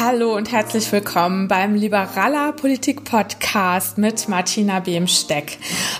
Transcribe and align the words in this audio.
Hallo 0.00 0.34
und 0.34 0.50
herzlich 0.50 0.90
willkommen 0.90 1.46
beim 1.46 1.76
Liberaler 1.76 2.52
Politik 2.52 3.04
Podcast 3.04 3.96
mit 3.96 4.28
Martina 4.28 4.80
Behmsteck. 4.80 5.58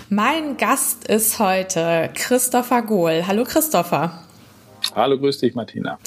Mein 0.09 0.57
Gast 0.57 1.07
ist 1.07 1.39
heute 1.39 2.09
Christopher 2.13 2.81
Gohl. 2.81 3.25
Hallo 3.25 3.45
Christopher. 3.45 4.21
Hallo, 4.93 5.17
grüß 5.17 5.39
dich 5.39 5.55
Martina. 5.55 5.97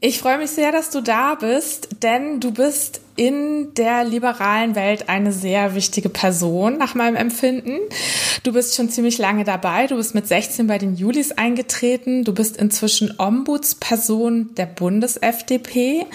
Ich 0.00 0.18
freue 0.18 0.38
mich 0.38 0.50
sehr, 0.50 0.72
dass 0.72 0.90
du 0.90 1.02
da 1.02 1.36
bist, 1.36 2.02
denn 2.02 2.40
du 2.40 2.50
bist 2.50 3.00
in 3.16 3.74
der 3.74 4.04
liberalen 4.04 4.74
Welt 4.74 5.08
eine 5.08 5.32
sehr 5.32 5.74
wichtige 5.74 6.08
Person 6.08 6.78
nach 6.78 6.94
meinem 6.94 7.16
Empfinden. 7.16 7.78
Du 8.42 8.52
bist 8.52 8.74
schon 8.74 8.88
ziemlich 8.88 9.18
lange 9.18 9.44
dabei. 9.44 9.86
Du 9.86 9.96
bist 9.96 10.14
mit 10.14 10.26
16 10.26 10.66
bei 10.66 10.78
den 10.78 10.96
Julis 10.96 11.32
eingetreten. 11.32 12.24
Du 12.24 12.34
bist 12.34 12.56
inzwischen 12.56 13.14
Ombudsperson 13.18 14.54
der 14.56 14.66
Bundes-FDP 14.66 16.06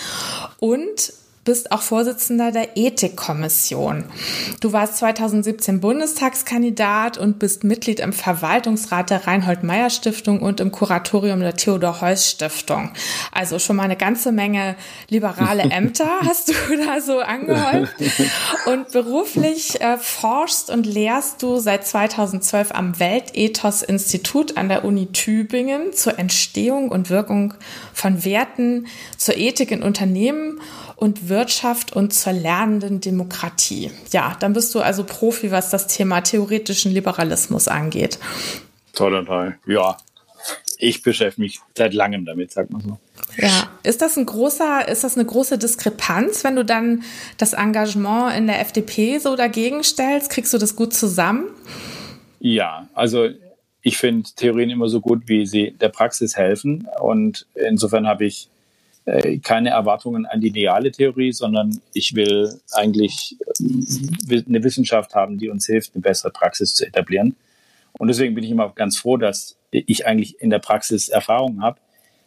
und 0.59 1.13
bist 1.45 1.71
auch 1.71 1.81
Vorsitzender 1.81 2.51
der 2.51 2.77
Ethikkommission. 2.77 4.05
Du 4.59 4.73
warst 4.73 4.97
2017 4.97 5.79
Bundestagskandidat 5.79 7.17
und 7.17 7.39
bist 7.39 7.63
Mitglied 7.63 7.99
im 7.99 8.13
Verwaltungsrat 8.13 9.09
der 9.09 9.25
Reinhold-Meyer-Stiftung 9.25 10.41
und 10.41 10.59
im 10.59 10.71
Kuratorium 10.71 11.39
der 11.39 11.55
Theodor-Heuss-Stiftung. 11.55 12.91
Also 13.31 13.57
schon 13.59 13.77
mal 13.77 13.83
eine 13.83 13.95
ganze 13.95 14.31
Menge 14.31 14.75
liberale 15.09 15.63
Ämter 15.71 16.09
hast 16.25 16.49
du 16.49 16.53
da 16.85 17.01
so 17.01 17.19
angehäuft. 17.19 17.93
Und 18.65 18.91
beruflich 18.91 19.81
äh, 19.81 19.97
forschst 19.97 20.69
und 20.69 20.85
lehrst 20.85 21.41
du 21.41 21.57
seit 21.57 21.87
2012 21.87 22.71
am 22.73 22.99
Weltethos-Institut 22.99 24.57
an 24.57 24.69
der 24.69 24.85
Uni 24.85 25.07
Tübingen 25.07 25.93
zur 25.93 26.19
Entstehung 26.19 26.89
und 26.89 27.09
Wirkung 27.09 27.53
von 27.93 28.23
Werten, 28.25 28.87
zur 29.17 29.37
Ethik 29.37 29.71
in 29.71 29.83
Unternehmen 29.83 30.59
und 30.99 31.29
Wirtschaft 31.39 31.93
und 31.93 32.13
zur 32.13 32.33
lernenden 32.33 32.99
Demokratie. 32.99 33.91
Ja, 34.11 34.35
dann 34.39 34.53
bist 34.53 34.75
du 34.75 34.81
also 34.81 35.05
Profi, 35.05 35.51
was 35.51 35.69
das 35.69 35.87
Thema 35.87 36.21
theoretischen 36.21 36.91
Liberalismus 36.91 37.69
angeht. 37.69 38.19
Toll, 38.93 39.23
toll. 39.25 39.57
Ja, 39.65 39.97
ich 40.77 41.01
beschäftige 41.01 41.41
mich 41.41 41.59
seit 41.77 41.93
langem 41.93 42.25
damit, 42.25 42.51
sagt 42.51 42.71
man 42.71 42.81
so. 42.81 42.97
Ja, 43.37 43.69
ist 43.83 44.01
das 44.01 44.17
ein 44.17 44.25
großer, 44.25 44.87
ist 44.87 45.03
das 45.05 45.15
eine 45.15 45.25
große 45.25 45.57
Diskrepanz, 45.57 46.43
wenn 46.43 46.57
du 46.57 46.65
dann 46.65 47.03
das 47.37 47.53
Engagement 47.53 48.35
in 48.35 48.47
der 48.47 48.59
FDP 48.59 49.19
so 49.19 49.35
dagegen 49.37 49.83
stellst? 49.83 50.29
Kriegst 50.29 50.53
du 50.53 50.57
das 50.57 50.75
gut 50.75 50.93
zusammen? 50.93 51.45
Ja, 52.39 52.89
also 52.93 53.29
ich 53.81 53.97
finde 53.97 54.29
Theorien 54.35 54.69
immer 54.69 54.89
so 54.89 54.99
gut, 54.99 55.23
wie 55.27 55.45
sie 55.45 55.71
der 55.71 55.89
Praxis 55.89 56.35
helfen. 56.35 56.87
Und 57.01 57.45
insofern 57.55 58.07
habe 58.07 58.25
ich 58.25 58.49
keine 59.41 59.69
Erwartungen 59.69 60.25
an 60.25 60.41
die 60.41 60.47
ideale 60.47 60.91
Theorie, 60.91 61.31
sondern 61.31 61.81
ich 61.93 62.13
will 62.15 62.59
eigentlich 62.71 63.37
äh, 63.59 64.43
eine 64.47 64.63
Wissenschaft 64.63 65.15
haben, 65.15 65.37
die 65.37 65.49
uns 65.49 65.65
hilft, 65.65 65.95
eine 65.95 66.01
bessere 66.01 66.31
Praxis 66.31 66.75
zu 66.75 66.85
etablieren. 66.85 67.35
Und 67.93 68.07
deswegen 68.07 68.35
bin 68.35 68.43
ich 68.43 68.51
immer 68.51 68.69
ganz 68.75 68.97
froh, 68.97 69.17
dass 69.17 69.57
ich 69.71 70.05
eigentlich 70.05 70.39
in 70.41 70.49
der 70.49 70.59
Praxis 70.59 71.09
Erfahrung 71.09 71.61
habe, 71.61 71.79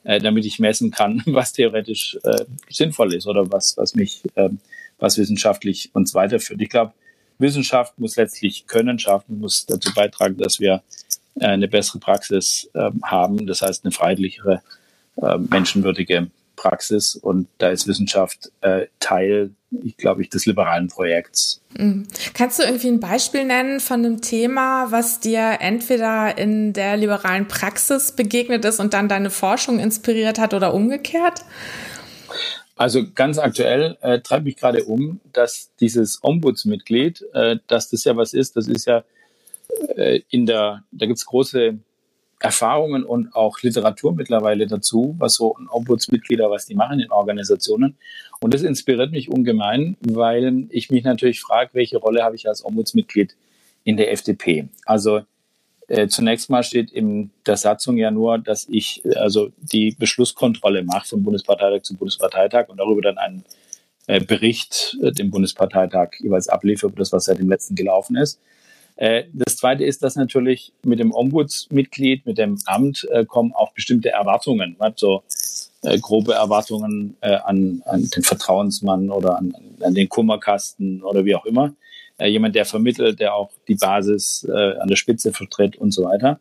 äh, 0.05 0.21
damit 0.21 0.45
ich 0.45 0.59
messen 0.59 0.91
kann, 0.91 1.23
was 1.27 1.53
theoretisch 1.53 2.19
äh, 2.25 2.45
sinnvoll 2.69 3.15
ist 3.15 3.27
oder 3.27 3.51
was, 3.53 3.77
was 3.77 3.95
mich, 3.95 4.23
äh, 4.35 4.51
was 4.99 5.19
wissenschaftlich 5.19 5.91
uns 5.95 6.15
weiterführt. 6.15 6.61
Ich 6.61 6.71
glaube, 6.71 6.93
Wissenschaft 7.39 7.99
muss 7.99 8.17
letztlich 8.17 8.67
Können 8.67 8.99
schaffen, 8.99 9.41
muss 9.41 9.67
dazu 9.67 9.93
beitragen, 9.95 10.37
dass 10.37 10.61
wir 10.61 10.83
äh, 11.41 11.47
eine 11.47 11.69
bessere 11.69 11.99
Praxis 11.99 12.71
äh, 12.75 12.91
haben. 13.03 13.47
Das 13.47 13.63
heißt, 13.63 13.85
eine 13.85 13.93
freiheitlichere, 13.93 14.63
äh, 15.17 15.39
menschenwürdige 15.39 16.31
Praxis 16.57 17.17
und 17.17 17.49
da 17.59 17.71
ist 17.71 17.87
Wissenschaft 17.87 18.51
äh, 18.61 18.87
Teil, 19.01 19.51
ich 19.83 19.97
glaube 19.97 20.23
ich, 20.23 20.29
des 20.29 20.47
liberalen 20.47 20.89
Projekts. 20.89 21.61
Mhm. 21.77 22.07
Kannst 22.35 22.59
du 22.59 22.65
irgendwie 22.65 22.89
ein 22.89 23.01
Beispiel 23.01 23.45
nennen 23.45 23.81
von 23.81 24.05
einem 24.05 24.21
Thema, 24.21 24.91
was 24.91 25.21
dir 25.21 25.59
entweder 25.61 26.37
in 26.39 26.73
der 26.73 26.97
liberalen 26.97 27.49
Praxis 27.49 28.13
begegnet 28.13 28.65
ist 28.65 28.81
und 28.81 28.95
dann 28.95 29.09
deine 29.09 29.31
Forschung 29.31 29.79
inspiriert 29.79 30.39
hat 30.39 30.55
oder 30.55 30.75
umgekehrt? 30.75 31.45
Also 32.77 33.05
ganz 33.15 33.39
aktuell 33.39 33.97
äh, 34.01 34.21
treibt 34.21 34.45
mich 34.45 34.57
gerade 34.57 34.85
um, 34.85 35.21
dass 35.33 35.71
dieses 35.81 36.19
Ombudsmitglied, 36.23 37.25
äh, 37.33 37.57
dass 37.67 37.91
das 37.91 38.05
ja 38.05 38.17
was 38.17 38.33
ist, 38.35 38.57
das 38.57 38.67
ist 38.67 38.87
ja 38.87 39.05
äh, 39.97 40.21
in 40.31 40.47
der, 40.47 40.83
da 40.91 41.07
gibt 41.07 41.19
es 41.19 41.27
große 41.27 41.79
Erfahrungen 42.43 43.05
und 43.05 43.35
auch 43.37 43.61
Literatur 43.63 44.13
mittlerweile 44.15 44.67
dazu, 44.67 45.15
was 45.19 45.35
so 45.35 45.57
Ombudsmitglieder, 45.71 46.51
was 46.51 46.67
die 46.67 46.75
machen 46.75 46.99
in 46.99 47.13
Organisationen. 47.13 47.97
Und 48.41 48.53
das 48.53 48.63
inspiriert 48.63 49.13
mich 49.13 49.31
ungemein, 49.31 49.97
weil 50.01 50.67
ich 50.71 50.91
mich 50.91 51.05
natürlich 51.05 51.41
frage, 51.41 51.71
welche 51.75 51.99
Rolle 51.99 52.25
habe 52.25 52.35
ich 52.35 52.49
als 52.49 52.65
Ombudsmitglied 52.65 53.37
in 53.85 53.97
der 53.97 54.11
FDP? 54.11 54.69
Also 54.85 55.21
äh, 55.87 56.09
zunächst 56.09 56.51
mal 56.51 56.65
steht 56.65 56.91
in 56.91 57.31
der 57.47 57.57
Satzung 57.57 57.97
ja 57.97 58.11
nur, 58.11 58.39
dass 58.39 58.69
ich 58.69 59.03
also 59.15 59.53
die 59.59 59.95
Beschlusskontrolle 59.97 60.83
mache 60.83 61.07
vom 61.07 61.23
Bundesparteitag 61.23 61.83
zum 61.83 61.97
Bundesparteitag 61.97 62.69
und 62.69 62.79
darüber 62.79 63.03
dann 63.03 63.19
einen 63.19 63.45
äh, 64.09 64.21
Bericht 64.21 64.99
äh, 65.01 65.13
dem 65.13 65.31
Bundesparteitag 65.31 66.15
jeweils 66.19 66.49
abliefere 66.49 66.91
über 66.91 66.99
das, 66.99 67.13
was 67.13 67.27
seit 67.27 67.39
dem 67.39 67.49
letzten 67.49 67.77
gelaufen 67.77 68.17
ist. 68.17 68.41
Äh, 69.03 69.25
das 69.33 69.57
Zweite 69.57 69.85
ist, 69.85 70.05
dass 70.05 70.15
natürlich 70.15 70.73
mit 70.85 71.01
dem 71.01 71.13
Ombudsmitglied, 71.13 72.25
mit 72.25 72.39
dem 72.39 72.61
Amt 72.67 73.05
äh, 73.11 73.25
kommen 73.25 73.53
auch 73.53 73.73
bestimmte 73.73 74.11
Erwartungen, 74.11 74.77
so 74.95 75.25
äh, 75.83 75.99
grobe 75.99 76.35
Erwartungen 76.35 77.17
an, 77.21 77.83
an 77.85 78.09
den 78.09 78.23
Vertrauensmann 78.23 79.11
oder 79.11 79.39
an, 79.39 79.57
an 79.81 79.95
den 79.95 80.09
Kummerkasten 80.09 81.03
oder 81.03 81.25
wie 81.25 81.35
auch 81.35 81.45
immer. 81.45 81.75
Jemand, 82.21 82.55
der 82.55 82.65
vermittelt, 82.65 83.19
der 83.19 83.35
auch 83.35 83.51
die 83.67 83.75
Basis 83.75 84.47
an 84.49 84.87
der 84.87 84.95
Spitze 84.95 85.33
vertritt 85.33 85.77
und 85.77 85.91
so 85.91 86.05
weiter. 86.05 86.39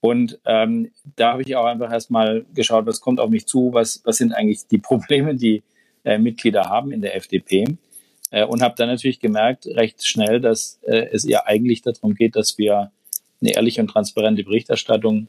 Und 0.00 0.38
ähm, 0.46 0.90
da 1.16 1.32
habe 1.32 1.42
ich 1.42 1.54
auch 1.56 1.66
einfach 1.66 1.92
erstmal 1.92 2.46
geschaut, 2.54 2.86
was 2.86 3.02
kommt 3.02 3.20
auf 3.20 3.28
mich 3.28 3.46
zu, 3.46 3.74
was, 3.74 4.00
was 4.04 4.16
sind 4.16 4.32
eigentlich 4.32 4.66
die 4.68 4.78
Probleme, 4.78 5.34
die 5.34 5.62
äh, 6.04 6.16
Mitglieder 6.16 6.70
haben 6.70 6.92
in 6.92 7.02
der 7.02 7.14
FDP. 7.16 7.76
Äh, 8.32 8.44
und 8.44 8.62
habe 8.62 8.74
dann 8.76 8.88
natürlich 8.88 9.20
gemerkt, 9.20 9.66
recht 9.66 10.04
schnell, 10.04 10.40
dass 10.40 10.80
äh, 10.82 11.06
es 11.12 11.24
ja 11.24 11.44
eigentlich 11.46 11.82
darum 11.82 12.14
geht, 12.14 12.34
dass 12.34 12.58
wir 12.58 12.90
eine 13.40 13.54
ehrliche 13.54 13.80
und 13.80 13.88
transparente 13.88 14.42
Berichterstattung 14.42 15.28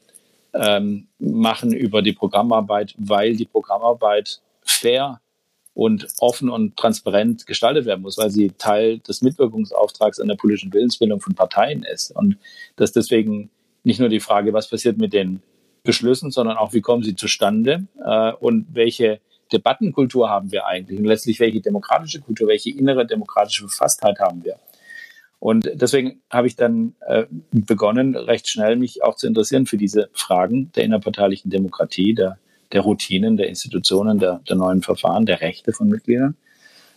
ähm, 0.53 1.07
machen 1.19 1.73
über 1.73 2.01
die 2.01 2.13
Programmarbeit, 2.13 2.95
weil 2.97 3.35
die 3.35 3.45
Programmarbeit 3.45 4.39
fair 4.61 5.19
und 5.73 6.07
offen 6.19 6.49
und 6.49 6.77
transparent 6.77 7.45
gestaltet 7.47 7.85
werden 7.85 8.03
muss, 8.03 8.17
weil 8.17 8.29
sie 8.29 8.51
Teil 8.57 8.99
des 8.99 9.21
Mitwirkungsauftrags 9.21 10.19
an 10.19 10.27
der 10.27 10.35
politischen 10.35 10.71
Willensbildung 10.71 11.19
von 11.19 11.33
Parteien 11.33 11.83
ist. 11.83 12.11
Und 12.11 12.37
dass 12.75 12.91
deswegen 12.91 13.49
nicht 13.83 13.99
nur 13.99 14.09
die 14.09 14.19
Frage, 14.19 14.53
was 14.53 14.69
passiert 14.69 14.97
mit 14.97 15.13
den 15.13 15.41
Beschlüssen, 15.83 16.31
sondern 16.31 16.57
auch, 16.57 16.73
wie 16.73 16.81
kommen 16.81 17.03
sie 17.03 17.15
zustande 17.15 17.87
äh, 18.05 18.31
und 18.33 18.67
welche 18.71 19.19
Debattenkultur 19.53 20.29
haben 20.29 20.51
wir 20.51 20.65
eigentlich 20.65 20.99
und 20.99 21.05
letztlich 21.05 21.39
welche 21.39 21.61
demokratische 21.61 22.19
Kultur, 22.21 22.47
welche 22.47 22.71
innere 22.71 23.05
demokratische 23.05 23.67
Verfasstheit 23.67 24.19
haben 24.19 24.43
wir. 24.43 24.57
Und 25.39 25.69
deswegen 25.73 26.21
habe 26.29 26.47
ich 26.47 26.55
dann 26.55 26.95
äh, 27.05 27.25
begonnen, 27.51 28.15
recht 28.15 28.47
schnell 28.47 28.77
mich 28.77 29.03
auch 29.03 29.15
zu 29.15 29.27
interessieren 29.27 29.65
für 29.65 29.75
diese 29.75 30.09
Fragen 30.13 30.71
der 30.71 30.85
innerparteilichen 30.85 31.51
Demokratie, 31.51 32.13
der, 32.13 32.37
der 32.71 32.81
Routinen, 32.81 33.35
der 33.35 33.49
Institutionen, 33.49 34.19
der, 34.19 34.39
der 34.47 34.55
neuen 34.55 34.81
Verfahren, 34.81 35.25
der 35.25 35.41
Rechte 35.41 35.73
von 35.73 35.89
Mitgliedern. 35.89 36.37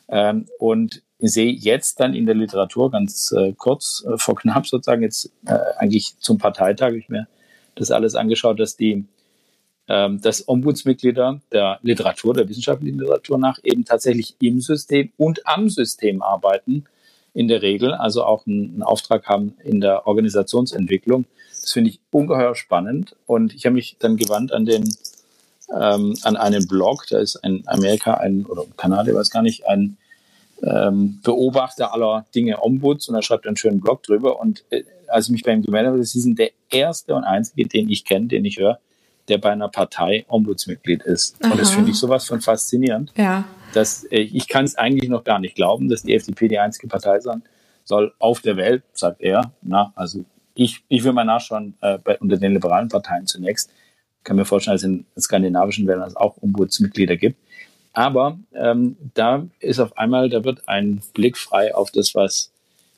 Ähm, 0.08 0.46
und 0.60 1.02
sehe 1.18 1.50
jetzt 1.50 1.98
dann 1.98 2.14
in 2.14 2.26
der 2.26 2.36
Literatur 2.36 2.90
ganz 2.90 3.32
äh, 3.32 3.52
kurz 3.52 4.04
äh, 4.06 4.16
vor 4.16 4.36
knapp 4.36 4.66
sozusagen 4.66 5.02
jetzt 5.02 5.32
äh, 5.46 5.58
eigentlich 5.78 6.16
zum 6.20 6.38
Parteitag, 6.38 6.86
habe 6.86 6.98
ich 6.98 7.08
mir 7.08 7.26
das 7.74 7.90
alles 7.90 8.14
angeschaut, 8.14 8.60
dass 8.60 8.76
die 8.76 9.04
ähm, 9.88 10.20
dass 10.20 10.48
Ombudsmitglieder 10.48 11.40
der 11.52 11.78
Literatur, 11.82 12.34
der 12.34 12.48
wissenschaftlichen 12.48 12.98
Literatur 12.98 13.38
nach 13.38 13.58
eben 13.62 13.84
tatsächlich 13.84 14.34
im 14.40 14.60
System 14.60 15.12
und 15.16 15.46
am 15.46 15.68
System 15.68 16.22
arbeiten, 16.22 16.84
in 17.34 17.48
der 17.48 17.60
Regel, 17.60 17.92
also 17.92 18.24
auch 18.24 18.46
einen, 18.46 18.72
einen 18.72 18.82
Auftrag 18.82 19.26
haben 19.26 19.54
in 19.62 19.80
der 19.80 20.06
Organisationsentwicklung. 20.06 21.26
Das 21.50 21.72
finde 21.72 21.90
ich 21.90 22.00
ungeheuer 22.10 22.54
spannend. 22.54 23.14
Und 23.26 23.54
ich 23.54 23.66
habe 23.66 23.74
mich 23.74 23.96
dann 23.98 24.16
gewandt 24.16 24.52
an 24.52 24.64
den 24.64 24.88
ähm, 25.74 26.14
an 26.22 26.36
einen 26.36 26.66
Blog, 26.66 27.06
da 27.10 27.18
ist 27.18 27.36
ein 27.44 27.62
Amerika, 27.66 28.14
ein 28.14 28.46
oder 28.46 28.64
Kanadier, 28.76 29.14
weiß 29.14 29.30
gar 29.30 29.42
nicht, 29.42 29.66
ein 29.66 29.96
ähm, 30.62 31.20
Beobachter 31.22 31.92
aller 31.92 32.24
Dinge 32.34 32.62
Ombuds. 32.62 33.08
Und 33.08 33.16
er 33.16 33.22
schreibt 33.22 33.46
einen 33.46 33.56
schönen 33.56 33.80
Blog 33.80 34.02
drüber. 34.02 34.40
Und 34.40 34.64
äh, 34.70 34.84
als 35.08 35.26
ich 35.26 35.32
mich 35.32 35.42
bei 35.42 35.52
ihm 35.52 35.62
gemeldet 35.62 35.92
habe, 35.92 36.04
Sie 36.04 36.20
sind 36.20 36.38
der 36.38 36.50
erste 36.70 37.14
und 37.14 37.24
einzige, 37.24 37.68
den 37.68 37.90
ich 37.90 38.04
kenne, 38.04 38.26
den 38.28 38.44
ich 38.44 38.58
höre, 38.58 38.78
der 39.28 39.38
bei 39.38 39.50
einer 39.50 39.68
Partei 39.68 40.24
Ombudsmitglied 40.28 41.02
ist. 41.02 41.36
Aha. 41.42 41.52
Und 41.52 41.60
das 41.60 41.70
finde 41.70 41.90
ich 41.90 41.96
sowas 41.96 42.26
von 42.26 42.40
faszinierend. 42.40 43.12
Ja. 43.16 43.44
Dass, 43.74 44.04
äh, 44.04 44.20
ich 44.20 44.48
kann 44.48 44.64
es 44.64 44.76
eigentlich 44.76 45.10
noch 45.10 45.24
gar 45.24 45.38
nicht 45.38 45.54
glauben, 45.54 45.88
dass 45.88 46.02
die 46.02 46.14
FDP 46.14 46.48
die 46.48 46.58
einzige 46.58 46.88
Partei 46.88 47.20
sein 47.20 47.42
soll 47.84 48.12
auf 48.18 48.40
der 48.40 48.56
Welt, 48.56 48.82
sagt 48.92 49.20
er. 49.20 49.52
Na, 49.62 49.92
also 49.94 50.24
ich, 50.54 50.82
ich 50.88 51.04
will 51.04 51.12
mal 51.12 51.24
nachschauen 51.24 51.74
äh, 51.80 51.98
bei, 51.98 52.18
unter 52.18 52.36
den 52.36 52.52
liberalen 52.52 52.88
Parteien 52.88 53.26
zunächst. 53.26 53.70
Ich 54.18 54.24
kann 54.24 54.36
mir 54.36 54.44
vorstellen, 54.44 54.74
dass 54.74 54.82
in 54.82 55.06
skandinavischen 55.18 55.86
Ländern 55.86 56.08
es 56.08 56.16
auch 56.16 56.36
Ombudsmitglieder 56.42 57.16
gibt. 57.16 57.38
Aber 57.92 58.38
ähm, 58.54 58.96
da 59.14 59.46
ist 59.60 59.78
auf 59.78 59.96
einmal, 59.96 60.28
da 60.28 60.44
wird 60.44 60.68
ein 60.68 61.00
Blick 61.14 61.38
frei 61.38 61.74
auf 61.74 61.90
das, 61.90 62.14
was 62.14 62.52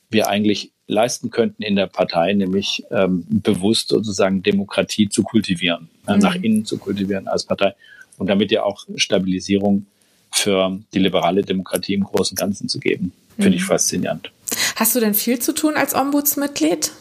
wir 0.09 0.27
eigentlich 0.27 0.71
leisten 0.87 1.29
könnten 1.29 1.61
in 1.61 1.75
der 1.75 1.87
Partei, 1.87 2.33
nämlich 2.33 2.83
ähm, 2.89 3.23
bewusst 3.29 3.89
sozusagen 3.89 4.41
Demokratie 4.41 5.07
zu 5.07 5.23
kultivieren, 5.23 5.89
äh, 6.07 6.15
mhm. 6.15 6.19
nach 6.19 6.35
innen 6.35 6.65
zu 6.65 6.77
kultivieren 6.77 7.27
als 7.27 7.43
Partei 7.43 7.75
und 8.17 8.27
damit 8.27 8.51
ja 8.51 8.63
auch 8.63 8.85
Stabilisierung 8.95 9.85
für 10.31 10.79
die 10.93 10.99
liberale 10.99 11.43
Demokratie 11.43 11.93
im 11.93 12.03
Großen 12.03 12.33
und 12.33 12.39
Ganzen 12.39 12.69
zu 12.69 12.79
geben. 12.79 13.13
Finde 13.35 13.57
ich 13.57 13.63
mhm. 13.63 13.67
faszinierend. 13.67 14.31
Hast 14.75 14.95
du 14.95 14.99
denn 14.99 15.13
viel 15.13 15.39
zu 15.39 15.53
tun 15.53 15.75
als 15.75 15.93
Ombudsmitglied? 15.93 16.91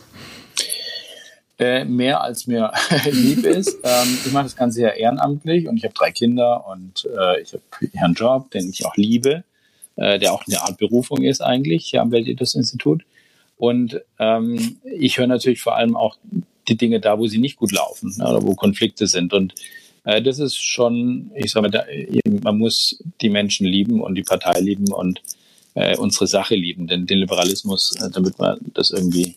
Äh, 1.58 1.84
mehr 1.84 2.22
als 2.22 2.46
mir 2.46 2.72
lieb 3.10 3.44
ist. 3.44 3.78
Ähm, 3.84 4.18
ich 4.24 4.32
mache 4.32 4.44
das 4.44 4.56
Ganze 4.56 4.82
ja 4.82 4.90
ehrenamtlich 4.90 5.68
und 5.68 5.76
ich 5.76 5.84
habe 5.84 5.94
drei 5.94 6.10
Kinder 6.10 6.66
und 6.68 7.06
äh, 7.06 7.40
ich 7.40 7.52
habe 7.52 7.62
einen 8.04 8.14
Job, 8.14 8.50
den 8.50 8.68
ich 8.68 8.84
auch 8.84 8.96
liebe, 8.96 9.44
äh, 9.98 10.18
der 10.18 10.32
auch 10.32 10.44
eine 10.46 10.62
Art 10.62 10.78
Berufung 10.78 11.22
ist 11.22 11.40
eigentlich 11.40 11.86
hier 11.86 12.00
am 12.00 12.12
Weltethos-Institut. 12.12 13.02
Und 13.56 14.00
ähm, 14.18 14.78
ich 14.84 15.18
höre 15.18 15.26
natürlich 15.26 15.60
vor 15.60 15.76
allem 15.76 15.96
auch 15.96 16.16
die 16.68 16.76
Dinge 16.76 17.00
da, 17.00 17.18
wo 17.18 17.26
sie 17.26 17.38
nicht 17.38 17.56
gut 17.56 17.72
laufen 17.72 18.14
ne, 18.16 18.28
oder 18.28 18.42
wo 18.42 18.54
Konflikte 18.54 19.06
sind. 19.06 19.32
Und 19.32 19.54
äh, 20.04 20.22
das 20.22 20.38
ist 20.38 20.56
schon, 20.56 21.32
ich 21.34 21.50
sage 21.50 21.68
mal, 21.68 21.70
da, 21.70 21.84
man 22.42 22.58
muss 22.58 23.02
die 23.20 23.30
Menschen 23.30 23.66
lieben 23.66 24.00
und 24.00 24.14
die 24.14 24.22
Partei 24.22 24.60
lieben 24.60 24.92
und 24.92 25.20
äh, 25.74 25.96
unsere 25.96 26.26
Sache 26.26 26.54
lieben, 26.54 26.86
denn 26.86 27.06
den 27.06 27.18
Liberalismus, 27.18 27.96
äh, 28.00 28.10
damit 28.10 28.38
man 28.38 28.58
das 28.74 28.90
irgendwie 28.90 29.34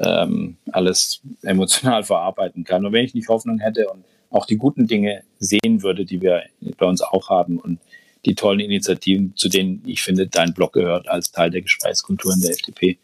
ähm, 0.00 0.56
alles 0.70 1.20
emotional 1.42 2.02
verarbeiten 2.04 2.64
kann. 2.64 2.86
Und 2.86 2.92
wenn 2.92 3.04
ich 3.04 3.14
nicht 3.14 3.28
Hoffnung 3.28 3.58
hätte 3.58 3.90
und 3.90 4.04
auch 4.30 4.46
die 4.46 4.56
guten 4.56 4.86
Dinge 4.86 5.22
sehen 5.38 5.82
würde, 5.82 6.06
die 6.06 6.22
wir 6.22 6.44
bei 6.78 6.86
uns 6.86 7.02
auch 7.02 7.28
haben 7.28 7.58
und 7.58 7.78
die 8.24 8.34
tollen 8.34 8.60
Initiativen, 8.60 9.34
zu 9.36 9.48
denen 9.48 9.82
ich 9.86 10.02
finde, 10.02 10.26
dein 10.26 10.54
Blog 10.54 10.72
gehört 10.72 11.08
als 11.08 11.32
Teil 11.32 11.50
der 11.50 11.62
Gesprächskultur 11.62 12.32
in 12.32 12.40
der 12.40 12.50
FDP, 12.52 12.98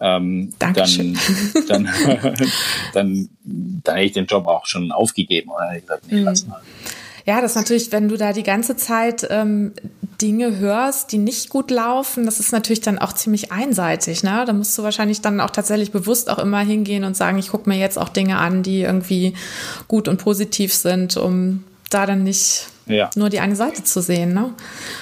ähm, 0.00 0.52
dann, 0.58 0.74
dann, 0.74 1.18
dann, 2.94 3.28
dann 3.44 3.94
hätte 3.94 4.06
ich 4.06 4.12
den 4.12 4.26
Job 4.26 4.46
auch 4.46 4.66
schon 4.66 4.90
aufgegeben 4.92 5.50
oder 5.50 5.70
hätte 5.70 5.82
gesagt, 5.82 6.04
nee, 6.10 6.20
mhm. 6.20 6.24
lass 6.24 6.46
mal. 6.46 6.60
Ja, 7.26 7.40
das 7.40 7.52
ist 7.52 7.56
natürlich, 7.56 7.90
wenn 7.90 8.08
du 8.08 8.18
da 8.18 8.34
die 8.34 8.42
ganze 8.42 8.76
Zeit 8.76 9.26
ähm, 9.30 9.72
Dinge 10.20 10.58
hörst, 10.58 11.10
die 11.10 11.18
nicht 11.18 11.48
gut 11.48 11.70
laufen, 11.70 12.26
das 12.26 12.38
ist 12.38 12.52
natürlich 12.52 12.82
dann 12.82 12.98
auch 12.98 13.14
ziemlich 13.14 13.50
einseitig. 13.50 14.22
Ne? 14.22 14.44
Da 14.46 14.52
musst 14.52 14.76
du 14.76 14.82
wahrscheinlich 14.82 15.22
dann 15.22 15.40
auch 15.40 15.50
tatsächlich 15.50 15.90
bewusst 15.90 16.28
auch 16.28 16.38
immer 16.38 16.60
hingehen 16.60 17.04
und 17.04 17.16
sagen, 17.16 17.38
ich 17.38 17.48
gucke 17.48 17.68
mir 17.68 17.78
jetzt 17.78 17.98
auch 17.98 18.10
Dinge 18.10 18.36
an, 18.36 18.62
die 18.62 18.82
irgendwie 18.82 19.34
gut 19.88 20.06
und 20.06 20.18
positiv 20.18 20.74
sind, 20.74 21.16
um 21.16 21.64
da 21.88 22.04
dann 22.04 22.24
nicht 22.24 22.66
ja. 22.86 23.10
nur 23.16 23.30
die 23.30 23.40
eine 23.40 23.56
Seite 23.56 23.82
zu 23.84 24.00
sehen. 24.00 24.34
Ne? 24.34 24.54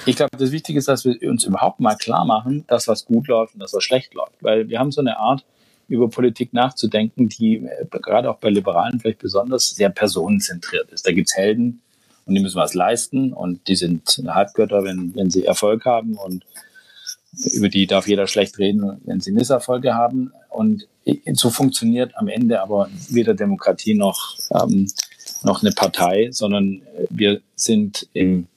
Ich 0.05 0.15
glaube, 0.15 0.37
das 0.37 0.51
Wichtige 0.51 0.79
ist, 0.79 0.87
dass 0.87 1.05
wir 1.05 1.17
uns 1.29 1.43
überhaupt 1.43 1.79
mal 1.79 1.95
klar 1.95 2.25
machen, 2.25 2.63
dass 2.67 2.87
was 2.87 3.05
gut 3.05 3.27
läuft 3.27 3.55
und 3.55 3.59
dass 3.59 3.73
was 3.73 3.83
schlecht 3.83 4.13
läuft. 4.13 4.41
Weil 4.41 4.69
wir 4.69 4.79
haben 4.79 4.91
so 4.91 5.01
eine 5.01 5.17
Art, 5.17 5.45
über 5.89 6.09
Politik 6.09 6.53
nachzudenken, 6.53 7.27
die 7.27 7.57
äh, 7.57 7.85
gerade 7.91 8.29
auch 8.29 8.37
bei 8.37 8.49
Liberalen 8.49 8.99
vielleicht 8.99 9.19
besonders 9.19 9.71
sehr 9.71 9.89
personenzentriert 9.89 10.89
ist. 10.91 11.05
Da 11.05 11.11
gibt's 11.11 11.35
Helden, 11.35 11.81
und 12.25 12.35
die 12.35 12.41
müssen 12.41 12.57
was 12.57 12.73
leisten 12.73 13.33
und 13.33 13.67
die 13.67 13.75
sind 13.75 14.23
Halbgötter, 14.27 14.83
wenn, 14.83 15.13
wenn 15.15 15.29
sie 15.29 15.45
Erfolg 15.45 15.85
haben 15.85 16.15
und 16.15 16.45
über 17.51 17.67
die 17.67 17.87
darf 17.87 18.07
jeder 18.07 18.27
schlecht 18.27 18.59
reden, 18.59 19.01
wenn 19.05 19.19
sie 19.19 19.31
Misserfolge 19.31 19.95
haben. 19.95 20.31
Und 20.49 20.87
so 21.33 21.49
funktioniert 21.49 22.15
am 22.15 22.27
Ende 22.27 22.61
aber 22.61 22.89
weder 23.09 23.33
Demokratie 23.33 23.95
noch, 23.95 24.37
ähm, 24.51 24.87
noch 25.45 25.61
eine 25.61 25.71
Partei, 25.71 26.29
sondern 26.31 26.81
wir 27.09 27.41
sind 27.55 28.07
im, 28.13 28.47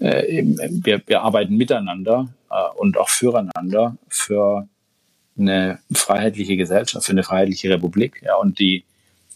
äh, 0.00 0.38
im 0.38 0.58
wir, 0.84 1.02
wir 1.06 1.22
arbeiten 1.22 1.56
miteinander 1.56 2.28
äh, 2.50 2.54
und 2.76 2.98
auch 2.98 3.08
füreinander 3.08 3.96
für 4.08 4.68
eine 5.38 5.78
freiheitliche 5.92 6.56
Gesellschaft, 6.56 7.06
für 7.06 7.12
eine 7.12 7.24
freiheitliche 7.24 7.70
Republik. 7.70 8.22
Ja, 8.24 8.36
und 8.36 8.58
die, 8.58 8.84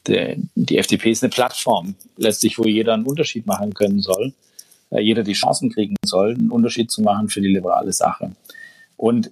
die 0.07 0.79
FDP 0.79 1.11
ist 1.11 1.23
eine 1.23 1.31
Plattform, 1.31 1.95
letztlich, 2.17 2.59
wo 2.59 2.65
jeder 2.65 2.95
einen 2.95 3.07
Unterschied 3.07 3.47
machen 3.47 3.75
können 3.75 4.01
soll, 4.01 4.33
äh, 4.91 5.01
jeder 5.01 5.23
die 5.23 5.33
Chancen 5.33 5.71
kriegen 5.71 5.97
soll, 6.05 6.35
einen 6.35 6.51
Unterschied 6.51 6.91
zu 6.91 7.03
machen 7.03 7.29
für 7.29 7.41
die 7.41 7.49
liberale 7.49 7.93
Sache. 7.93 8.33
Und 8.97 9.31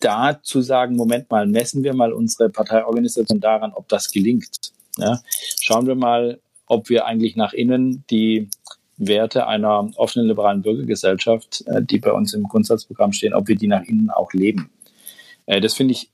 da 0.00 0.40
zu 0.42 0.60
sagen, 0.60 0.96
Moment 0.96 1.30
mal, 1.30 1.46
messen 1.46 1.82
wir 1.82 1.94
mal 1.94 2.12
unsere 2.12 2.50
Parteiorganisation 2.50 3.40
daran, 3.40 3.72
ob 3.72 3.88
das 3.88 4.10
gelingt. 4.10 4.72
Ja? 4.98 5.20
Schauen 5.60 5.86
wir 5.86 5.94
mal, 5.94 6.40
ob 6.66 6.88
wir 6.88 7.06
eigentlich 7.06 7.36
nach 7.36 7.52
innen 7.52 8.04
die 8.10 8.48
Werte 8.96 9.46
einer 9.46 9.90
offenen 9.96 10.28
liberalen 10.28 10.62
Bürgergesellschaft, 10.62 11.64
äh, 11.66 11.82
die 11.82 11.98
bei 11.98 12.12
uns 12.12 12.32
im 12.32 12.44
Grundsatzprogramm 12.44 13.12
stehen, 13.12 13.34
ob 13.34 13.48
wir 13.48 13.56
die 13.56 13.66
nach 13.66 13.82
innen 13.82 14.10
auch 14.10 14.32
leben. 14.32 14.70
Äh, 15.46 15.60
das 15.60 15.74
finde 15.74 15.94
ich 15.94 16.10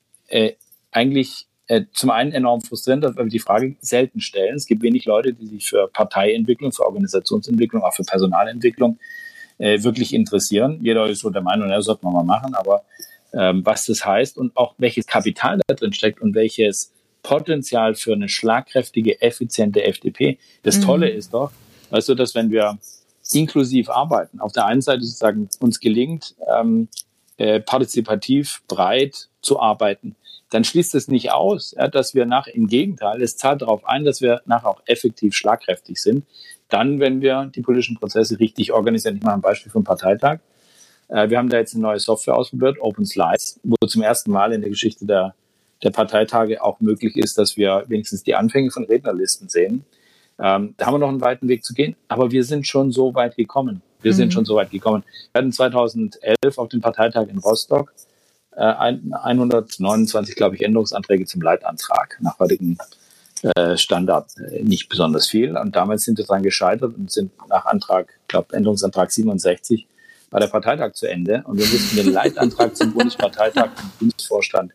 eigentlich 0.92 1.48
äh, 1.66 1.86
zum 1.92 2.10
einen 2.10 2.30
enorm 2.30 2.60
frustrierend, 2.60 3.02
weil 3.02 3.16
wir 3.16 3.30
die 3.30 3.40
Frage 3.40 3.74
selten 3.80 4.20
stellen. 4.20 4.54
Es 4.54 4.64
gibt 4.64 4.80
wenig 4.80 5.06
Leute, 5.06 5.32
die 5.32 5.48
sich 5.48 5.68
für 5.68 5.88
Parteientwicklung, 5.88 6.70
für 6.70 6.86
Organisationsentwicklung, 6.86 7.82
auch 7.82 7.92
für 7.92 8.04
Personalentwicklung 8.04 9.00
wirklich 9.58 10.14
interessieren. 10.14 10.78
Jeder 10.82 11.08
ist 11.08 11.18
so 11.18 11.30
der 11.30 11.42
Meinung, 11.42 11.68
ja, 11.68 11.82
sollte 11.82 12.04
man 12.04 12.14
mal 12.14 12.22
machen, 12.22 12.54
aber 12.54 12.84
ähm, 13.32 13.66
was 13.66 13.86
das 13.86 14.06
heißt 14.06 14.38
und 14.38 14.56
auch 14.56 14.74
welches 14.78 15.06
Kapital 15.06 15.58
da 15.66 15.74
drin 15.74 15.92
steckt 15.92 16.20
und 16.20 16.36
welches 16.36 16.92
Potenzial 17.22 17.94
für 17.94 18.12
eine 18.12 18.28
schlagkräftige, 18.28 19.20
effiziente 19.20 19.84
FDP. 19.84 20.38
Das 20.62 20.78
mhm. 20.78 20.82
Tolle 20.82 21.10
ist 21.10 21.34
doch, 21.34 21.52
weißt 21.90 22.08
du, 22.08 22.14
dass 22.14 22.34
wenn 22.34 22.50
wir 22.50 22.78
inklusiv 23.32 23.88
arbeiten, 23.90 24.40
auf 24.40 24.52
der 24.52 24.66
einen 24.66 24.80
Seite 24.80 25.02
sozusagen 25.02 25.48
uns 25.60 25.80
gelingt, 25.80 26.34
ähm, 26.52 26.88
äh, 27.36 27.60
partizipativ 27.60 28.62
breit 28.68 29.28
zu 29.40 29.60
arbeiten, 29.60 30.16
dann 30.50 30.64
schließt 30.64 30.94
es 30.94 31.08
nicht 31.08 31.32
aus, 31.32 31.74
ja, 31.78 31.88
dass 31.88 32.14
wir 32.14 32.26
nach, 32.26 32.48
im 32.48 32.66
Gegenteil, 32.66 33.22
es 33.22 33.36
zahlt 33.36 33.62
darauf 33.62 33.84
ein, 33.86 34.04
dass 34.04 34.20
wir 34.20 34.42
nachher 34.46 34.68
auch 34.68 34.82
effektiv 34.86 35.34
schlagkräftig 35.34 36.00
sind. 36.02 36.26
Dann, 36.68 37.00
wenn 37.00 37.20
wir 37.20 37.50
die 37.54 37.62
politischen 37.62 37.96
Prozesse 37.96 38.38
richtig 38.38 38.72
organisieren. 38.72 39.16
Ich 39.16 39.22
mache 39.22 39.34
ein 39.34 39.40
Beispiel 39.40 39.72
vom 39.72 39.84
Parteitag. 39.84 40.40
Äh, 41.08 41.30
wir 41.30 41.38
haben 41.38 41.48
da 41.48 41.58
jetzt 41.58 41.74
eine 41.74 41.82
neue 41.82 42.00
Software 42.00 42.36
ausprobiert, 42.36 42.78
Open 42.80 43.06
Slides, 43.06 43.60
wo 43.62 43.76
zum 43.86 44.02
ersten 44.02 44.30
Mal 44.30 44.52
in 44.52 44.60
der 44.60 44.70
Geschichte 44.70 45.06
der, 45.06 45.34
der 45.82 45.90
Parteitage 45.90 46.62
auch 46.62 46.80
möglich 46.80 47.16
ist, 47.16 47.38
dass 47.38 47.56
wir 47.56 47.84
wenigstens 47.88 48.22
die 48.22 48.34
Anfänge 48.34 48.70
von 48.70 48.84
Rednerlisten 48.84 49.48
sehen. 49.48 49.84
Ähm, 50.38 50.74
da 50.76 50.86
haben 50.86 50.94
wir 50.94 50.98
noch 50.98 51.08
einen 51.08 51.20
weiten 51.20 51.48
Weg 51.48 51.64
zu 51.64 51.74
gehen, 51.74 51.96
aber 52.08 52.30
wir 52.30 52.44
sind 52.44 52.66
schon 52.66 52.92
so 52.92 53.14
weit 53.14 53.36
gekommen. 53.36 53.82
Wir 54.02 54.12
mhm. 54.12 54.16
sind 54.16 54.32
schon 54.32 54.44
so 54.44 54.56
weit 54.56 54.70
gekommen. 54.70 55.04
Wir 55.32 55.40
hatten 55.40 55.52
2011 55.52 56.34
auf 56.56 56.68
dem 56.68 56.80
Parteitag 56.80 57.28
in 57.28 57.38
Rostock 57.38 57.92
129, 58.56 60.32
äh, 60.32 60.36
glaube 60.36 60.56
ich, 60.56 60.62
Änderungsanträge 60.62 61.24
zum 61.24 61.40
Leitantrag 61.40 62.18
nach 62.20 62.38
heutigem 62.38 62.78
äh, 63.42 63.76
Standard 63.76 64.30
äh, 64.38 64.62
nicht 64.62 64.88
besonders 64.88 65.28
viel. 65.28 65.56
Und 65.56 65.76
damals 65.76 66.04
sind 66.04 66.18
wir 66.18 66.26
daran 66.26 66.42
gescheitert 66.42 66.94
und 66.96 67.10
sind 67.10 67.32
nach 67.48 67.66
Antrag, 67.66 68.18
glaube 68.28 68.54
Änderungsantrag 68.54 69.10
67 69.12 69.86
war 70.30 70.40
der 70.40 70.46
Parteitag 70.46 70.92
zu 70.92 71.08
Ende 71.08 71.42
und 71.44 71.58
wir 71.58 71.66
mussten 71.66 71.96
den 71.96 72.12
Leitantrag 72.12 72.76
zum 72.76 72.92
Bundesparteitag 72.92 73.70
im 73.82 73.90
Bundesvorstand 73.98 74.72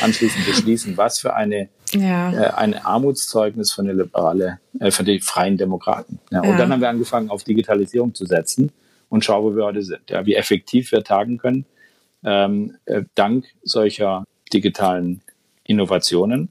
anschließend 0.00 0.46
beschließen. 0.46 0.96
Was 0.96 1.20
für 1.20 1.34
eine 1.34 1.68
ja. 1.92 2.32
äh, 2.32 2.50
ein 2.54 2.74
Armutszeugnis 2.74 3.72
für 3.72 3.82
eine 3.82 3.92
liberale, 3.92 4.60
äh, 4.80 4.90
für 4.90 5.04
die 5.04 5.20
freien 5.20 5.56
Demokraten. 5.56 6.18
Ja, 6.30 6.42
ja. 6.42 6.50
Und 6.50 6.58
dann 6.58 6.72
haben 6.72 6.80
wir 6.80 6.88
angefangen, 6.88 7.30
auf 7.30 7.44
Digitalisierung 7.44 8.14
zu 8.14 8.26
setzen 8.26 8.72
und 9.08 9.24
schau, 9.24 9.42
wo 9.42 9.56
wir 9.56 9.64
heute 9.64 9.82
sind. 9.82 10.10
Ja, 10.10 10.26
wie 10.26 10.34
effektiv 10.34 10.92
wir 10.92 11.04
tagen 11.04 11.38
können 11.38 11.64
ähm, 12.24 12.76
äh, 12.86 13.02
dank 13.14 13.46
solcher 13.62 14.24
digitalen 14.52 15.22
Innovationen 15.64 16.50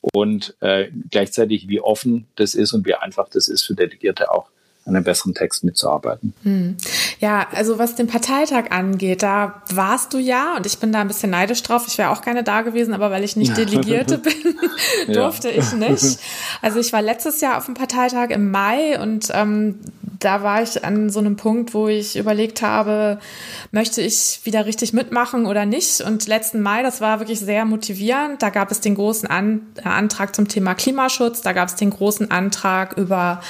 und 0.00 0.56
äh, 0.60 0.90
gleichzeitig 1.10 1.68
wie 1.68 1.80
offen 1.80 2.28
das 2.36 2.54
ist 2.54 2.72
und 2.72 2.86
wie 2.86 2.94
einfach 2.94 3.28
das 3.28 3.48
ist 3.48 3.64
für 3.64 3.74
Delegierte 3.74 4.30
auch 4.30 4.50
an 4.88 4.96
einem 4.96 5.04
besseren 5.04 5.34
Text 5.34 5.64
mitzuarbeiten. 5.64 6.32
Hm. 6.42 6.76
Ja, 7.20 7.46
also 7.54 7.78
was 7.78 7.94
den 7.94 8.06
Parteitag 8.06 8.70
angeht, 8.70 9.22
da 9.22 9.62
warst 9.72 10.14
du 10.14 10.18
ja 10.18 10.56
und 10.56 10.66
ich 10.66 10.78
bin 10.78 10.92
da 10.92 11.00
ein 11.00 11.08
bisschen 11.08 11.30
neidisch 11.30 11.62
drauf. 11.62 11.84
Ich 11.86 11.98
wäre 11.98 12.10
auch 12.10 12.22
gerne 12.22 12.42
da 12.42 12.62
gewesen, 12.62 12.94
aber 12.94 13.10
weil 13.10 13.22
ich 13.22 13.36
nicht 13.36 13.56
Delegierte 13.56 14.18
bin, 14.18 14.56
durfte 15.14 15.50
ich 15.50 15.72
nicht. 15.72 16.18
Also 16.60 16.80
ich 16.80 16.92
war 16.92 17.02
letztes 17.02 17.40
Jahr 17.40 17.56
auf 17.56 17.66
dem 17.66 17.74
Parteitag 17.74 18.30
im 18.30 18.50
Mai 18.50 19.00
und 19.00 19.28
ähm, 19.32 19.78
da 20.18 20.42
war 20.42 20.62
ich 20.62 20.84
an 20.84 21.10
so 21.10 21.20
einem 21.20 21.36
Punkt, 21.36 21.74
wo 21.74 21.88
ich 21.88 22.16
überlegt 22.16 22.62
habe, 22.62 23.18
möchte 23.70 24.00
ich 24.00 24.40
wieder 24.42 24.66
richtig 24.66 24.92
mitmachen 24.92 25.46
oder 25.46 25.64
nicht. 25.66 26.00
Und 26.00 26.26
letzten 26.26 26.60
Mai, 26.60 26.82
das 26.82 27.00
war 27.00 27.20
wirklich 27.20 27.38
sehr 27.38 27.64
motivierend. 27.64 28.42
Da 28.42 28.50
gab 28.50 28.70
es 28.70 28.80
den 28.80 28.96
großen 28.96 29.28
An 29.28 29.60
äh, 29.76 29.88
Antrag 29.88 30.34
zum 30.34 30.48
Thema 30.48 30.74
Klimaschutz, 30.74 31.42
da 31.42 31.52
gab 31.52 31.68
es 31.68 31.76
den 31.76 31.90
großen 31.90 32.30
Antrag 32.30 32.96
über 32.96 33.40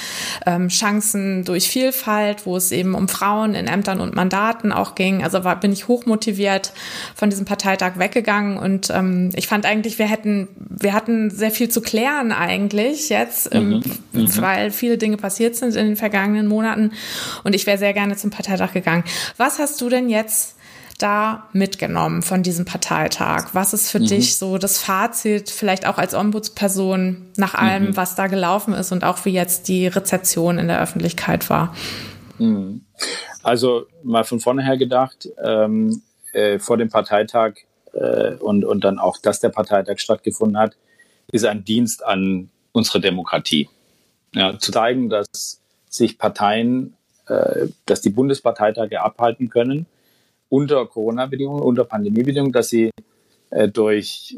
ähm, 0.45 0.67
Chancen 0.67 1.28
durch 1.43 1.69
Vielfalt, 1.69 2.45
wo 2.45 2.57
es 2.57 2.71
eben 2.71 2.95
um 2.95 3.07
Frauen 3.07 3.55
in 3.55 3.67
Ämtern 3.67 4.01
und 4.01 4.15
Mandaten 4.15 4.71
auch 4.71 4.95
ging. 4.95 5.23
Also 5.23 5.43
war, 5.43 5.59
bin 5.59 5.71
ich 5.71 5.87
hochmotiviert 5.87 6.73
von 7.15 7.29
diesem 7.29 7.45
Parteitag 7.45 7.97
weggegangen 7.97 8.57
und 8.57 8.89
ähm, 8.89 9.31
ich 9.35 9.47
fand 9.47 9.65
eigentlich, 9.65 9.99
wir 9.99 10.07
hätten, 10.07 10.47
wir 10.57 10.93
hatten 10.93 11.29
sehr 11.29 11.51
viel 11.51 11.69
zu 11.69 11.81
klären 11.81 12.31
eigentlich 12.31 13.09
jetzt, 13.09 13.53
ähm, 13.53 13.81
mhm. 14.13 14.23
Mhm. 14.23 14.37
weil 14.41 14.71
viele 14.71 14.97
Dinge 14.97 15.17
passiert 15.17 15.55
sind 15.55 15.75
in 15.75 15.85
den 15.85 15.95
vergangenen 15.95 16.47
Monaten 16.47 16.91
und 17.43 17.55
ich 17.55 17.65
wäre 17.65 17.77
sehr 17.77 17.93
gerne 17.93 18.15
zum 18.15 18.29
Parteitag 18.29 18.73
gegangen. 18.73 19.03
Was 19.37 19.59
hast 19.59 19.81
du 19.81 19.89
denn 19.89 20.09
jetzt 20.09 20.58
da 20.99 21.47
mitgenommen 21.53 22.21
von 22.21 22.43
diesem 22.43 22.65
Parteitag? 22.65 23.49
Was 23.53 23.73
ist 23.73 23.89
für 23.89 23.99
mhm. 23.99 24.07
dich 24.07 24.37
so 24.37 24.57
das 24.57 24.77
Fazit, 24.77 25.49
vielleicht 25.49 25.87
auch 25.87 25.97
als 25.97 26.13
Ombudsperson 26.13 27.27
nach 27.37 27.55
allem, 27.55 27.87
mhm. 27.87 27.97
was 27.97 28.15
da 28.15 28.27
gelaufen 28.27 28.73
ist 28.73 28.91
und 28.91 29.03
auch 29.03 29.25
wie 29.25 29.31
jetzt 29.31 29.67
die 29.67 29.87
Rezeption 29.87 30.59
in 30.59 30.67
der 30.67 30.81
Öffentlichkeit 30.81 31.49
war? 31.49 31.73
Mhm. 32.37 32.81
Also 33.43 33.87
mal 34.03 34.23
von 34.23 34.39
vorne 34.39 34.63
her 34.63 34.77
gedacht, 34.77 35.29
ähm, 35.43 36.01
äh, 36.33 36.59
vor 36.59 36.77
dem 36.77 36.89
Parteitag 36.89 37.53
äh, 37.93 38.35
und, 38.35 38.65
und 38.65 38.83
dann 38.83 38.99
auch, 38.99 39.17
dass 39.17 39.39
der 39.39 39.49
Parteitag 39.49 39.99
stattgefunden 39.99 40.57
hat, 40.57 40.75
ist 41.31 41.45
ein 41.45 41.63
Dienst 41.63 42.05
an 42.05 42.49
unsere 42.71 42.99
Demokratie. 42.99 43.69
Ja, 44.35 44.59
zu 44.59 44.71
zeigen, 44.71 45.09
dass 45.09 45.59
sich 45.89 46.17
Parteien, 46.17 46.93
äh, 47.27 47.67
dass 47.85 48.01
die 48.01 48.09
Bundesparteitage 48.09 49.01
abhalten 49.01 49.49
können, 49.49 49.85
unter 50.49 50.85
Corona-Bedingungen, 50.85 51.61
unter 51.61 51.85
Pandemie-Bedingungen, 51.85 52.51
dass 52.51 52.69
sie 52.69 52.91
äh, 53.51 53.67
durch 53.67 54.37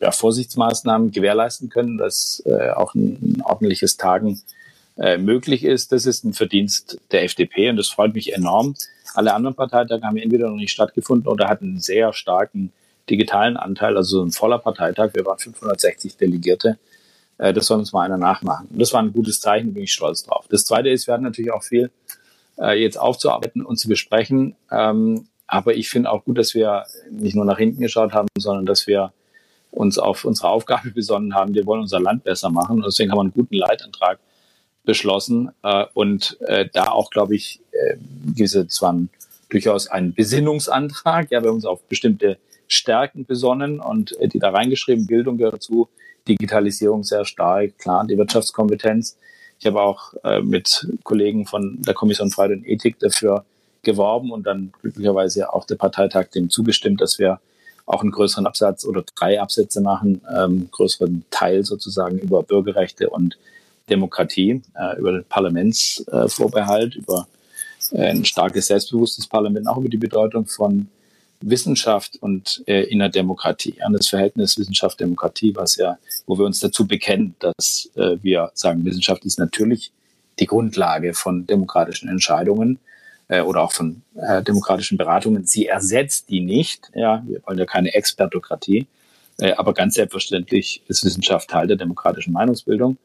ja, 0.00 0.12
Vorsichtsmaßnahmen 0.12 1.12
gewährleisten 1.12 1.68
können, 1.68 1.98
dass 1.98 2.42
äh, 2.46 2.70
auch 2.70 2.94
ein, 2.94 3.42
ordentliches 3.44 3.96
Tagen 3.96 4.40
äh, 4.98 5.18
möglich 5.18 5.64
ist. 5.64 5.92
Das 5.92 6.06
ist 6.06 6.24
ein 6.24 6.32
Verdienst 6.32 6.98
der 7.12 7.24
FDP 7.24 7.70
und 7.70 7.76
das 7.76 7.88
freut 7.88 8.14
mich 8.14 8.34
enorm. 8.34 8.74
Alle 9.14 9.34
anderen 9.34 9.56
Parteitage 9.56 10.02
haben 10.04 10.16
entweder 10.16 10.48
noch 10.48 10.56
nicht 10.56 10.72
stattgefunden 10.72 11.28
oder 11.28 11.48
hatten 11.48 11.66
einen 11.66 11.80
sehr 11.80 12.12
starken 12.12 12.72
digitalen 13.08 13.56
Anteil, 13.56 13.96
also 13.96 14.22
ein 14.22 14.30
voller 14.30 14.58
Parteitag. 14.58 15.14
Wir 15.14 15.24
waren 15.26 15.38
560 15.38 16.16
Delegierte. 16.16 16.78
Äh, 17.38 17.52
das 17.52 17.66
soll 17.66 17.78
uns 17.78 17.92
mal 17.92 18.04
einer 18.04 18.18
nachmachen. 18.18 18.68
Und 18.70 18.80
das 18.80 18.92
war 18.92 19.02
ein 19.02 19.12
gutes 19.12 19.40
Zeichen, 19.40 19.74
bin 19.74 19.84
ich 19.84 19.92
stolz 19.92 20.22
drauf. 20.22 20.46
Das 20.48 20.64
Zweite 20.64 20.90
ist, 20.90 21.06
wir 21.06 21.14
hatten 21.14 21.24
natürlich 21.24 21.52
auch 21.52 21.62
viel 21.62 21.90
äh, 22.58 22.80
jetzt 22.80 22.98
aufzuarbeiten 22.98 23.64
und 23.64 23.78
zu 23.78 23.88
besprechen. 23.88 24.54
Ähm, 24.70 25.26
aber 25.50 25.74
ich 25.74 25.90
finde 25.90 26.12
auch 26.12 26.24
gut, 26.24 26.38
dass 26.38 26.54
wir 26.54 26.84
nicht 27.10 27.34
nur 27.34 27.44
nach 27.44 27.58
hinten 27.58 27.82
geschaut 27.82 28.12
haben, 28.12 28.28
sondern 28.38 28.66
dass 28.66 28.86
wir 28.86 29.12
uns 29.72 29.98
auf 29.98 30.24
unsere 30.24 30.48
Aufgabe 30.48 30.90
besonnen 30.94 31.34
haben. 31.34 31.54
Wir 31.54 31.66
wollen 31.66 31.80
unser 31.80 31.98
Land 31.98 32.22
besser 32.22 32.50
machen. 32.50 32.76
Und 32.76 32.86
deswegen 32.86 33.10
haben 33.10 33.18
wir 33.18 33.22
einen 33.22 33.32
guten 33.32 33.56
Leitantrag 33.56 34.20
beschlossen. 34.84 35.50
Äh, 35.64 35.86
und 35.92 36.40
äh, 36.42 36.68
da 36.72 36.92
auch, 36.92 37.10
glaube 37.10 37.34
ich, 37.34 37.60
äh, 37.72 37.96
diese 37.98 38.68
zwar 38.68 38.96
durchaus 39.48 39.88
ein 39.88 40.14
Besinnungsantrag. 40.14 41.32
Ja, 41.32 41.42
wir 41.42 41.48
haben 41.48 41.56
uns 41.56 41.64
auf 41.64 41.82
bestimmte 41.82 42.38
Stärken 42.68 43.26
besonnen 43.26 43.80
und 43.80 44.16
äh, 44.20 44.28
die 44.28 44.38
da 44.38 44.50
reingeschrieben. 44.50 45.08
Bildung 45.08 45.36
gehört 45.36 45.54
dazu, 45.54 45.88
Digitalisierung 46.28 47.02
sehr 47.02 47.24
stark, 47.24 47.76
klar, 47.78 48.06
die 48.06 48.16
Wirtschaftskompetenz. 48.16 49.18
Ich 49.58 49.66
habe 49.66 49.82
auch 49.82 50.14
mit 50.42 50.88
Kollegen 51.04 51.44
von 51.44 51.82
der 51.82 51.92
Kommission 51.92 52.30
Freiheit 52.30 52.52
und 52.52 52.66
Ethik 52.66 52.98
dafür 52.98 53.44
geworben 53.82 54.30
und 54.30 54.46
dann 54.46 54.72
glücklicherweise 54.80 55.52
auch 55.52 55.64
der 55.64 55.76
Parteitag 55.76 56.30
dem 56.30 56.50
zugestimmt, 56.50 57.00
dass 57.00 57.18
wir 57.18 57.40
auch 57.86 58.02
einen 58.02 58.12
größeren 58.12 58.46
Absatz 58.46 58.84
oder 58.84 59.04
drei 59.16 59.40
Absätze 59.40 59.80
machen, 59.80 60.22
ähm, 60.36 60.68
größeren 60.70 61.24
Teil 61.30 61.64
sozusagen 61.64 62.18
über 62.18 62.42
Bürgerrechte 62.42 63.10
und 63.10 63.36
Demokratie, 63.88 64.62
äh, 64.74 64.98
über 64.98 65.12
den 65.12 65.24
Parlamentsvorbehalt, 65.24 66.94
äh, 66.94 66.98
über 66.98 67.26
äh, 67.90 68.10
ein 68.10 68.24
starkes, 68.24 68.66
selbstbewusstes 68.66 69.26
Parlament, 69.26 69.66
auch 69.66 69.78
über 69.78 69.88
die 69.88 69.96
Bedeutung 69.96 70.46
von 70.46 70.88
Wissenschaft 71.40 72.18
und 72.20 72.62
äh, 72.66 72.82
in 72.84 72.98
der 72.98 73.08
Demokratie, 73.08 73.82
an 73.82 73.94
das 73.94 74.08
Verhältnis 74.08 74.58
Wissenschaft-Demokratie, 74.58 75.56
was 75.56 75.76
ja, 75.76 75.98
wo 76.26 76.38
wir 76.38 76.44
uns 76.44 76.60
dazu 76.60 76.86
bekennen, 76.86 77.34
dass 77.38 77.90
äh, 77.94 78.18
wir 78.22 78.50
sagen, 78.54 78.84
Wissenschaft 78.84 79.24
ist 79.24 79.38
natürlich 79.38 79.90
die 80.38 80.46
Grundlage 80.46 81.14
von 81.14 81.46
demokratischen 81.46 82.08
Entscheidungen 82.08 82.78
äh, 83.30 83.40
oder 83.40 83.62
auch 83.62 83.72
von 83.72 84.02
äh, 84.16 84.42
demokratischen 84.42 84.98
Beratungen. 84.98 85.46
Sie 85.46 85.66
ersetzt 85.66 86.28
die 86.28 86.40
nicht. 86.40 86.90
Ja, 86.94 87.22
wir 87.26 87.40
wollen 87.46 87.58
ja 87.58 87.64
keine 87.64 87.94
Expertokratie. 87.94 88.86
Äh, 89.38 89.52
aber 89.52 89.72
ganz 89.72 89.94
selbstverständlich 89.94 90.82
ist 90.88 91.04
Wissenschaft 91.04 91.48
Teil 91.48 91.68
der 91.68 91.76
demokratischen 91.76 92.32
Meinungsbildung. 92.32 92.98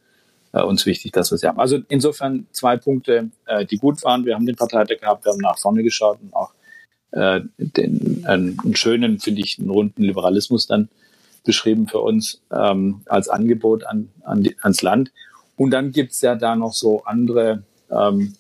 Äh, 0.52 0.64
uns 0.64 0.86
wichtig, 0.86 1.12
dass 1.12 1.32
wir 1.32 1.38
sie 1.38 1.48
haben. 1.48 1.60
Also 1.60 1.80
insofern 1.90 2.48
zwei 2.52 2.76
Punkte, 2.76 3.30
äh, 3.46 3.66
die 3.66 3.78
gut 3.78 4.04
waren. 4.04 4.26
Wir 4.26 4.34
haben 4.36 4.48
den 4.48 4.56
Parteitag 4.56 5.00
gehabt, 5.00 5.26
wir 5.26 5.32
haben 5.32 5.40
nach 5.40 5.60
vorne 5.60 5.84
geschaut 5.84 6.18
und 6.22 6.34
auch 6.34 6.54
äh, 7.12 7.42
den, 7.58 8.26
einen, 8.26 8.76
schönen, 8.76 9.20
finde 9.20 9.42
ich, 9.42 9.60
einen 9.60 9.70
runden 9.70 10.02
Liberalismus 10.02 10.66
dann 10.66 10.90
beschrieben 11.44 11.88
für 11.88 12.00
uns 12.00 12.42
ähm, 12.52 13.02
als 13.06 13.30
Angebot 13.30 13.84
an, 13.84 14.10
an 14.24 14.42
die, 14.42 14.56
ans 14.62 14.82
Land. 14.82 15.12
Und 15.56 15.70
dann 15.70 15.92
gibt's 15.92 16.22
ja 16.22 16.36
da 16.36 16.56
noch 16.56 16.74
so 16.74 17.04
andere 17.04 17.64
ähm, 17.92 18.34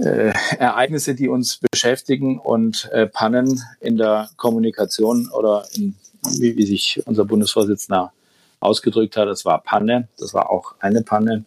äh, 0.00 0.32
Ereignisse, 0.58 1.14
die 1.14 1.28
uns 1.28 1.60
beschäftigen 1.70 2.38
und 2.38 2.88
äh, 2.92 3.06
Pannen 3.06 3.62
in 3.80 3.96
der 3.96 4.30
Kommunikation 4.36 5.28
oder 5.28 5.66
in, 5.74 5.94
wie, 6.38 6.56
wie 6.56 6.66
sich 6.66 7.02
unser 7.06 7.24
Bundesvorsitzender 7.24 8.12
ausgedrückt 8.60 9.16
hat, 9.16 9.28
das 9.28 9.44
war 9.44 9.62
Panne, 9.62 10.08
das 10.18 10.34
war 10.34 10.50
auch 10.50 10.74
eine 10.80 11.02
Panne, 11.02 11.44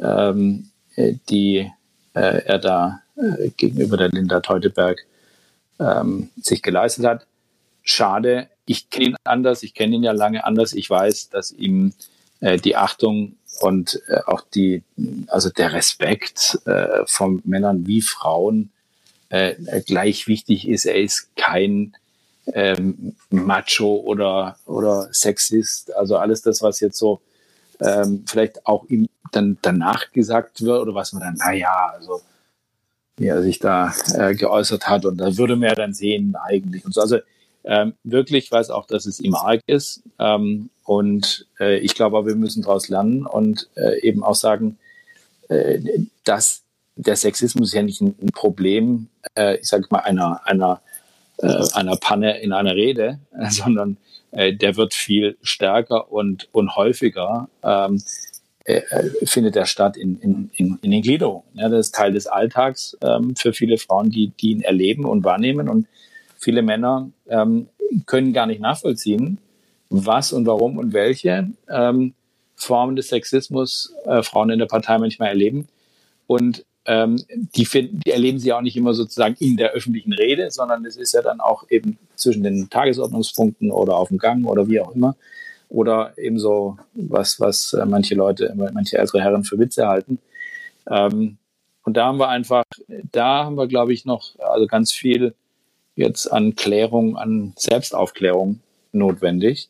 ähm, 0.00 0.70
äh, 0.96 1.14
die 1.28 1.70
äh, 2.14 2.42
er 2.44 2.58
da 2.58 3.02
äh, 3.16 3.50
gegenüber 3.50 3.96
der 3.96 4.08
Linda 4.08 4.40
Teuteberg 4.40 5.06
ähm, 5.78 6.30
sich 6.40 6.62
geleistet 6.62 7.04
hat. 7.04 7.26
Schade, 7.82 8.48
ich 8.66 8.90
kenne 8.90 9.06
ihn 9.06 9.16
anders, 9.24 9.62
ich 9.62 9.74
kenne 9.74 9.96
ihn 9.96 10.02
ja 10.02 10.12
lange 10.12 10.44
anders, 10.44 10.72
ich 10.72 10.88
weiß, 10.88 11.30
dass 11.30 11.52
ihm 11.52 11.92
äh, 12.40 12.58
die 12.58 12.76
Achtung 12.76 13.36
und 13.60 14.00
äh, 14.08 14.20
auch 14.26 14.42
die, 14.54 14.82
also 15.28 15.50
der 15.50 15.72
Respekt 15.72 16.58
äh, 16.66 17.04
von 17.06 17.42
Männern 17.44 17.86
wie 17.86 18.02
Frauen 18.02 18.70
äh, 19.28 19.54
gleich 19.86 20.26
wichtig 20.26 20.68
ist. 20.68 20.86
Er 20.86 21.00
ist 21.00 21.34
kein 21.36 21.94
ähm, 22.52 23.14
Macho 23.30 23.96
oder, 23.96 24.56
oder 24.66 25.08
Sexist. 25.12 25.94
Also 25.94 26.16
alles 26.16 26.42
das, 26.42 26.62
was 26.62 26.80
jetzt 26.80 26.98
so 26.98 27.20
ähm, 27.80 28.24
vielleicht 28.26 28.66
auch 28.66 28.84
ihm 28.88 29.08
dann 29.32 29.58
danach 29.62 30.10
gesagt 30.12 30.62
wird 30.62 30.80
oder 30.80 30.94
was 30.94 31.12
man 31.12 31.22
dann, 31.22 31.34
naja, 31.34 31.92
also 31.92 32.22
wie 33.16 33.26
er 33.26 33.42
sich 33.42 33.58
da 33.58 33.92
äh, 34.14 34.34
geäußert 34.34 34.88
hat 34.88 35.04
und 35.04 35.18
da 35.18 35.36
würde 35.36 35.56
man 35.56 35.68
ja 35.70 35.74
dann 35.74 35.92
sehen 35.92 36.36
eigentlich 36.36 36.84
und 36.84 36.94
so. 36.94 37.00
Also 37.00 37.18
ähm, 37.64 37.94
wirklich 38.04 38.50
weiß 38.50 38.70
auch, 38.70 38.86
dass 38.86 39.06
es 39.06 39.20
ihm 39.20 39.34
arg 39.34 39.62
ist 39.66 40.02
ähm, 40.18 40.70
und 40.84 41.46
äh, 41.60 41.78
ich 41.78 41.94
glaube 41.94 42.26
wir 42.26 42.36
müssen 42.36 42.62
daraus 42.62 42.88
lernen 42.88 43.26
und 43.26 43.68
äh, 43.76 44.00
eben 44.00 44.22
auch 44.22 44.34
sagen, 44.34 44.78
äh, 45.48 45.80
dass 46.24 46.62
der 46.98 47.16
Sexismus 47.16 47.72
ja 47.72 47.82
nicht 47.82 48.00
ein, 48.00 48.14
ein 48.20 48.32
Problem, 48.32 49.08
äh, 49.36 49.56
ich 49.58 49.68
sage 49.68 49.86
mal, 49.90 50.00
einer, 50.00 50.40
einer, 50.44 50.80
äh, 51.38 51.64
einer 51.74 51.96
Panne 51.96 52.40
in 52.40 52.52
einer 52.52 52.74
Rede, 52.74 53.20
sondern 53.48 53.96
äh, 54.32 54.52
der 54.52 54.76
wird 54.76 54.94
viel 54.94 55.38
stärker 55.42 56.12
und, 56.12 56.48
und 56.52 56.76
häufiger. 56.76 57.48
Ähm, 57.62 58.02
äh, 58.64 58.82
findet 59.24 59.56
er 59.56 59.64
statt 59.64 59.96
in, 59.96 60.18
in, 60.20 60.50
in, 60.54 60.78
in 60.82 60.90
den 60.90 61.00
Gliederungen. 61.00 61.44
Ja, 61.54 61.70
das 61.70 61.86
ist 61.86 61.94
Teil 61.94 62.12
des 62.12 62.26
Alltags 62.26 62.98
ähm, 63.00 63.34
für 63.34 63.54
viele 63.54 63.78
Frauen, 63.78 64.10
die, 64.10 64.28
die 64.28 64.50
ihn 64.50 64.60
erleben 64.60 65.06
und 65.06 65.24
wahrnehmen. 65.24 65.70
Und 65.70 65.86
viele 66.38 66.62
Männer 66.62 67.10
ähm, 67.28 67.68
können 68.06 68.32
gar 68.32 68.46
nicht 68.46 68.60
nachvollziehen, 68.60 69.38
was 69.90 70.32
und 70.32 70.46
warum 70.46 70.78
und 70.78 70.92
welche 70.92 71.48
ähm, 71.68 72.14
Formen 72.56 72.96
des 72.96 73.08
Sexismus 73.08 73.94
äh, 74.04 74.22
Frauen 74.22 74.50
in 74.50 74.58
der 74.58 74.66
Partei 74.66 74.98
manchmal 74.98 75.28
erleben. 75.28 75.68
Und 76.26 76.64
ähm, 76.84 77.22
die, 77.54 77.64
finden, 77.64 78.00
die 78.00 78.10
erleben 78.10 78.38
sie 78.38 78.52
auch 78.52 78.60
nicht 78.60 78.76
immer 78.76 78.94
sozusagen 78.94 79.36
in 79.40 79.56
der 79.56 79.72
öffentlichen 79.72 80.12
Rede, 80.12 80.50
sondern 80.50 80.84
es 80.84 80.96
ist 80.96 81.12
ja 81.12 81.22
dann 81.22 81.40
auch 81.40 81.64
eben 81.70 81.98
zwischen 82.16 82.42
den 82.42 82.68
Tagesordnungspunkten 82.70 83.70
oder 83.70 83.96
auf 83.96 84.08
dem 84.08 84.18
Gang 84.18 84.46
oder 84.46 84.68
wie 84.68 84.80
auch 84.80 84.94
immer. 84.94 85.16
Oder 85.68 86.16
eben 86.16 86.38
so 86.38 86.78
was, 86.94 87.40
was 87.40 87.74
äh, 87.74 87.84
manche 87.84 88.14
Leute, 88.14 88.54
manche 88.72 88.96
ältere 88.96 89.20
Herren 89.20 89.44
für 89.44 89.58
Witze 89.58 89.86
halten. 89.86 90.18
Ähm, 90.90 91.36
und 91.84 91.96
da 91.96 92.06
haben 92.06 92.18
wir 92.18 92.28
einfach, 92.28 92.64
da 93.12 93.44
haben 93.44 93.56
wir, 93.56 93.66
glaube 93.66 93.92
ich, 93.92 94.04
noch 94.04 94.38
also 94.38 94.66
ganz 94.66 94.92
viel 94.92 95.34
jetzt 95.98 96.32
an 96.32 96.56
Klärung, 96.56 97.16
an 97.16 97.52
Selbstaufklärung 97.56 98.60
notwendig 98.92 99.68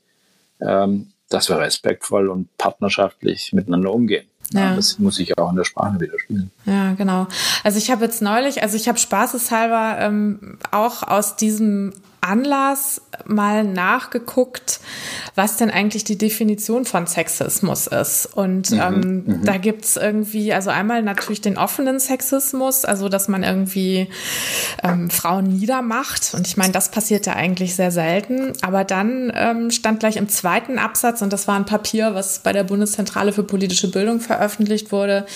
ähm, 0.60 1.12
dass 1.28 1.48
wir 1.48 1.58
respektvoll 1.58 2.28
und 2.28 2.56
partnerschaftlich 2.56 3.52
miteinander 3.52 3.92
umgehen. 3.92 4.26
Ja. 4.52 4.74
Das 4.74 4.98
muss 4.98 5.18
ich 5.18 5.36
auch 5.36 5.50
in 5.50 5.56
der 5.56 5.64
Sprache 5.64 6.00
widerspiegeln. 6.00 6.50
Ja, 6.64 6.94
genau. 6.94 7.26
Also 7.64 7.76
ich 7.76 7.90
habe 7.90 8.04
jetzt 8.04 8.22
neulich, 8.22 8.62
also 8.62 8.76
ich 8.76 8.88
habe 8.88 8.98
spaßeshalber 8.98 9.98
ähm, 10.00 10.58
auch 10.70 11.02
aus 11.02 11.36
diesem 11.36 11.92
Anlass 12.20 13.00
mal 13.26 13.64
nachgeguckt, 13.64 14.80
was 15.34 15.56
denn 15.56 15.70
eigentlich 15.70 16.04
die 16.04 16.18
Definition 16.18 16.84
von 16.84 17.06
Sexismus 17.06 17.86
ist. 17.86 18.26
Und 18.26 18.70
mhm, 18.70 18.80
ähm, 18.80 19.24
mhm. 19.24 19.44
da 19.44 19.56
gibt's 19.56 19.96
irgendwie, 19.96 20.52
also 20.52 20.70
einmal 20.70 21.02
natürlich 21.02 21.40
den 21.40 21.56
offenen 21.56 22.00
Sexismus, 22.00 22.84
also 22.84 23.08
dass 23.08 23.28
man 23.28 23.42
irgendwie 23.42 24.08
ähm, 24.82 25.10
Frauen 25.10 25.44
niedermacht. 25.44 26.34
Und 26.34 26.46
ich 26.46 26.56
meine, 26.56 26.72
das 26.72 26.90
passiert 26.90 27.26
ja 27.26 27.34
eigentlich 27.34 27.76
sehr 27.76 27.90
selten. 27.90 28.52
Aber 28.62 28.84
dann 28.84 29.32
ähm, 29.34 29.70
stand 29.70 30.00
gleich 30.00 30.16
im 30.16 30.28
zweiten 30.28 30.78
Absatz, 30.78 31.22
und 31.22 31.32
das 31.32 31.48
war 31.48 31.56
ein 31.56 31.66
Papier, 31.66 32.14
was 32.14 32.40
bei 32.40 32.52
der 32.52 32.64
Bundeszentrale 32.64 33.32
für 33.32 33.44
politische 33.44 33.90
Bildung 33.90 34.20
veröffentlicht 34.20 34.92
wurde, 34.92 35.26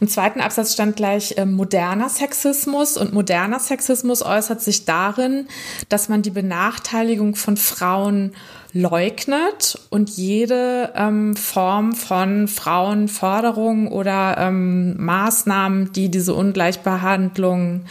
im 0.00 0.08
zweiten 0.08 0.40
Absatz 0.40 0.72
stand 0.72 0.96
gleich 0.96 1.36
äh, 1.36 1.44
moderner 1.44 2.08
Sexismus. 2.08 2.96
Und 2.96 3.12
moderner 3.12 3.58
Sexismus 3.58 4.22
äußert 4.22 4.60
sich 4.60 4.84
darin, 4.84 5.46
dass 5.88 6.08
man 6.08 6.21
die 6.22 6.30
Benachteiligung 6.30 7.34
von 7.34 7.56
Frauen 7.56 8.32
leugnet 8.72 9.78
und 9.90 10.08
jede 10.10 10.92
ähm, 10.96 11.36
Form 11.36 11.92
von 11.92 12.48
Frauenforderung 12.48 13.88
oder 13.88 14.36
ähm, 14.38 14.96
Maßnahmen, 15.04 15.92
die 15.92 16.10
diese 16.10 16.34
Ungleichbehandlung 16.34 17.84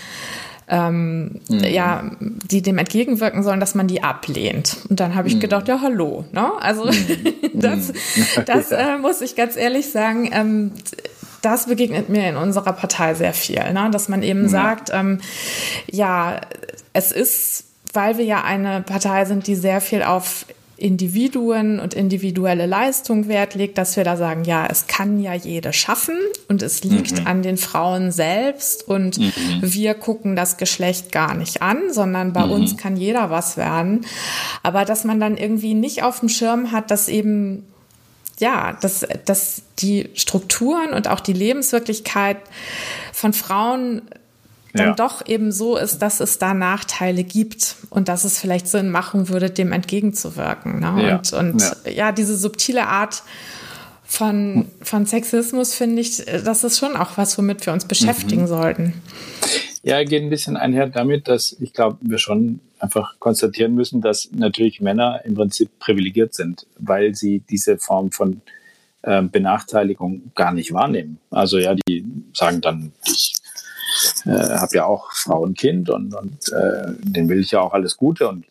ähm, 0.72 1.42
mhm. 1.50 1.64
ja, 1.66 2.04
die 2.20 2.62
dem 2.62 2.78
entgegenwirken 2.78 3.44
sollen, 3.44 3.60
dass 3.60 3.76
man 3.76 3.88
die 3.88 4.04
ablehnt. 4.04 4.78
Und 4.90 5.02
dann 5.02 5.16
habe 5.16 5.28
ich 5.28 5.36
mhm. 5.36 5.42
gedacht, 5.42 5.68
ja, 5.68 5.82
hallo, 5.82 6.24
ne? 6.32 6.50
Also 6.60 6.86
mhm. 6.86 6.92
das, 7.54 7.90
mhm. 7.90 8.26
das 8.46 8.72
äh, 8.72 8.98
muss 8.98 9.22
ich 9.22 9.36
ganz 9.36 9.58
ehrlich 9.58 9.92
sagen, 9.92 10.30
ähm, 10.32 10.72
das 11.42 11.66
begegnet 11.66 12.08
mir 12.08 12.30
in 12.30 12.38
unserer 12.38 12.74
Partei 12.74 13.16
sehr 13.16 13.34
viel, 13.34 13.74
ne? 13.74 13.90
dass 13.92 14.08
man 14.08 14.24
eben 14.24 14.48
sagt, 14.48 14.92
ähm, 14.94 15.20
ja, 15.90 16.40
es 16.94 17.12
ist 17.12 17.66
weil 17.94 18.18
wir 18.18 18.26
ja 18.26 18.44
eine 18.44 18.82
Partei 18.82 19.26
sind, 19.26 19.48
die 19.48 19.56
sehr 19.56 19.82
viel 19.82 20.04
auf 20.04 20.46
Individuen 20.82 21.80
und 21.80 21.94
individuelle 21.94 22.66
Leistung 22.66 23.28
Wert 23.28 23.54
legt, 23.54 23.78
dass 23.78 23.96
wir 23.96 24.04
da 24.04 24.18
sagen, 24.18 24.44
ja, 24.44 24.66
es 24.70 24.88
kann 24.88 25.20
ja 25.20 25.34
jede 25.34 25.74
schaffen 25.74 26.18
und 26.50 26.64
es 26.64 26.84
liegt 26.84 27.20
mhm. 27.20 27.28
an 27.28 27.44
den 27.44 27.58
Frauen 27.58 28.12
selbst 28.12 28.88
und 28.88 29.20
mhm. 29.20 29.32
wir 29.62 29.94
gucken 29.94 30.36
das 30.36 30.58
Geschlecht 30.58 31.12
gar 31.12 31.36
nicht 31.36 31.62
an, 31.62 31.94
sondern 31.94 32.34
bei 32.34 32.46
mhm. 32.46 32.52
uns 32.54 32.78
kann 32.78 32.98
jeder 32.98 33.30
was 33.30 33.58
werden. 33.58 34.06
Aber 34.64 34.84
dass 34.84 35.04
man 35.04 35.20
dann 35.20 35.38
irgendwie 35.38 35.76
nicht 35.76 36.04
auf 36.04 36.20
dem 36.20 36.30
Schirm 36.30 36.72
hat, 36.72 36.90
dass 36.90 37.08
eben 37.08 37.68
ja, 38.40 38.76
dass, 38.82 39.06
dass 39.26 39.62
die 39.78 40.10
Strukturen 40.16 40.94
und 40.94 41.08
auch 41.08 41.20
die 41.20 41.34
Lebenswirklichkeit 41.34 42.38
von 43.14 43.34
Frauen 43.34 44.02
dann 44.74 44.88
ja. 44.88 44.94
doch 44.94 45.26
eben 45.28 45.52
so 45.52 45.78
ist, 45.78 46.00
dass 46.00 46.20
es 46.20 46.38
da 46.38 46.54
Nachteile 46.54 47.24
gibt 47.24 47.76
und 47.90 48.08
dass 48.08 48.24
es 48.24 48.40
vielleicht 48.40 48.68
Sinn 48.68 48.90
machen 48.90 49.30
würde, 49.30 49.50
dem 49.50 49.72
entgegenzuwirken. 49.72 50.80
Ne? 50.80 51.04
Ja. 51.08 51.16
Und, 51.18 51.34
und 51.34 51.62
ja. 51.62 51.92
ja. 51.92 52.12
diese 52.12 52.38
subtile 52.38 52.88
Art 52.88 53.24
von, 54.04 54.68
von 54.82 55.06
Sexismus 55.06 55.74
finde 55.74 56.02
ich, 56.02 56.26
das 56.26 56.64
ist 56.64 56.80
schon 56.80 56.96
auch 56.96 57.18
was, 57.18 57.38
womit 57.38 57.66
wir 57.66 57.74
uns 57.74 57.86
beschäftigen 57.86 58.44
mhm. 58.44 58.48
sollten. 58.48 58.94
Ja, 59.84 60.04
geht 60.04 60.22
ein 60.22 60.30
bisschen 60.30 60.58
einher 60.58 60.88
damit, 60.88 61.28
dass 61.28 61.56
ich 61.60 61.74
glaube, 61.74 61.98
wir 62.02 62.18
schon 62.20 62.60
einfach 62.80 63.20
konstatieren 63.20 63.74
müssen, 63.74 64.02
dass 64.02 64.30
natürlich 64.32 64.82
Männer 64.82 65.22
im 65.24 65.36
Prinzip 65.36 65.70
privilegiert 65.80 66.34
sind, 66.34 66.68
weil 66.78 67.16
sie 67.16 67.40
diese 67.50 67.78
Form 67.78 68.12
von 68.12 68.42
äh, 69.04 69.24
Benachteiligung 69.24 70.32
gar 70.36 70.54
nicht 70.54 70.74
wahrnehmen. 70.74 71.20
Also 71.32 71.58
ja, 71.58 71.74
die 71.74 72.06
sagen 72.34 72.62
dann, 72.62 72.92
ich 73.06 73.34
äh, 74.26 74.30
habe 74.30 74.76
ja 74.76 74.86
auch 74.86 75.12
Frau 75.14 75.42
und 75.42 75.58
Kind 75.58 75.90
und, 75.90 76.14
und 76.14 76.52
äh, 76.52 76.94
den 77.00 77.30
will 77.30 77.40
ich 77.40 77.52
ja 77.52 77.62
auch 77.62 77.74
alles 77.74 77.98
Gute 77.98 78.28
und 78.28 78.46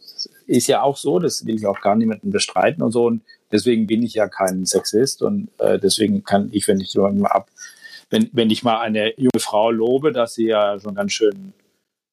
ist 0.47 0.67
ja 0.67 0.83
auch 0.83 0.97
so, 0.97 1.19
das 1.19 1.47
will 1.47 1.55
ich 1.55 1.67
auch 1.67 1.81
gar 1.81 1.97
niemanden 1.97 2.31
bestreiten 2.31 2.83
und 2.83 2.93
so 2.93 3.07
und 3.07 3.23
deswegen 3.53 3.87
bin 3.87 4.03
ich 4.03 4.15
ja 4.15 4.29
kein 4.29 4.67
Sexist 4.67 5.23
und 5.23 5.49
äh, 5.59 5.79
deswegen 5.79 6.25
kann 6.25 6.49
ich, 6.53 6.67
wenn 6.69 6.81
ich 6.81 6.95
mal 6.95 7.29
ab, 7.29 7.49
wenn, 8.11 8.29
wenn 8.33 8.51
ich 8.51 8.63
mal 8.63 8.81
eine 8.81 9.13
junge 9.17 9.39
Frau 9.39 9.71
lobe, 9.71 10.13
dass 10.13 10.35
sie 10.35 10.47
ja 10.47 10.79
schon 10.81 10.95
ganz 10.95 11.13
schön 11.13 11.53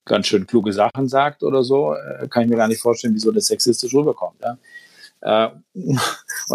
ganz 0.07 0.27
schön 0.27 0.47
kluge 0.47 0.73
Sachen 0.73 1.07
sagt 1.07 1.43
oder 1.43 1.63
so, 1.63 1.93
äh, 1.93 2.27
kann 2.27 2.43
ich 2.43 2.49
mir 2.49 2.55
gar 2.55 2.67
nicht 2.67 2.81
vorstellen, 2.81 3.13
wieso 3.13 3.31
das 3.31 3.47
sexistisch 3.47 3.93
rüberkommt. 3.93 4.41
Ja? 4.41 4.57
Äh, 5.21 5.49
und 5.73 5.99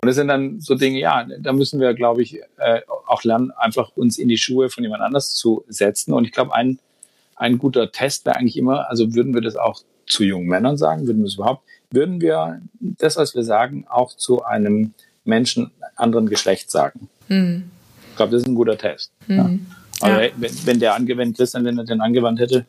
das 0.02 0.16
sind 0.16 0.28
dann 0.28 0.60
so 0.60 0.74
Dinge, 0.74 0.98
ja, 0.98 1.26
da 1.40 1.52
müssen 1.52 1.80
wir, 1.80 1.94
glaube 1.94 2.22
ich, 2.22 2.40
äh, 2.58 2.80
auch 3.06 3.24
lernen, 3.24 3.50
einfach 3.52 3.90
uns 3.96 4.18
in 4.18 4.28
die 4.28 4.38
Schuhe 4.38 4.70
von 4.70 4.84
jemand 4.84 5.02
anders 5.02 5.34
zu 5.34 5.64
setzen. 5.68 6.12
Und 6.12 6.24
ich 6.24 6.32
glaube, 6.32 6.54
ein, 6.54 6.78
ein 7.36 7.58
guter 7.58 7.90
Test 7.90 8.26
wäre 8.26 8.36
eigentlich 8.36 8.56
immer, 8.56 8.88
also 8.88 9.14
würden 9.14 9.34
wir 9.34 9.40
das 9.40 9.56
auch 9.56 9.82
zu 10.06 10.24
jungen 10.24 10.46
Männern 10.46 10.76
sagen, 10.76 11.06
würden 11.06 11.22
wir 11.22 11.26
es 11.26 11.34
überhaupt, 11.34 11.62
würden 11.90 12.20
wir 12.20 12.60
das, 12.80 13.16
was 13.16 13.34
wir 13.34 13.44
sagen, 13.44 13.86
auch 13.88 14.16
zu 14.16 14.44
einem 14.44 14.94
Menschen 15.24 15.70
anderen 15.96 16.28
Geschlechts 16.28 16.72
sagen. 16.72 17.08
Mhm. 17.28 17.70
Ich 18.10 18.16
glaube, 18.16 18.32
das 18.32 18.42
ist 18.42 18.48
ein 18.48 18.54
guter 18.54 18.76
Test. 18.76 19.12
Mhm. 19.26 19.66
Ja. 20.00 20.20
Ja. 20.20 20.30
wenn, 20.36 20.66
wenn 20.66 20.80
der 20.80 20.94
angewendet, 20.94 21.36
Christian, 21.36 21.64
wenn 21.64 21.78
er 21.78 21.84
den 21.84 22.00
angewandt 22.00 22.40
hätte, 22.40 22.66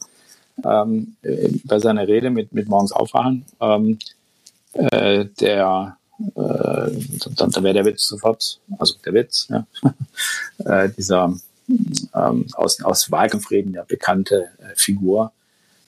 ähm, 0.63 1.15
äh, 1.23 1.49
bei 1.63 1.79
seiner 1.79 2.07
Rede 2.07 2.29
mit, 2.29 2.53
mit 2.53 2.67
morgens 2.67 2.91
aufwachen, 2.91 3.45
ähm, 3.59 3.97
äh, 4.73 5.25
der 5.39 5.97
äh, 6.35 6.91
dann, 7.35 7.51
dann 7.51 7.63
wäre 7.63 7.73
der 7.73 7.85
Witz 7.85 8.07
sofort, 8.07 8.59
also 8.77 8.95
der 9.05 9.13
Witz, 9.13 9.47
ja, 9.49 9.65
äh, 10.65 10.89
dieser 10.89 11.33
ähm, 12.13 12.45
aus, 12.53 12.81
aus 12.83 13.11
Wahlkampfreden 13.11 13.73
ja 13.73 13.83
bekannte 13.83 14.49
äh, 14.59 14.75
Figur. 14.75 15.31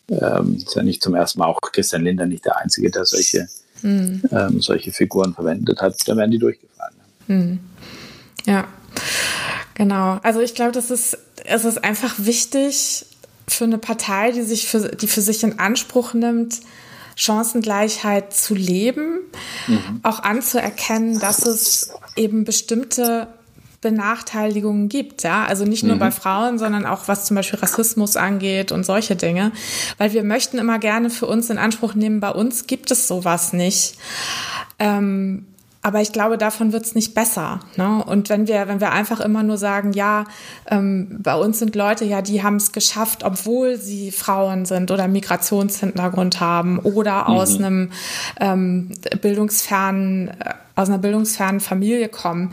Ähm, 0.09 0.57
ist 0.57 0.75
ja 0.75 0.83
nicht 0.83 1.01
zum 1.01 1.15
ersten 1.15 1.39
Mal 1.39 1.47
auch 1.47 1.59
Christian 1.61 2.03
Linder 2.03 2.25
nicht 2.25 2.45
der 2.45 2.57
Einzige, 2.57 2.91
der 2.91 3.05
solche, 3.05 3.47
mhm. 3.81 4.21
ähm, 4.31 4.61
solche 4.61 4.91
Figuren 4.91 5.33
verwendet 5.33 5.81
hat. 5.81 5.95
Dann 6.07 6.17
werden 6.17 6.31
die 6.31 6.37
durchgefallen. 6.37 6.95
Mhm. 7.27 7.59
Ja, 8.45 8.67
genau. 9.73 10.19
Also 10.21 10.41
ich 10.41 10.53
glaube, 10.53 10.73
das 10.73 10.91
ist, 10.91 11.17
es 11.43 11.65
ist 11.65 11.83
einfach 11.83 12.13
wichtig 12.17 13.05
für 13.47 13.63
eine 13.63 13.79
Partei, 13.79 14.31
die 14.31 14.43
sich 14.43 14.67
für, 14.67 14.89
die 14.89 15.07
für 15.07 15.21
sich 15.21 15.43
in 15.43 15.59
Anspruch 15.59 16.13
nimmt, 16.13 16.59
Chancengleichheit 17.15 18.33
zu 18.33 18.53
leben, 18.53 19.19
mhm. 19.67 19.99
auch 20.03 20.19
anzuerkennen, 20.19 21.19
dass 21.19 21.45
es 21.45 21.91
eben 22.15 22.43
bestimmte 22.43 23.27
Benachteiligungen 23.81 24.89
gibt, 24.89 25.23
ja, 25.23 25.45
also 25.45 25.63
nicht 25.63 25.83
nur 25.83 25.95
mhm. 25.95 25.99
bei 25.99 26.11
Frauen, 26.11 26.57
sondern 26.57 26.85
auch 26.85 27.07
was 27.07 27.25
zum 27.25 27.35
Beispiel 27.35 27.59
Rassismus 27.59 28.17
angeht 28.17 28.71
und 28.71 28.83
solche 28.83 29.15
Dinge, 29.15 29.51
weil 29.97 30.11
wir 30.11 30.23
möchten 30.23 30.57
immer 30.57 30.79
gerne 30.79 31.09
für 31.09 31.27
uns 31.27 31.49
in 31.49 31.57
Anspruch 31.57 31.93
nehmen, 31.93 32.19
bei 32.19 32.31
uns 32.31 32.65
gibt 32.67 32.89
es 32.89 33.07
sowas 33.07 33.53
nicht. 33.53 33.95
Ähm, 34.79 35.45
aber 35.85 36.01
ich 36.01 36.11
glaube, 36.11 36.39
davon 36.39 36.73
wird 36.73 36.83
es 36.83 36.95
nicht 36.95 37.13
besser. 37.13 37.59
Ne? 37.75 38.03
Und 38.03 38.29
wenn 38.29 38.47
wir, 38.47 38.67
wenn 38.67 38.79
wir 38.79 38.91
einfach 38.91 39.19
immer 39.19 39.43
nur 39.43 39.59
sagen, 39.59 39.93
ja, 39.93 40.23
ähm, 40.67 41.19
bei 41.21 41.35
uns 41.35 41.59
sind 41.59 41.75
Leute, 41.75 42.05
ja, 42.05 42.23
die 42.23 42.41
haben 42.41 42.55
es 42.55 42.71
geschafft, 42.71 43.23
obwohl 43.23 43.77
sie 43.77 44.09
Frauen 44.09 44.65
sind 44.65 44.89
oder 44.89 45.07
Migrationshintergrund 45.07 46.39
haben 46.39 46.79
oder 46.79 47.29
mhm. 47.29 47.35
aus 47.35 47.57
einem 47.57 47.91
ähm, 48.39 48.93
bildungsfernen, 49.21 50.29
äh, 50.29 50.55
aus 50.73 50.89
einer 50.89 50.97
bildungsfernen 50.97 51.59
Familie 51.59 52.09
kommen. 52.09 52.51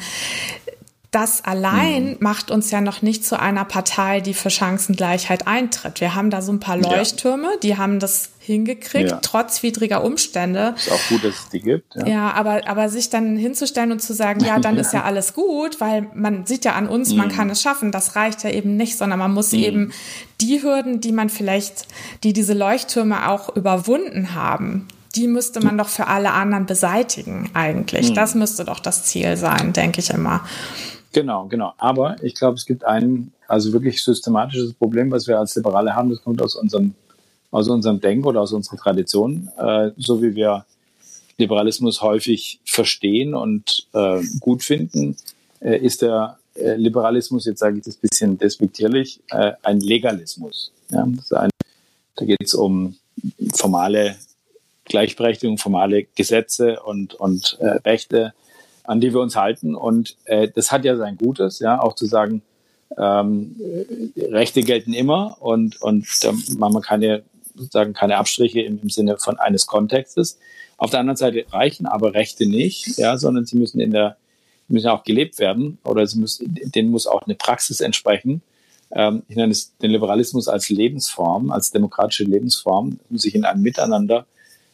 Das 1.13 1.45
allein 1.45 2.13
mhm. 2.13 2.17
macht 2.21 2.51
uns 2.51 2.71
ja 2.71 2.81
noch 2.81 3.03
nicht 3.03 3.23
zu 3.23 3.39
einer 3.39 3.67
Partei, 3.67 4.21
die 4.21 4.33
für 4.33 4.49
Chancengleichheit 4.49 5.47
eintritt. 5.47 6.01
Wir 6.01 6.15
haben 6.15 6.31
da 6.31 6.41
so 6.41 6.51
ein 6.51 6.59
paar 6.59 6.79
Leuchttürme, 6.79 7.49
ja. 7.49 7.59
die 7.63 7.77
haben 7.77 8.01
das 8.01 8.31
hingekriegt, 8.39 9.11
ja. 9.11 9.19
trotz 9.21 9.63
widriger 9.63 10.03
Umstände. 10.05 10.75
Ist 10.75 10.91
auch 10.91 11.09
gut, 11.11 11.23
dass 11.23 11.35
es 11.35 11.49
die 11.51 11.61
gibt. 11.61 11.95
Ja. 11.97 12.07
ja, 12.07 12.33
aber, 12.33 12.67
aber 12.67 12.89
sich 12.89 13.11
dann 13.11 13.37
hinzustellen 13.37 13.93
und 13.93 14.01
zu 14.01 14.15
sagen, 14.15 14.43
ja, 14.43 14.59
dann 14.59 14.77
ist 14.79 14.95
ja 14.95 15.03
alles 15.03 15.35
gut, 15.35 15.83
weil 15.83 16.09
man 16.15 16.47
sieht 16.47 16.65
ja 16.65 16.73
an 16.73 16.89
uns, 16.89 17.13
man 17.13 17.29
mhm. 17.29 17.33
kann 17.33 17.51
es 17.51 17.61
schaffen, 17.61 17.93
das 17.93 18.17
reicht 18.17 18.43
ja 18.43 18.49
eben 18.49 18.79
nicht, 18.79 18.97
sondern 18.97 19.19
man 19.19 19.35
muss 19.35 19.53
mhm. 19.53 19.59
eben 19.59 19.93
die 20.41 20.63
Hürden, 20.63 21.03
die 21.03 21.13
man 21.13 21.29
vielleicht, 21.29 21.87
die 22.25 22.33
diese 22.33 22.55
Leuchttürme 22.55 23.29
auch 23.29 23.55
überwunden 23.55 24.35
haben, 24.35 24.89
die 25.15 25.27
müsste 25.27 25.61
man 25.61 25.77
doch 25.77 25.89
für 25.89 26.07
alle 26.07 26.33
anderen 26.33 26.65
beseitigen 26.65 27.51
eigentlich. 27.53 28.11
Mhm. 28.11 28.15
Das 28.15 28.35
müsste 28.35 28.65
doch 28.65 28.81
das 28.81 29.05
Ziel 29.05 29.37
sein, 29.37 29.75
denke 29.75 30.01
ich 30.01 30.09
immer. 30.09 30.43
Genau, 31.13 31.47
genau. 31.47 31.75
Aber 31.79 32.23
ich 32.23 32.35
glaube, 32.35 32.57
es 32.57 32.67
gibt 32.67 32.85
ein 32.85 33.33
also 33.47 33.73
wirklich 33.73 34.03
systematisches 34.03 34.73
Problem, 34.75 35.11
was 35.11 35.27
wir 35.27 35.39
als 35.39 35.55
Liberale 35.55 35.95
haben. 35.95 36.11
Das 36.11 36.23
kommt 36.23 36.41
aus 36.43 36.57
unserem 36.57 36.95
aus 37.53 37.69
unserem 37.69 38.01
Denk- 38.01 38.27
oder 38.27 38.41
aus 38.41 38.53
unserer 38.53 38.79
Tradition, 38.79 39.51
äh, 39.59 39.91
so 39.99 40.23
wie 40.23 40.35
wir 40.35 40.65
Liberalismus 41.39 42.01
häufig 42.01 42.61
verstehen 42.65 43.35
und 43.35 43.87
äh, 43.93 44.23
gut 44.41 44.63
finden, 44.63 45.17
äh, 45.61 45.79
ist 45.79 46.03
der 46.03 46.39
äh, 46.55 46.75
Liberalismus, 46.75 47.45
jetzt 47.45 47.61
sage 47.61 47.79
ich 47.79 47.85
das 47.85 47.97
bisschen 47.97 48.39
despektierlich, 48.39 49.21
äh, 49.31 49.53
ein 49.63 49.81
Legalismus. 49.81 50.73
Ja? 50.91 51.03
Ein, 51.03 51.51
da 52.17 52.25
geht 52.25 52.43
es 52.43 52.55
um 52.55 52.97
formale 53.55 54.17
Gleichberechtigung, 54.85 55.59
formale 55.59 56.05
Gesetze 56.15 56.81
und, 56.81 57.15
und 57.15 57.59
äh, 57.61 57.69
Rechte, 57.85 58.33
an 58.93 59.01
die 59.01 59.13
wir 59.13 59.21
uns 59.21 59.37
halten. 59.37 59.75
Und 59.75 60.17
äh, 60.25 60.49
das 60.55 60.71
hat 60.71 60.85
ja 60.85 60.97
sein 60.97 61.17
Gutes, 61.17 61.59
ja, 61.59 61.81
auch 61.81 61.95
zu 61.95 62.07
sagen, 62.07 62.43
ähm, 62.99 63.57
Rechte 64.17 64.63
gelten 64.63 64.93
immer 64.93 65.39
und, 65.41 65.81
und 65.81 66.07
da 66.23 66.33
machen 66.59 66.75
wir 66.75 66.83
keine 66.83 67.23
sozusagen 67.55 67.93
keine 67.93 68.17
Abstriche 68.17 68.61
im, 68.61 68.81
im 68.83 68.91
Sinne 68.91 69.19
von 69.19 69.39
eines 69.39 69.67
Kontextes. 69.67 70.39
Auf 70.77 70.91
der 70.91 71.01
anderen 71.01 71.17
Seite 71.17 71.45
reichen 71.51 71.87
aber 71.87 72.15
Rechte 72.15 72.47
nicht, 72.47 72.99
ja, 72.99 73.17
sondern 73.17 73.45
sie 73.47 73.57
müssen 73.57 73.81
in 73.81 73.91
der 73.91 74.17
müssen 74.69 74.89
auch 74.89 75.05
gelebt 75.05 75.39
werden 75.39 75.79
oder 75.85 76.07
sie 76.07 76.19
müssen, 76.19 76.55
denen 76.55 76.91
muss 76.91 77.07
auch 77.07 77.23
eine 77.23 77.35
Praxis 77.35 77.81
entsprechen. 77.81 78.41
Ähm, 78.91 79.23
ich 79.29 79.37
nenne 79.37 79.53
es 79.53 79.77
den 79.79 79.91
Liberalismus 79.91 80.49
als 80.49 80.71
Lebensform, 80.71 81.51
als 81.51 81.73
demokratische 81.73 82.25
Lebensform, 82.25 82.99
muss 83.11 83.23
sich 83.23 83.35
in 83.35 83.45
ein 83.45 83.61
Miteinander 83.61 84.27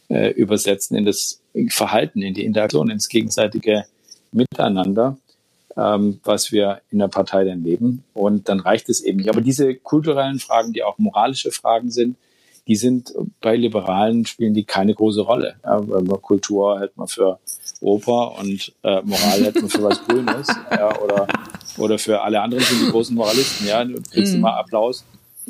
äh, 0.09 0.31
übersetzen, 0.31 0.97
in 0.97 1.05
das 1.05 1.41
Verhalten, 1.71 2.23
in 2.23 2.35
die 2.35 2.45
Interaktion, 2.45 2.91
ins 2.91 3.09
gegenseitige 3.09 3.87
Miteinander, 4.33 5.17
ähm, 5.77 6.21
was 6.25 6.53
wir 6.53 6.81
in 6.91 6.99
der 6.99 7.09
Partei 7.09 7.45
dann 7.45 7.63
leben. 7.63 8.05
Und 8.15 8.49
dann 8.49 8.61
reicht 8.61 8.89
es 8.89 9.01
eben 9.01 9.19
nicht. 9.19 9.31
Aber 9.31 9.41
diese 9.41 9.75
kulturellen 9.75 10.39
Fragen, 10.39 10.73
die 10.73 10.83
auch 10.83 10.99
moralische 10.99 11.51
Fragen 11.51 11.91
sind, 11.91 12.17
die 12.69 12.77
sind 12.77 13.15
bei 13.41 13.57
Liberalen 13.57 14.27
spielen 14.27 14.53
die 14.53 14.65
keine 14.65 14.95
große 14.95 15.23
Rolle. 15.23 15.57
Ja, 15.65 15.89
weil 15.89 16.03
man 16.03 16.21
Kultur 16.21 16.79
hält 16.79 16.97
man 16.97 17.09
für 17.09 17.39
Oper 17.81 18.39
und 18.39 18.73
äh, 18.83 19.01
Moral 19.03 19.43
hält 19.45 19.55
man 19.55 19.71
für 19.71 19.83
was 19.83 20.07
Grünes. 20.07 20.49
ja, 20.71 21.01
oder, 21.01 21.27
oder 21.79 21.99
für 21.99 22.21
alle 22.21 22.41
anderen 22.43 22.63
sind 22.63 22.87
die 22.87 22.91
großen 22.91 23.17
Moralisten. 23.17 23.67
Ja, 23.67 23.83
du 23.83 23.95
kriegst 24.03 24.35
mm. 24.35 24.37
immer 24.37 24.59
Applaus, 24.59 25.03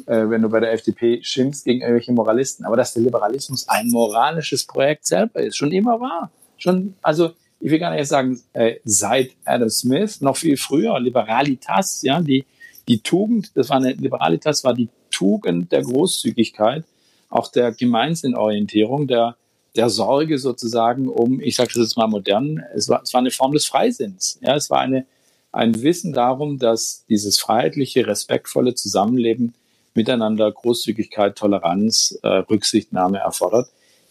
äh, 0.06 0.30
wenn 0.30 0.42
du 0.42 0.48
bei 0.48 0.60
der 0.60 0.72
FDP 0.72 1.20
schimpfst 1.22 1.64
gegen 1.64 1.80
irgendwelche 1.80 2.12
Moralisten. 2.12 2.64
Aber 2.64 2.76
dass 2.76 2.94
der 2.94 3.02
Liberalismus 3.02 3.68
ein 3.68 3.88
moralisches 3.88 4.64
Projekt 4.64 5.04
selber 5.04 5.40
ist, 5.40 5.56
schon 5.56 5.72
immer 5.72 6.00
war. 6.00 6.30
Schon, 6.56 6.94
also 7.02 7.32
ich 7.60 7.70
will 7.70 7.78
gar 7.78 7.94
nicht 7.94 8.06
sagen, 8.06 8.40
äh, 8.52 8.76
seit 8.84 9.30
Adam 9.44 9.68
Smith, 9.68 10.20
noch 10.20 10.36
viel 10.36 10.56
früher, 10.56 10.98
Liberalitas, 11.00 12.02
ja, 12.02 12.20
die, 12.20 12.44
die 12.86 13.00
Tugend, 13.00 13.50
das 13.56 13.68
war 13.68 13.78
eine 13.78 13.92
Liberalitas, 13.92 14.64
war 14.64 14.74
die 14.74 14.88
Tugend 15.10 15.72
der 15.72 15.82
Großzügigkeit, 15.82 16.84
auch 17.28 17.50
der 17.50 17.72
Gemeinsinnorientierung, 17.72 19.06
der, 19.06 19.36
der 19.76 19.90
Sorge 19.90 20.38
sozusagen 20.38 21.08
um, 21.08 21.40
ich 21.40 21.56
sage 21.56 21.70
das 21.74 21.82
jetzt 21.82 21.96
mal 21.96 22.06
modern, 22.06 22.62
es 22.74 22.88
war, 22.88 23.02
es 23.02 23.12
war 23.12 23.20
eine 23.20 23.30
Form 23.30 23.52
des 23.52 23.66
Freisinns. 23.66 24.38
Ja, 24.40 24.54
es 24.54 24.70
war 24.70 24.80
eine, 24.80 25.06
ein 25.52 25.82
Wissen 25.82 26.12
darum, 26.12 26.58
dass 26.58 27.04
dieses 27.08 27.38
freiheitliche, 27.38 28.06
respektvolle 28.06 28.74
Zusammenleben 28.74 29.54
miteinander 29.94 30.50
Großzügigkeit, 30.50 31.36
Toleranz, 31.36 32.18
äh, 32.22 32.28
Rücksichtnahme 32.28 33.18
erfordert. 33.18 33.68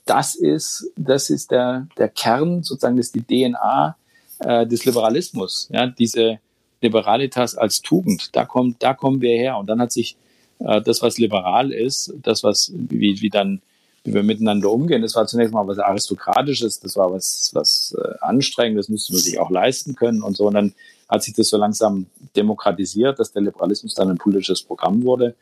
Das 0.07 0.35
ist, 0.35 0.91
das 0.95 1.29
ist 1.29 1.51
der, 1.51 1.87
der 1.97 2.09
Kern, 2.09 2.63
sozusagen, 2.63 2.97
das 2.97 3.07
ist 3.07 3.15
die 3.15 3.23
DNA 3.23 3.95
äh, 4.39 4.65
des 4.65 4.85
Liberalismus. 4.85 5.69
Ja, 5.71 5.87
diese 5.87 6.39
Liberalitas 6.81 7.55
als 7.55 7.81
Tugend, 7.81 8.35
da 8.35 8.45
kommt, 8.45 8.81
da 8.81 8.93
kommen 8.93 9.21
wir 9.21 9.37
her. 9.37 9.57
Und 9.57 9.67
dann 9.67 9.81
hat 9.81 9.91
sich 9.91 10.15
äh, 10.59 10.81
das, 10.81 11.01
was 11.01 11.17
liberal 11.17 11.71
ist, 11.71 12.13
das, 12.23 12.43
was, 12.43 12.71
wie, 12.73 13.21
wie 13.21 13.29
dann, 13.29 13.61
wie 14.03 14.13
wir 14.13 14.23
miteinander 14.23 14.71
umgehen, 14.71 15.01
das 15.01 15.15
war 15.15 15.27
zunächst 15.27 15.53
mal 15.53 15.67
was 15.67 15.79
Aristokratisches, 15.79 16.79
das 16.79 16.95
war 16.95 17.11
was, 17.11 17.51
was 17.53 17.95
äh, 17.99 18.13
Anstrengendes, 18.21 18.89
musste 18.89 19.13
man 19.13 19.21
sich 19.21 19.39
auch 19.39 19.49
leisten 19.49 19.95
können 19.95 20.21
und 20.21 20.37
so. 20.37 20.47
Und 20.47 20.53
dann 20.53 20.73
hat 21.09 21.23
sich 21.23 21.33
das 21.33 21.49
so 21.49 21.57
langsam 21.57 22.05
demokratisiert, 22.35 23.19
dass 23.19 23.31
der 23.31 23.41
Liberalismus 23.41 23.93
dann 23.93 24.09
ein 24.09 24.17
politisches 24.17 24.63
Programm 24.63 25.03
wurde, 25.03 25.35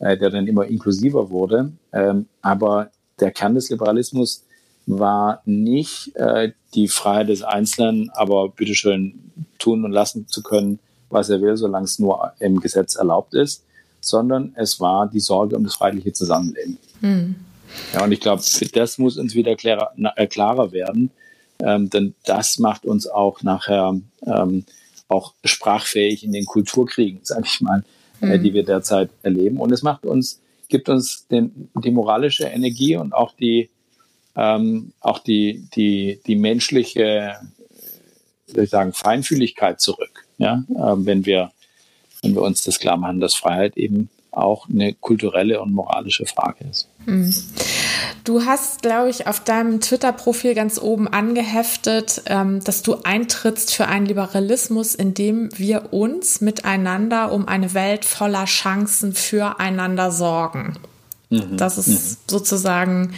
äh, 0.00 0.16
der 0.16 0.30
dann 0.30 0.46
immer 0.46 0.66
inklusiver 0.66 1.30
wurde. 1.30 1.72
Ähm, 1.92 2.26
aber 2.42 2.90
der 3.20 3.30
Kern 3.30 3.54
des 3.54 3.70
Liberalismus 3.70 4.44
war 4.86 5.42
nicht 5.44 6.14
äh, 6.16 6.52
die 6.74 6.88
Freiheit 6.88 7.28
des 7.28 7.42
Einzelnen, 7.42 8.10
aber 8.14 8.48
bitteschön 8.48 9.32
tun 9.58 9.84
und 9.84 9.92
lassen 9.92 10.26
zu 10.28 10.42
können, 10.42 10.78
was 11.10 11.28
er 11.28 11.40
will, 11.40 11.56
solange 11.56 11.84
es 11.84 11.98
nur 11.98 12.32
im 12.38 12.60
Gesetz 12.60 12.96
erlaubt 12.96 13.34
ist, 13.34 13.64
sondern 14.00 14.52
es 14.56 14.80
war 14.80 15.08
die 15.08 15.20
Sorge 15.20 15.56
um 15.56 15.64
das 15.64 15.74
freiheitliche 15.74 16.12
Zusammenleben. 16.12 16.78
Mhm. 17.00 17.34
Ja, 17.92 18.04
und 18.04 18.12
ich 18.12 18.20
glaube, 18.20 18.42
das 18.72 18.98
muss 18.98 19.18
uns 19.18 19.34
wieder 19.34 19.54
klarer, 19.56 19.92
äh, 20.16 20.26
klarer 20.26 20.72
werden, 20.72 21.10
ähm, 21.60 21.90
denn 21.90 22.14
das 22.24 22.58
macht 22.58 22.86
uns 22.86 23.06
auch 23.06 23.42
nachher 23.42 24.00
ähm, 24.26 24.64
auch 25.08 25.34
sprachfähig 25.44 26.24
in 26.24 26.32
den 26.32 26.44
Kulturkriegen, 26.44 27.20
sage 27.22 27.44
ich 27.46 27.60
mal, 27.60 27.82
mhm. 28.20 28.30
äh, 28.30 28.34
hm. 28.34 28.42
die 28.42 28.54
wir 28.54 28.64
derzeit 28.64 29.10
erleben. 29.22 29.58
Und 29.58 29.72
es 29.72 29.82
macht 29.82 30.06
uns, 30.06 30.40
gibt 30.68 30.88
uns 30.88 31.26
den, 31.28 31.70
die 31.82 31.90
moralische 31.90 32.44
Energie 32.44 32.96
und 32.96 33.12
auch 33.12 33.34
die, 33.34 33.70
ähm, 34.36 34.92
auch 35.00 35.18
die, 35.18 35.66
die, 35.74 36.20
die 36.26 36.36
menschliche, 36.36 37.36
soll 38.46 38.64
ich 38.64 38.70
sagen, 38.70 38.92
Feinfühligkeit 38.92 39.80
zurück. 39.80 40.26
Ja, 40.38 40.64
äh, 40.70 40.94
wenn 40.96 41.26
wir 41.26 41.50
wenn 42.22 42.34
wir 42.34 42.42
uns 42.42 42.62
das 42.64 42.78
klar 42.78 42.96
machen, 42.96 43.20
dass 43.20 43.34
Freiheit 43.34 43.76
eben 43.76 44.10
auch 44.38 44.68
eine 44.68 44.94
kulturelle 44.94 45.60
und 45.60 45.72
moralische 45.72 46.26
Frage 46.26 46.64
ist. 46.70 46.88
Hm. 47.04 47.32
Du 48.24 48.44
hast, 48.44 48.82
glaube 48.82 49.10
ich, 49.10 49.26
auf 49.26 49.40
deinem 49.40 49.80
Twitter-Profil 49.80 50.54
ganz 50.54 50.78
oben 50.78 51.08
angeheftet, 51.08 52.22
ähm, 52.26 52.62
dass 52.62 52.82
du 52.82 52.96
eintrittst 53.02 53.74
für 53.74 53.86
einen 53.86 54.06
Liberalismus, 54.06 54.94
in 54.94 55.14
dem 55.14 55.48
wir 55.56 55.92
uns 55.92 56.40
miteinander 56.40 57.32
um 57.32 57.48
eine 57.48 57.74
Welt 57.74 58.04
voller 58.04 58.44
Chancen 58.44 59.14
füreinander 59.14 60.10
sorgen. 60.10 60.74
Mhm. 61.30 61.56
Das 61.56 61.78
ist 61.78 61.88
mhm. 61.88 62.16
sozusagen 62.26 63.14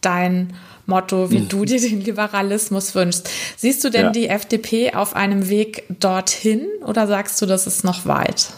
dein 0.00 0.54
Motto, 0.86 1.30
wie 1.30 1.40
mhm. 1.40 1.48
du 1.48 1.64
dir 1.64 1.80
den 1.80 2.02
Liberalismus 2.02 2.94
wünschst. 2.94 3.30
Siehst 3.56 3.82
du 3.84 3.90
denn 3.90 4.06
ja. 4.06 4.10
die 4.10 4.28
FDP 4.28 4.92
auf 4.94 5.16
einem 5.16 5.48
Weg 5.48 5.84
dorthin 5.88 6.66
oder 6.84 7.06
sagst 7.06 7.40
du, 7.40 7.46
das 7.46 7.66
ist 7.66 7.84
noch 7.84 8.06
weit? 8.06 8.52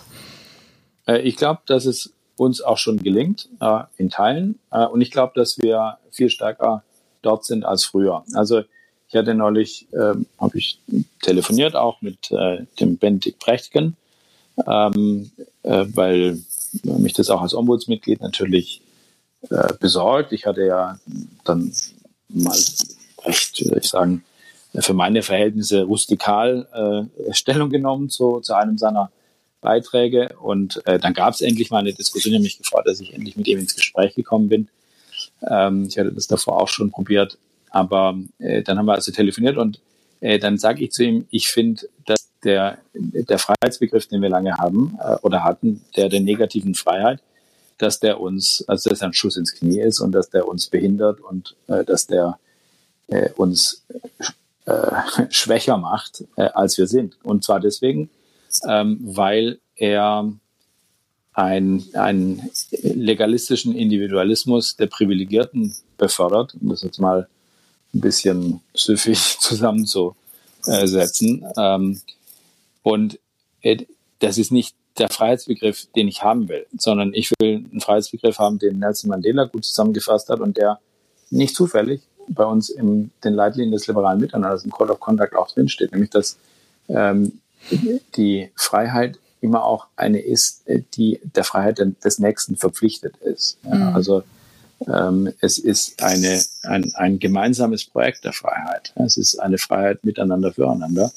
Äh, 1.12 1.22
ich 1.22 1.36
glaube, 1.36 1.60
dass 1.66 1.86
es 1.86 2.12
uns 2.36 2.60
auch 2.62 2.78
schon 2.78 3.02
gelingt 3.02 3.48
äh, 3.60 3.82
in 3.98 4.10
Teilen. 4.10 4.58
Äh, 4.70 4.86
und 4.86 5.00
ich 5.00 5.10
glaube, 5.10 5.32
dass 5.34 5.58
wir 5.58 5.98
viel 6.10 6.30
stärker 6.30 6.82
dort 7.20 7.44
sind 7.44 7.64
als 7.64 7.84
früher. 7.84 8.24
Also 8.34 8.62
ich 9.08 9.14
hatte 9.14 9.34
neulich, 9.34 9.86
äh, 9.92 10.14
habe 10.38 10.58
ich 10.58 10.80
telefoniert 11.20 11.76
auch 11.76 12.00
mit 12.00 12.30
dem 12.80 12.96
Benedikt 12.96 13.38
Brechtgen, 13.40 13.96
ähm, 14.66 15.30
äh, 15.62 15.84
weil 15.94 16.38
mich 16.82 17.12
das 17.12 17.28
auch 17.28 17.42
als 17.42 17.54
Ombudsmitglied 17.54 18.22
natürlich 18.22 18.80
besorgt. 19.80 20.32
Ich 20.32 20.46
hatte 20.46 20.64
ja 20.64 20.98
dann 21.44 21.72
mal 22.28 22.56
recht, 23.24 23.56
soll 23.56 23.78
ich 23.78 23.88
sagen, 23.88 24.24
für 24.72 24.94
meine 24.94 25.22
Verhältnisse 25.22 25.82
rustikal 25.82 27.08
Stellung 27.32 27.68
genommen 27.68 28.08
zu, 28.08 28.40
zu 28.40 28.54
einem 28.54 28.78
seiner 28.78 29.10
Beiträge. 29.62 30.34
Und 30.38 30.86
äh, 30.86 30.98
dann 30.98 31.14
gab 31.14 31.32
es 31.32 31.40
endlich 31.40 31.70
mal 31.70 31.78
eine 31.78 31.94
Diskussion. 31.94 32.32
Ich 32.32 32.36
habe 32.36 32.42
mich 32.42 32.58
gefreut, 32.58 32.86
dass 32.86 33.00
ich 33.00 33.14
endlich 33.14 33.36
mit 33.36 33.48
ihm 33.48 33.58
ins 33.58 33.74
Gespräch 33.74 34.14
gekommen 34.14 34.50
bin. 34.50 34.68
Ähm, 35.48 35.86
ich 35.88 35.98
hatte 35.98 36.12
das 36.12 36.26
davor 36.26 36.60
auch 36.60 36.68
schon 36.68 36.90
probiert. 36.90 37.38
Aber 37.70 38.18
äh, 38.38 38.62
dann 38.62 38.78
haben 38.78 38.86
wir 38.86 38.94
also 38.94 39.10
telefoniert 39.12 39.56
und 39.56 39.80
äh, 40.20 40.38
dann 40.38 40.58
sage 40.58 40.84
ich 40.84 40.92
zu 40.92 41.04
ihm, 41.04 41.26
ich 41.30 41.48
finde, 41.48 41.88
dass 42.04 42.28
der, 42.44 42.78
der 42.92 43.38
Freiheitsbegriff, 43.38 44.06
den 44.06 44.20
wir 44.20 44.28
lange 44.28 44.58
haben 44.58 44.98
äh, 45.02 45.16
oder 45.22 45.42
hatten, 45.42 45.82
der 45.96 46.10
der 46.10 46.20
negativen 46.20 46.74
Freiheit, 46.74 47.20
dass 47.78 47.98
der 47.98 48.20
uns, 48.20 48.64
also 48.68 48.90
dass 48.90 49.00
er 49.00 49.08
ein 49.08 49.14
Schuss 49.14 49.36
ins 49.36 49.54
Knie 49.54 49.80
ist 49.80 50.00
und 50.00 50.12
dass 50.12 50.28
der 50.28 50.46
uns 50.46 50.66
behindert 50.66 51.20
und 51.20 51.56
äh, 51.68 51.84
dass 51.84 52.06
der 52.06 52.38
äh, 53.08 53.30
uns 53.36 53.84
äh, 54.66 54.72
schwächer 55.30 55.76
macht, 55.78 56.24
äh, 56.36 56.42
als 56.42 56.76
wir 56.78 56.86
sind. 56.86 57.16
Und 57.22 57.42
zwar 57.42 57.60
deswegen, 57.60 58.10
ähm, 58.68 58.98
weil 59.02 59.60
er 59.76 60.32
einen 61.34 62.50
legalistischen 62.82 63.74
Individualismus 63.74 64.76
der 64.76 64.86
Privilegierten 64.86 65.74
befördert, 65.96 66.54
um 66.60 66.68
das 66.68 66.82
jetzt 66.82 67.00
mal 67.00 67.26
ein 67.94 68.00
bisschen 68.00 68.60
süffig 68.74 69.18
zusammenzusetzen. 69.40 71.44
Ähm, 71.56 72.00
und 72.82 73.18
das 74.18 74.38
ist 74.38 74.52
nicht 74.52 74.74
der 74.98 75.08
Freiheitsbegriff, 75.08 75.86
den 75.96 76.08
ich 76.08 76.22
haben 76.22 76.48
will, 76.48 76.66
sondern 76.76 77.14
ich 77.14 77.32
will 77.40 77.64
einen 77.70 77.80
Freiheitsbegriff 77.80 78.38
haben, 78.38 78.58
den 78.58 78.78
Nelson 78.78 79.08
Mandela 79.08 79.44
gut 79.44 79.64
zusammengefasst 79.64 80.28
hat 80.28 80.40
und 80.40 80.58
der 80.58 80.80
nicht 81.30 81.56
zufällig 81.56 82.02
bei 82.28 82.44
uns 82.44 82.68
in 82.68 83.10
den 83.24 83.34
Leitlinien 83.34 83.72
des 83.72 83.86
liberalen 83.86 84.20
Miteinanders, 84.20 84.64
im 84.64 84.70
Code 84.70 84.92
of 84.92 85.00
Conduct 85.00 85.34
auch 85.34 85.50
drinsteht, 85.50 85.92
nämlich 85.92 86.10
dass 86.10 86.38
ähm, 86.88 87.40
die 88.16 88.50
Freiheit 88.56 89.18
immer 89.40 89.64
auch 89.64 89.86
eine 89.96 90.20
ist, 90.20 90.62
die 90.94 91.20
der 91.22 91.44
Freiheit 91.44 91.78
des 92.04 92.18
Nächsten 92.18 92.56
verpflichtet 92.56 93.16
ist. 93.18 93.58
Ja, 93.64 93.74
mhm. 93.74 93.94
Also 93.94 94.22
ähm, 94.86 95.32
es 95.40 95.58
ist 95.58 96.02
eine, 96.02 96.42
ein, 96.62 96.92
ein 96.94 97.18
gemeinsames 97.18 97.84
Projekt 97.84 98.24
der 98.24 98.32
Freiheit. 98.32 98.92
Es 98.96 99.16
ist 99.16 99.38
eine 99.38 99.58
Freiheit 99.58 100.04
miteinander, 100.04 100.52
füreinander. 100.52 101.12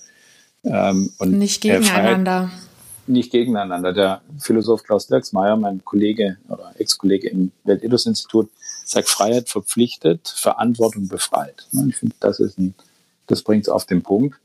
Ähm, 0.64 1.12
und 1.20 1.38
nicht 1.38 1.62
gegeneinander. 1.62 2.50
Freiheit, 2.50 3.08
nicht 3.08 3.32
gegeneinander. 3.32 3.94
Der 3.94 4.22
Philosoph 4.40 4.84
Klaus 4.84 5.08
Dirksmeier, 5.08 5.56
mein 5.56 5.84
Kollege 5.86 6.38
oder 6.50 6.74
Ex-Kollege 6.78 7.30
im 7.30 7.52
Weltethos-Institut, 7.64 8.50
sagt, 8.84 9.10
Freiheit 9.10 9.50
verpflichtet, 9.50 10.28
Verantwortung 10.28 11.08
befreit. 11.08 11.68
Ich 11.88 11.96
finde, 11.96 12.16
das 12.20 12.40
ist 12.40 12.58
ein, 12.58 12.74
das 13.28 13.42
bringt 13.42 13.64
es 13.64 13.70
auf 13.70 13.86
den 13.86 14.02
Punkt. 14.02 14.38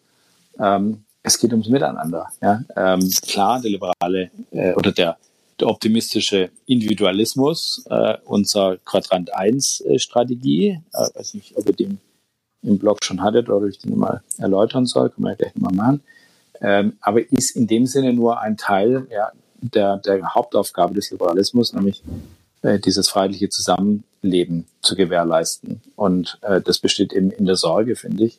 Ähm, 0.59 1.05
es 1.23 1.39
geht 1.39 1.53
ums 1.53 1.69
Miteinander. 1.69 2.29
Ja? 2.41 2.63
Ähm, 2.77 3.11
klar, 3.23 3.61
der 3.61 3.71
liberale 3.71 4.31
äh, 4.51 4.75
oder 4.75 4.93
der, 4.93 5.17
der 5.59 5.69
optimistische 5.69 6.51
Individualismus, 6.67 7.85
äh, 7.91 8.17
unser 8.25 8.79
Quadrant 8.79 9.35
1 9.35 9.83
äh, 9.83 9.99
Strategie. 9.99 10.81
Äh, 10.93 11.07
weiß 11.15 11.35
nicht, 11.35 11.57
ob 11.57 11.67
ihr 11.67 11.75
den 11.75 12.01
im 12.63 12.79
Blog 12.79 13.05
schon 13.05 13.23
hattet 13.23 13.49
oder 13.49 13.67
ich 13.67 13.79
den 13.79 13.97
mal 13.97 14.23
erläutern 14.39 14.87
soll, 14.87 15.11
kann 15.11 15.23
man 15.23 15.33
ja 15.33 15.37
gleich 15.37 15.55
mal 15.57 15.73
machen. 15.73 16.03
Ähm, 16.61 16.99
aber 17.01 17.21
ist 17.33 17.57
in 17.57 17.67
dem 17.67 17.87
Sinne 17.87 18.13
nur 18.13 18.41
ein 18.41 18.57
Teil 18.57 19.07
ja, 19.11 19.33
der, 19.61 19.97
der 19.97 20.35
Hauptaufgabe 20.35 20.95
des 20.95 21.11
Liberalismus, 21.11 21.73
nämlich 21.73 22.03
äh, 22.63 22.79
dieses 22.79 23.09
freiheitliche 23.09 23.49
Zusammenleben 23.49 24.67
zu 24.83 24.95
gewährleisten. 24.95 25.81
Und 25.97 26.39
äh, 26.43 26.61
das 26.61 26.79
besteht 26.79 27.13
eben 27.13 27.31
in 27.31 27.47
der 27.47 27.57
Sorge, 27.57 27.97
finde 27.97 28.25
ich, 28.25 28.39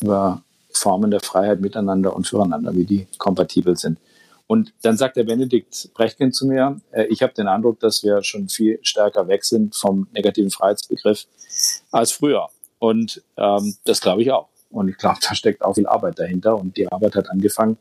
über 0.00 0.42
Formen 0.76 1.10
der 1.10 1.20
Freiheit 1.20 1.60
miteinander 1.60 2.14
und 2.14 2.26
füreinander, 2.26 2.74
wie 2.74 2.84
die 2.84 3.06
kompatibel 3.18 3.76
sind. 3.76 3.98
Und 4.46 4.74
dann 4.82 4.96
sagt 4.96 5.16
der 5.16 5.24
Benedikt 5.24 5.90
Brechtgen 5.94 6.32
zu 6.32 6.46
mir, 6.46 6.80
äh, 6.90 7.04
ich 7.04 7.22
habe 7.22 7.32
den 7.32 7.48
Eindruck, 7.48 7.80
dass 7.80 8.02
wir 8.02 8.22
schon 8.22 8.48
viel 8.48 8.78
stärker 8.82 9.26
weg 9.28 9.44
sind 9.44 9.74
vom 9.74 10.06
negativen 10.12 10.50
Freiheitsbegriff 10.50 11.26
als 11.90 12.12
früher. 12.12 12.48
Und 12.78 13.22
ähm, 13.36 13.76
das 13.84 14.00
glaube 14.00 14.22
ich 14.22 14.30
auch. 14.32 14.48
Und 14.70 14.88
ich 14.88 14.98
glaube, 14.98 15.18
da 15.26 15.34
steckt 15.34 15.64
auch 15.64 15.74
viel 15.74 15.86
Arbeit 15.86 16.18
dahinter. 16.18 16.56
Und 16.56 16.76
die 16.76 16.90
Arbeit 16.90 17.14
hat 17.14 17.30
angefangen 17.30 17.78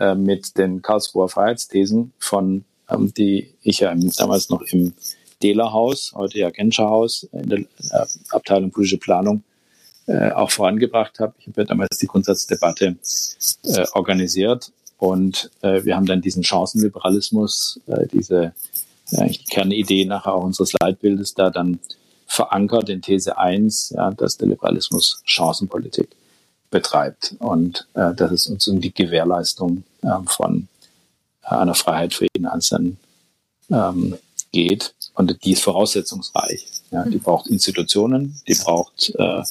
äh, 0.00 0.14
mit 0.14 0.58
den 0.58 0.82
Karlsruher 0.82 1.28
Freiheitsthesen 1.28 2.12
von, 2.18 2.64
ähm, 2.90 3.14
die 3.14 3.54
ich 3.62 3.80
ja 3.80 3.94
damals 3.94 4.50
noch 4.50 4.62
im 4.62 4.94
Dehlerhaus, 5.42 6.12
heute 6.16 6.38
ja 6.38 6.50
Genscherhaus, 6.50 7.28
in 7.32 7.48
der 7.48 7.58
äh, 7.58 8.06
Abteilung 8.30 8.70
politische 8.70 8.98
Planung 8.98 9.44
äh, 10.06 10.30
auch 10.30 10.50
vorangebracht 10.50 11.20
habe. 11.20 11.34
Ich 11.38 11.46
habe 11.48 11.62
ja 11.62 11.66
damals 11.66 11.98
die 11.98 12.06
Grundsatzdebatte 12.06 12.96
äh, 13.64 13.84
organisiert 13.92 14.72
und 14.98 15.50
äh, 15.62 15.84
wir 15.84 15.96
haben 15.96 16.06
dann 16.06 16.22
diesen 16.22 16.42
Chancenliberalismus, 16.42 17.80
äh, 17.86 18.06
diese 18.06 18.52
äh, 19.12 19.32
Kernidee 19.50 20.04
nachher 20.04 20.34
auch 20.34 20.44
unseres 20.44 20.72
Leitbildes 20.80 21.34
da 21.34 21.50
dann 21.50 21.78
verankert 22.26 22.88
in 22.88 23.02
These 23.02 23.38
1, 23.38 23.94
ja, 23.96 24.10
dass 24.10 24.36
der 24.36 24.48
Liberalismus 24.48 25.22
Chancenpolitik 25.24 26.08
betreibt 26.70 27.34
und 27.38 27.86
äh, 27.94 28.14
dass 28.14 28.32
es 28.32 28.46
uns 28.48 28.66
um 28.68 28.80
die 28.80 28.92
Gewährleistung 28.92 29.84
äh, 30.02 30.08
von 30.26 30.68
einer 31.42 31.74
Freiheit 31.74 32.12
für 32.12 32.26
jeden 32.34 32.46
Einzelnen 32.46 32.98
ähm, 33.70 34.16
geht. 34.52 34.94
Und 35.14 35.44
die 35.44 35.52
ist 35.52 35.62
voraussetzungsreich. 35.62 36.66
Ja, 36.90 37.04
die 37.04 37.18
braucht 37.18 37.46
Institutionen, 37.46 38.40
die 38.48 38.54
braucht 38.54 39.12
äh, 39.16 39.42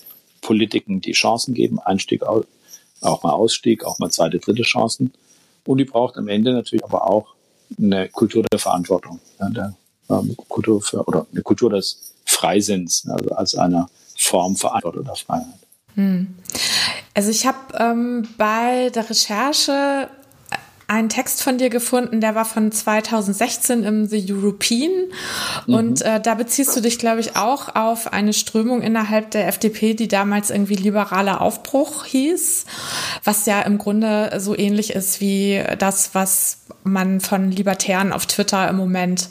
Politiken, 0.46 1.02
die 1.02 1.14
Chancen 1.14 1.56
geben, 1.56 1.80
Einstieg, 1.80 2.22
auch 2.24 3.24
mal 3.24 3.32
Ausstieg, 3.32 3.84
auch 3.84 3.98
mal 3.98 4.12
zweite, 4.12 4.38
dritte 4.38 4.62
Chancen. 4.62 5.12
Und 5.66 5.80
die 5.80 5.86
braucht 5.86 6.18
am 6.18 6.28
Ende 6.28 6.54
natürlich 6.54 6.84
aber 6.84 7.10
auch 7.10 7.34
eine 7.80 8.10
Kultur 8.10 8.44
der 8.52 8.60
Verantwortung, 8.60 9.20
der 9.40 9.76
ähm, 10.08 10.38
Kultur 10.48 10.84
für, 10.84 11.04
oder 11.06 11.26
eine 11.32 11.42
Kultur 11.42 11.72
des 11.72 12.14
Freisinns, 12.26 13.08
also 13.10 13.32
als 13.32 13.56
einer 13.56 13.90
Form 14.16 14.56
verantworteter 14.56 15.16
Freiheit. 15.16 15.48
Hm. 15.96 16.36
Also 17.16 17.32
ich 17.32 17.48
habe 17.48 17.58
ähm, 17.80 18.28
bei 18.38 18.92
der 18.92 19.10
Recherche 19.10 20.10
einen 20.88 21.10
Text 21.10 21.42
von 21.42 21.58
dir 21.58 21.70
gefunden, 21.70 22.22
der 22.22 22.36
war 22.36 22.46
von 22.46 22.72
2016 22.72 23.84
im 23.84 24.06
The 24.06 24.32
European. 24.32 24.92
Mhm. 25.66 25.74
Und 25.74 26.02
äh, 26.02 26.22
da 26.22 26.36
beziehst 26.36 26.76
du 26.76 26.82
dich, 26.82 27.00
glaube 27.00 27.22
ich, 27.22 27.36
auch 27.36 27.76
auf 27.76 28.14
eine 28.14 28.34
Strömung 28.34 28.82
innerhalb 28.82 29.32
der 29.32 29.48
FDP, 29.48 29.94
die 29.96 30.08
damals 30.08 30.50
irgendwie 30.50 30.76
liberaler 30.76 31.42
Aufbruch 31.42 32.06
hieß, 32.06 32.66
was 33.24 33.46
ja 33.46 33.62
im 33.62 33.78
Grunde 33.78 34.40
so 34.40 34.58
ähnlich 34.58 34.92
ist 34.92 35.22
wie 35.22 35.64
das, 35.78 36.12
was 36.14 36.60
man 36.84 37.20
von 37.20 37.52
Libertären 37.52 38.14
auf 38.14 38.28
Twitter 38.28 38.70
im 38.70 38.78
Moment 38.78 39.30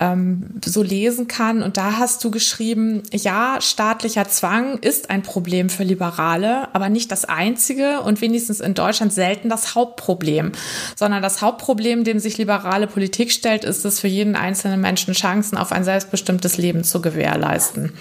ähm, 0.00 0.46
so 0.64 0.82
lesen 0.82 1.28
kann. 1.28 1.62
Und 1.62 1.76
da 1.76 1.98
hast 1.98 2.24
du 2.24 2.30
geschrieben, 2.30 3.02
ja, 3.12 3.58
staatlicher 3.60 4.26
Zwang 4.28 4.78
ist 4.78 5.10
ein 5.10 5.22
Problem 5.22 5.68
für 5.68 5.84
Liberale, 5.84 6.74
aber 6.74 6.88
nicht 6.88 7.12
das 7.12 7.26
einzige 7.26 8.00
und 8.00 8.20
wenigstens 8.22 8.60
in 8.60 8.74
Deutschland 8.74 9.12
selten 9.12 9.50
das 9.50 9.74
Hauptproblem, 9.74 10.52
sondern 10.94 11.22
das 11.22 11.42
Hauptproblem, 11.42 12.04
dem 12.04 12.18
sich 12.18 12.38
liberale 12.38 12.86
Politik 12.86 13.32
stellt, 13.32 13.64
ist 13.64 13.84
es 13.84 14.00
für 14.00 14.08
jeden 14.08 14.36
einzelnen 14.36 14.80
Menschen 14.80 15.14
Chancen 15.14 15.58
auf 15.58 15.72
ein 15.72 15.84
selbstbestimmtes 15.84 16.56
Leben 16.56 16.84
zu 16.84 17.00
gewährleisten. 17.02 17.92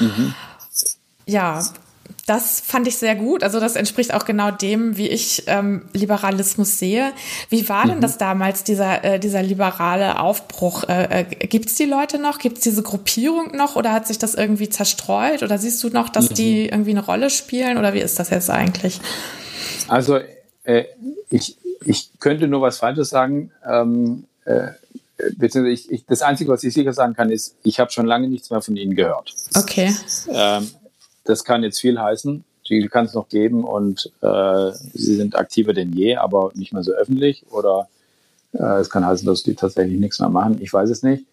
Mhm. 0.00 0.34
Ja, 1.26 1.62
das 2.26 2.60
fand 2.60 2.86
ich 2.86 2.98
sehr 2.98 3.16
gut. 3.16 3.42
Also 3.42 3.58
das 3.58 3.74
entspricht 3.74 4.14
auch 4.14 4.24
genau 4.24 4.50
dem, 4.50 4.96
wie 4.96 5.08
ich 5.08 5.44
ähm, 5.46 5.82
Liberalismus 5.92 6.78
sehe. 6.78 7.12
Wie 7.48 7.68
war 7.68 7.86
denn 7.86 7.96
mhm. 7.96 8.00
das 8.00 8.16
damals, 8.16 8.64
dieser, 8.64 9.04
äh, 9.04 9.18
dieser 9.18 9.42
liberale 9.42 10.20
Aufbruch? 10.20 10.84
Äh, 10.84 11.20
äh, 11.20 11.24
Gibt 11.24 11.68
es 11.68 11.74
die 11.74 11.84
Leute 11.84 12.18
noch? 12.18 12.38
Gibt 12.38 12.58
es 12.58 12.64
diese 12.64 12.82
Gruppierung 12.82 13.56
noch? 13.56 13.76
Oder 13.76 13.92
hat 13.92 14.06
sich 14.06 14.18
das 14.18 14.34
irgendwie 14.34 14.68
zerstreut? 14.68 15.42
Oder 15.42 15.58
siehst 15.58 15.82
du 15.82 15.88
noch, 15.88 16.08
dass 16.08 16.30
mhm. 16.30 16.34
die 16.34 16.68
irgendwie 16.68 16.90
eine 16.90 17.04
Rolle 17.04 17.28
spielen? 17.28 17.76
Oder 17.76 17.92
wie 17.92 18.00
ist 18.00 18.18
das 18.18 18.30
jetzt 18.30 18.50
eigentlich? 18.50 19.00
Also 19.88 20.20
äh, 20.64 20.84
ich, 21.30 21.56
ich 21.84 22.10
könnte 22.20 22.48
nur 22.48 22.60
was 22.60 22.78
Falsches 22.78 23.08
sagen. 23.08 23.50
Ähm, 23.66 24.24
äh, 24.44 24.68
beziehungsweise 25.36 25.74
ich, 25.74 25.90
ich, 25.90 26.06
das 26.06 26.22
Einzige, 26.22 26.50
was 26.50 26.64
ich 26.64 26.74
sicher 26.74 26.92
sagen 26.92 27.14
kann, 27.14 27.30
ist, 27.30 27.56
ich 27.62 27.80
habe 27.80 27.90
schon 27.90 28.06
lange 28.06 28.28
nichts 28.28 28.50
mehr 28.50 28.60
von 28.60 28.76
Ihnen 28.76 28.94
gehört. 28.94 29.34
Okay. 29.56 29.94
Ähm, 30.28 30.68
das 31.24 31.44
kann 31.44 31.62
jetzt 31.62 31.80
viel 31.80 32.00
heißen. 32.00 32.44
Die 32.68 32.88
kann 32.88 33.06
es 33.06 33.14
noch 33.14 33.28
geben 33.28 33.64
und 33.64 34.10
äh, 34.22 34.70
sie 34.94 35.16
sind 35.16 35.36
aktiver 35.36 35.72
denn 35.72 35.92
je, 35.92 36.16
aber 36.16 36.52
nicht 36.54 36.72
mehr 36.72 36.82
so 36.82 36.92
öffentlich. 36.92 37.44
Oder 37.50 37.88
äh, 38.52 38.80
es 38.80 38.88
kann 38.88 39.04
heißen, 39.04 39.26
dass 39.26 39.42
die 39.42 39.54
tatsächlich 39.54 39.98
nichts 39.98 40.20
mehr 40.20 40.28
machen. 40.28 40.58
Ich 40.60 40.72
weiß 40.72 40.88
es 40.88 41.02
nicht. 41.02 41.24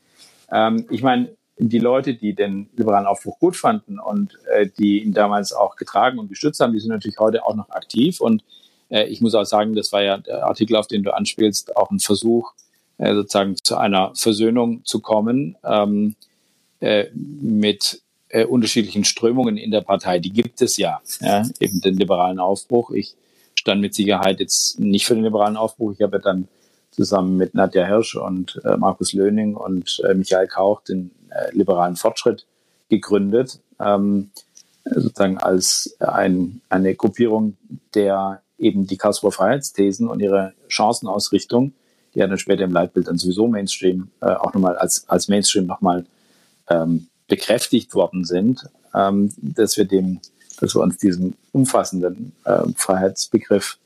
Ähm, 0.51 0.85
ich 0.89 1.03
meine, 1.03 1.29
die 1.57 1.79
Leute, 1.79 2.15
die 2.15 2.33
den 2.33 2.69
liberalen 2.75 3.05
Aufbruch 3.05 3.37
gut 3.39 3.55
fanden 3.55 3.99
und 3.99 4.39
äh, 4.51 4.67
die 4.79 5.03
ihn 5.03 5.13
damals 5.13 5.53
auch 5.53 5.75
getragen 5.75 6.17
und 6.17 6.29
gestützt 6.29 6.59
haben, 6.61 6.73
die 6.73 6.79
sind 6.79 6.89
natürlich 6.89 7.19
heute 7.19 7.45
auch 7.45 7.55
noch 7.55 7.69
aktiv. 7.69 8.21
Und 8.21 8.43
äh, 8.89 9.05
ich 9.05 9.21
muss 9.21 9.35
auch 9.35 9.45
sagen, 9.45 9.75
das 9.75 9.91
war 9.91 10.03
ja 10.03 10.17
der 10.17 10.45
Artikel, 10.45 10.75
auf 10.75 10.87
den 10.87 11.03
du 11.03 11.13
anspielst, 11.13 11.75
auch 11.75 11.91
ein 11.91 11.99
Versuch, 11.99 12.53
äh, 12.97 13.13
sozusagen 13.13 13.55
zu 13.63 13.77
einer 13.77 14.11
Versöhnung 14.15 14.83
zu 14.85 14.99
kommen 14.99 15.57
ähm, 15.63 16.15
äh, 16.79 17.05
mit 17.13 18.01
äh, 18.29 18.45
unterschiedlichen 18.45 19.03
Strömungen 19.03 19.57
in 19.57 19.71
der 19.71 19.81
Partei. 19.81 20.19
Die 20.19 20.31
gibt 20.31 20.61
es 20.61 20.77
ja, 20.77 21.01
ja, 21.21 21.43
eben 21.59 21.81
den 21.81 21.97
liberalen 21.97 22.39
Aufbruch. 22.39 22.91
Ich 22.91 23.15
stand 23.55 23.81
mit 23.81 23.93
Sicherheit 23.93 24.39
jetzt 24.39 24.79
nicht 24.79 25.05
für 25.05 25.15
den 25.15 25.23
liberalen 25.23 25.57
Aufbruch. 25.57 25.93
Ich 25.93 26.01
habe 26.01 26.19
dann 26.19 26.47
zusammen 26.91 27.37
mit 27.37 27.53
Nadja 27.53 27.85
Hirsch 27.85 28.15
und 28.15 28.59
äh, 28.63 28.77
Markus 28.77 29.13
Löning 29.13 29.55
und 29.55 30.01
äh, 30.07 30.13
Michael 30.13 30.47
Kauch 30.47 30.81
den 30.81 31.11
äh, 31.29 31.55
liberalen 31.55 31.95
Fortschritt 31.95 32.45
gegründet, 32.89 33.59
ähm, 33.79 34.31
sozusagen 34.83 35.37
als 35.37 35.95
ein, 35.99 36.61
eine 36.69 36.95
Gruppierung, 36.95 37.55
der 37.93 38.41
eben 38.59 38.87
die 38.87 38.97
Karlsruher 38.97 39.31
Freiheitsthesen 39.31 40.07
und 40.07 40.19
ihre 40.19 40.53
Chancenausrichtung, 40.67 41.73
die 42.13 42.19
ja 42.19 42.27
dann 42.27 42.37
später 42.37 42.63
im 42.63 42.71
Leitbild 42.71 43.07
dann 43.07 43.17
sowieso 43.17 43.47
Mainstream 43.47 44.09
äh, 44.21 44.31
auch 44.31 44.53
nochmal 44.53 44.77
als, 44.77 45.07
als 45.07 45.27
Mainstream 45.27 45.65
nochmal 45.65 46.05
ähm, 46.69 47.07
bekräftigt 47.27 47.93
worden 47.93 48.25
sind, 48.25 48.67
ähm, 48.93 49.33
dass 49.37 49.77
wir 49.77 49.85
dem, 49.85 50.19
dass 50.59 50.75
wir 50.75 50.81
uns 50.81 50.97
diesem 50.97 51.35
umfassenden 51.51 52.33
äh, 52.45 52.63
Freiheitsbegriff 52.75 53.77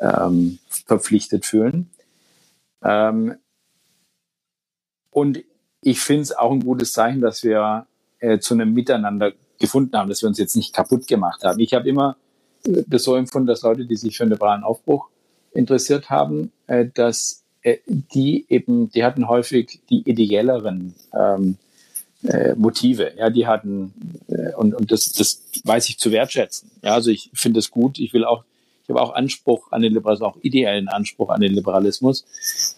ähm, 0.00 0.58
verpflichtet 0.68 1.46
fühlen. 1.46 1.90
Ähm, 2.82 3.36
und 5.10 5.42
ich 5.82 6.00
finde 6.00 6.22
es 6.22 6.32
auch 6.32 6.52
ein 6.52 6.64
gutes 6.64 6.92
Zeichen, 6.92 7.20
dass 7.20 7.42
wir 7.42 7.86
äh, 8.18 8.38
zu 8.38 8.54
einem 8.54 8.72
Miteinander 8.72 9.32
gefunden 9.58 9.96
haben, 9.96 10.08
dass 10.08 10.22
wir 10.22 10.28
uns 10.28 10.38
jetzt 10.38 10.56
nicht 10.56 10.74
kaputt 10.74 11.06
gemacht 11.06 11.44
haben. 11.44 11.60
Ich 11.60 11.74
habe 11.74 11.88
immer 11.88 12.16
das 12.64 13.04
so 13.04 13.14
empfunden, 13.14 13.46
dass 13.46 13.62
Leute, 13.62 13.86
die 13.86 13.96
sich 13.96 14.16
für 14.16 14.24
den 14.24 14.32
liberalen 14.32 14.64
Aufbruch 14.64 15.08
interessiert 15.52 16.10
haben, 16.10 16.52
äh, 16.66 16.86
dass 16.92 17.42
äh, 17.62 17.78
die 17.86 18.46
eben, 18.48 18.90
die 18.90 19.04
hatten 19.04 19.28
häufig 19.28 19.80
die 19.90 20.08
ideelleren 20.08 20.94
ähm, 21.14 21.56
äh, 22.24 22.54
Motive. 22.54 23.12
Ja, 23.16 23.30
die 23.30 23.46
hatten 23.46 23.92
äh, 24.28 24.54
und, 24.54 24.74
und 24.74 24.92
das, 24.92 25.12
das 25.12 25.42
weiß 25.64 25.88
ich 25.88 25.98
zu 25.98 26.10
wertschätzen. 26.10 26.70
Ja, 26.82 26.94
also 26.94 27.10
ich 27.10 27.30
finde 27.34 27.60
es 27.60 27.70
gut. 27.70 27.98
Ich 27.98 28.12
will 28.12 28.24
auch, 28.24 28.44
ich 28.82 28.90
habe 28.90 29.00
auch 29.00 29.14
Anspruch 29.14 29.72
an 29.72 29.82
den 29.82 29.94
Liberalismus, 29.94 30.32
auch 30.32 30.38
ideellen 30.42 30.88
Anspruch 30.88 31.30
an 31.30 31.40
den 31.40 31.54
Liberalismus. 31.54 32.24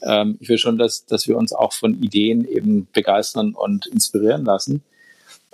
Ähm, 0.02 0.36
ich 0.40 0.48
will 0.48 0.58
schon, 0.58 0.78
dass, 0.78 1.06
dass 1.06 1.26
wir 1.28 1.36
uns 1.36 1.52
auch 1.52 1.72
von 1.72 2.02
Ideen 2.02 2.46
eben 2.46 2.88
begeistern 2.92 3.54
und 3.54 3.86
inspirieren 3.86 4.44
lassen. 4.44 4.82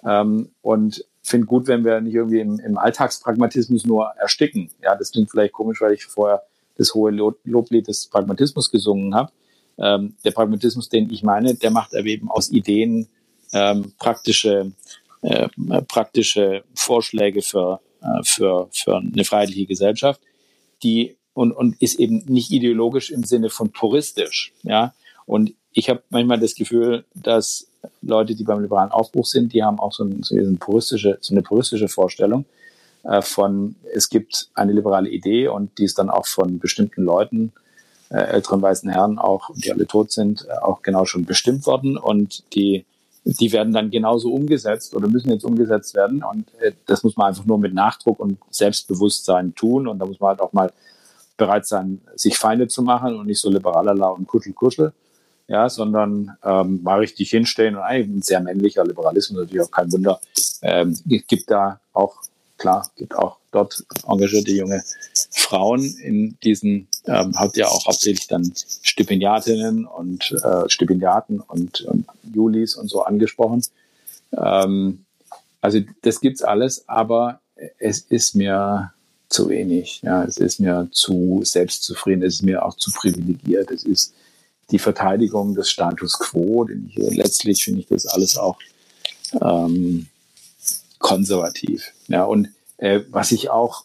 Ähm, 0.04 0.50
und 0.62 1.04
finde 1.28 1.46
gut, 1.46 1.66
wenn 1.66 1.84
wir 1.84 2.00
nicht 2.00 2.14
irgendwie 2.14 2.40
im, 2.40 2.58
im 2.58 2.78
Alltagspragmatismus 2.78 3.84
nur 3.86 4.06
ersticken. 4.18 4.70
Ja, 4.82 4.96
das 4.96 5.12
klingt 5.12 5.30
vielleicht 5.30 5.52
komisch, 5.52 5.80
weil 5.80 5.94
ich 5.94 6.04
vorher 6.04 6.42
das 6.76 6.94
hohe 6.94 7.10
Loblied 7.44 7.88
des 7.88 8.06
Pragmatismus 8.06 8.70
gesungen 8.70 9.14
habe. 9.14 9.32
Ähm, 9.78 10.14
der 10.24 10.30
Pragmatismus, 10.30 10.88
den 10.88 11.10
ich 11.10 11.22
meine, 11.22 11.54
der 11.54 11.70
macht 11.70 11.94
eben 11.94 12.30
aus 12.30 12.50
Ideen 12.50 13.08
ähm, 13.52 13.92
praktische, 13.98 14.72
äh, 15.22 15.48
praktische 15.86 16.64
Vorschläge 16.74 17.42
für, 17.42 17.80
äh, 18.02 18.22
für, 18.24 18.68
für 18.72 18.96
eine 18.96 19.24
freiheitliche 19.24 19.66
Gesellschaft, 19.66 20.20
die 20.82 21.16
und, 21.34 21.52
und 21.52 21.80
ist 21.80 22.00
eben 22.00 22.24
nicht 22.26 22.50
ideologisch 22.50 23.10
im 23.10 23.22
Sinne 23.22 23.50
von 23.50 23.70
puristisch. 23.70 24.52
Ja? 24.62 24.94
Und 25.26 25.54
ich 25.72 25.88
habe 25.88 26.02
manchmal 26.10 26.40
das 26.40 26.56
Gefühl, 26.56 27.04
dass 27.14 27.67
Leute, 28.02 28.34
die 28.34 28.44
beim 28.44 28.60
liberalen 28.60 28.90
Aufbruch 28.90 29.26
sind, 29.26 29.52
die 29.52 29.62
haben 29.62 29.78
auch 29.78 29.92
so, 29.92 30.04
ein, 30.04 30.22
so, 30.22 30.36
eine, 30.36 30.56
puristische, 30.56 31.18
so 31.20 31.34
eine 31.34 31.42
puristische 31.42 31.88
Vorstellung 31.88 32.44
äh, 33.04 33.22
von, 33.22 33.76
es 33.94 34.08
gibt 34.08 34.48
eine 34.54 34.72
liberale 34.72 35.08
Idee 35.08 35.48
und 35.48 35.78
die 35.78 35.84
ist 35.84 35.98
dann 35.98 36.10
auch 36.10 36.26
von 36.26 36.58
bestimmten 36.58 37.02
Leuten, 37.02 37.52
äh, 38.10 38.18
älteren 38.18 38.62
weißen 38.62 38.90
Herren 38.90 39.18
auch, 39.18 39.50
die 39.54 39.70
alle 39.70 39.86
tot 39.86 40.12
sind, 40.12 40.46
äh, 40.48 40.58
auch 40.58 40.82
genau 40.82 41.04
schon 41.04 41.24
bestimmt 41.24 41.66
worden 41.66 41.96
und 41.96 42.42
die 42.54 42.84
die 43.24 43.52
werden 43.52 43.74
dann 43.74 43.90
genauso 43.90 44.32
umgesetzt 44.32 44.94
oder 44.94 45.06
müssen 45.08 45.30
jetzt 45.30 45.44
umgesetzt 45.44 45.94
werden. 45.94 46.22
Und 46.22 46.46
äh, 46.60 46.72
das 46.86 47.02
muss 47.04 47.16
man 47.16 47.28
einfach 47.28 47.44
nur 47.44 47.58
mit 47.58 47.74
Nachdruck 47.74 48.18
und 48.20 48.38
Selbstbewusstsein 48.50 49.54
tun. 49.54 49.86
Und 49.86 49.98
da 49.98 50.06
muss 50.06 50.18
man 50.18 50.30
halt 50.30 50.40
auch 50.40 50.52
mal 50.54 50.72
bereit 51.36 51.66
sein, 51.66 52.00
sich 52.16 52.38
Feinde 52.38 52.68
zu 52.68 52.82
machen 52.82 53.16
und 53.16 53.26
nicht 53.26 53.40
so 53.40 53.50
liberalala 53.50 54.08
und 54.08 54.26
kuschel-kuschel, 54.26 54.92
ja, 55.48 55.68
sondern 55.68 56.36
ähm, 56.44 56.82
mal 56.82 57.00
richtig 57.00 57.30
hinstehen 57.30 57.74
und 57.74 57.82
eigentlich 57.82 58.18
ein 58.18 58.22
sehr 58.22 58.40
männlicher 58.40 58.84
Liberalismus, 58.84 59.40
natürlich 59.40 59.66
auch 59.66 59.70
kein 59.70 59.90
Wunder, 59.90 60.20
ähm, 60.62 60.96
gibt 61.06 61.50
da 61.50 61.80
auch 61.92 62.16
klar, 62.58 62.90
gibt 62.96 63.14
auch 63.16 63.38
dort 63.50 63.82
engagierte 64.06 64.50
junge 64.52 64.82
Frauen 65.30 65.84
in 66.02 66.38
diesen, 66.42 66.88
ähm, 67.06 67.34
hat 67.38 67.56
ja 67.56 67.66
auch 67.68 67.86
hauptsächlich 67.86 68.26
dann 68.26 68.52
Stipendiatinnen 68.82 69.86
und 69.86 70.32
äh, 70.44 70.68
Stipendiaten 70.68 71.40
und, 71.40 71.80
und 71.82 72.06
Julis 72.34 72.74
und 72.74 72.88
so 72.88 73.02
angesprochen. 73.02 73.62
Ähm, 74.36 75.04
also 75.60 75.80
das 76.02 76.20
gibt's 76.20 76.42
alles, 76.42 76.88
aber 76.88 77.40
es 77.78 78.00
ist 78.00 78.34
mir 78.34 78.92
zu 79.28 79.48
wenig. 79.48 80.00
Ja, 80.02 80.24
es 80.24 80.38
ist 80.38 80.60
mir 80.60 80.88
zu 80.92 81.40
selbstzufrieden, 81.44 82.22
es 82.22 82.34
ist 82.34 82.42
mir 82.42 82.64
auch 82.64 82.76
zu 82.76 82.90
privilegiert. 82.92 83.70
Es 83.70 83.84
ist 83.84 84.14
die 84.70 84.78
Verteidigung 84.78 85.54
des 85.54 85.70
Status 85.70 86.18
quo, 86.18 86.64
denn 86.64 86.90
ich, 86.90 86.96
letztlich 86.96 87.64
finde 87.64 87.80
ich 87.80 87.86
das 87.86 88.06
alles 88.06 88.36
auch 88.36 88.58
ähm, 89.40 90.06
konservativ. 90.98 91.92
Ja, 92.08 92.24
und 92.24 92.48
äh, 92.78 93.00
was 93.10 93.32
ich 93.32 93.50
auch 93.50 93.84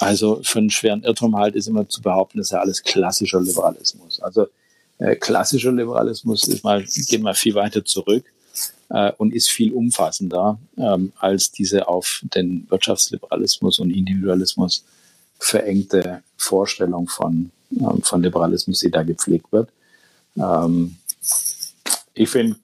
also 0.00 0.40
für 0.42 0.58
einen 0.58 0.70
schweren 0.70 1.02
Irrtum 1.04 1.36
halte, 1.36 1.58
ist 1.58 1.68
immer 1.68 1.88
zu 1.88 2.02
behaupten, 2.02 2.38
das 2.38 2.48
ist 2.48 2.52
ja 2.52 2.60
alles 2.60 2.82
klassischer 2.82 3.40
Liberalismus. 3.40 4.20
Also 4.20 4.46
äh, 4.98 5.16
klassischer 5.16 5.72
Liberalismus 5.72 6.46
ist 6.48 6.64
mal, 6.64 6.84
geht 6.84 7.22
mal 7.22 7.34
viel 7.34 7.54
weiter 7.54 7.84
zurück 7.84 8.24
äh, 8.90 9.12
und 9.16 9.34
ist 9.34 9.50
viel 9.50 9.72
umfassender 9.72 10.58
ähm, 10.76 11.12
als 11.18 11.50
diese 11.50 11.88
auf 11.88 12.22
den 12.34 12.66
Wirtschaftsliberalismus 12.68 13.78
und 13.78 13.90
Individualismus 13.90 14.84
verengte 15.38 16.22
Vorstellung 16.36 17.08
von, 17.08 17.50
ähm, 17.72 18.02
von 18.02 18.22
Liberalismus, 18.22 18.80
die 18.80 18.90
da 18.90 19.02
gepflegt 19.02 19.50
wird. 19.52 19.70
Ähm, 20.36 20.96
ich 22.14 22.28
finde 22.28 22.56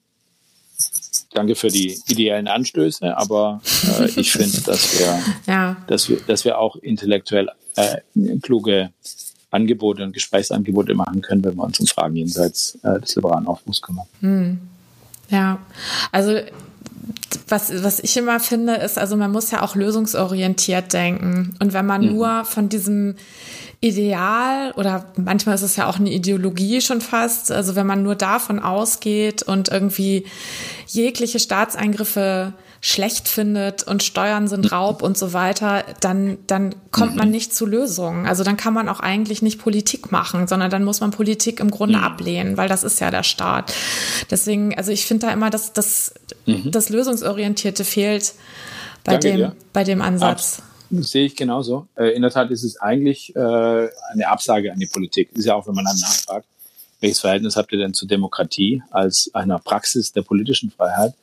danke 1.33 1.55
für 1.55 1.69
die 1.69 2.01
ideellen 2.09 2.49
Anstöße, 2.49 3.17
aber 3.17 3.61
äh, 4.01 4.07
ich 4.17 4.33
finde, 4.33 4.61
dass 4.63 4.99
wir, 4.99 5.23
ja. 5.47 5.77
dass 5.87 6.09
wir, 6.09 6.19
dass 6.27 6.45
wir 6.45 6.59
auch 6.59 6.77
intellektuell 6.77 7.51
äh, 7.77 7.99
kluge 8.43 8.91
Angebote 9.51 10.03
und 10.03 10.13
Gesprächsangebote 10.13 10.95
machen 10.95 11.23
können, 11.23 11.45
wenn 11.45 11.57
wir 11.57 11.65
uns 11.65 11.79
um 11.79 11.87
Fragen 11.87 12.17
jenseits 12.17 12.79
äh, 12.83 13.01
des 13.01 13.15
liberalen 13.17 13.47
Aufbruchs 13.47 13.81
kümmern. 13.81 14.07
Hm. 14.21 14.59
Ja, 15.29 15.59
also 16.13 16.39
was, 17.49 17.85
was 17.85 18.01
ich 18.01 18.17
immer 18.17 18.41
finde, 18.41 18.75
ist, 18.75 18.99
also 18.99 19.17
man 19.17 19.31
muss 19.31 19.51
ja 19.51 19.63
auch 19.63 19.77
lösungsorientiert 19.77 20.93
denken. 20.93 21.55
Und 21.61 21.73
wenn 21.73 21.87
man 21.87 22.03
mhm. 22.03 22.13
nur 22.15 22.45
von 22.45 22.69
diesem 22.69 23.15
Ideal 23.81 24.73
oder 24.73 25.07
manchmal 25.17 25.55
ist 25.55 25.63
es 25.63 25.77
ja 25.77 25.87
auch 25.87 25.99
eine 25.99 26.11
Ideologie 26.11 26.81
schon 26.81 27.01
fast. 27.01 27.53
Also 27.53 27.77
wenn 27.77 27.87
man 27.87 28.03
nur 28.03 28.15
davon 28.15 28.59
ausgeht 28.59 29.43
und 29.43 29.69
irgendwie 29.69 30.25
jegliche 30.87 31.39
Staatseingriffe 31.39 32.53
schlecht 32.81 33.29
findet 33.29 33.83
und 33.83 34.03
Steuern 34.03 34.49
sind 34.49 34.71
Raub 34.73 35.03
und 35.03 35.17
so 35.19 35.33
weiter, 35.33 35.85
dann, 36.01 36.39
dann 36.47 36.75
kommt 36.91 37.17
man 37.17 37.31
nicht 37.31 37.55
zu 37.55 37.67
Lösungen. 37.67 38.27
Also 38.27 38.45
dann 38.45 38.57
kann 38.57 38.75
man 38.75 38.89
auch 38.89 39.01
eigentlich 39.01 39.43
nicht 39.43 39.59
Politik 39.59 40.13
machen, 40.13 40.47
sondern 40.47 40.71
dann 40.71 40.85
muss 40.85 41.01
man 41.01 41.11
Politik 41.11 41.61
im 41.61 41.71
Grunde 41.71 41.99
mhm. 41.99 42.05
ablehnen, 42.05 42.57
weil 42.57 42.69
das 42.69 42.85
ist 42.85 43.01
ja 43.01 43.11
der 43.11 43.23
Staat. 43.23 43.73
Deswegen, 44.31 44.77
also 44.77 44.93
ich 44.93 45.07
finde 45.07 45.27
da 45.27 45.33
immer, 45.33 45.51
dass 45.51 45.73
das, 45.73 46.15
mhm. 46.47 46.71
das 46.71 46.89
Lösungsorientierte 46.89 47.85
fehlt 47.85 48.35
bei 49.05 49.13
Danke 49.13 49.29
dem, 49.29 49.37
dir. 49.37 49.57
bei 49.73 49.85
dem 49.85 50.03
Ansatz. 50.03 50.59
Abs 50.59 50.63
sehe 50.91 51.27
ich 51.27 51.37
genauso. 51.37 51.89
Äh, 51.97 52.15
in 52.15 52.23
der 52.23 52.31
Tat 52.31 52.51
ist 52.51 52.63
es 52.63 52.81
eigentlich 52.81 53.35
äh, 53.35 53.39
eine 53.39 54.29
Absage 54.29 54.73
an 54.73 54.79
die 54.79 54.87
Politik. 54.87 55.31
Ist 55.35 55.47
ja 55.47 55.55
auch, 55.55 55.67
wenn 55.67 55.75
man 55.75 55.85
dann 55.85 55.99
nachfragt, 55.99 56.47
welches 57.01 57.21
Verhältnis 57.21 57.57
habt 57.57 57.73
ihr 57.73 57.79
denn 57.79 57.95
zur 57.95 58.09
Demokratie 58.09 58.83
als 58.91 59.31
einer 59.35 59.59
Praxis 59.59 60.13
der 60.13 60.23
politischen 60.23 60.71
Freiheit? 60.71 61.15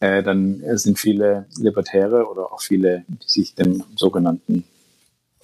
Äh, 0.00 0.22
dann 0.22 0.62
sind 0.78 0.98
viele 0.98 1.46
Libertäre 1.58 2.26
oder 2.26 2.52
auch 2.52 2.60
viele, 2.60 3.04
die 3.08 3.28
sich 3.28 3.54
dem 3.54 3.82
sogenannten 3.96 4.64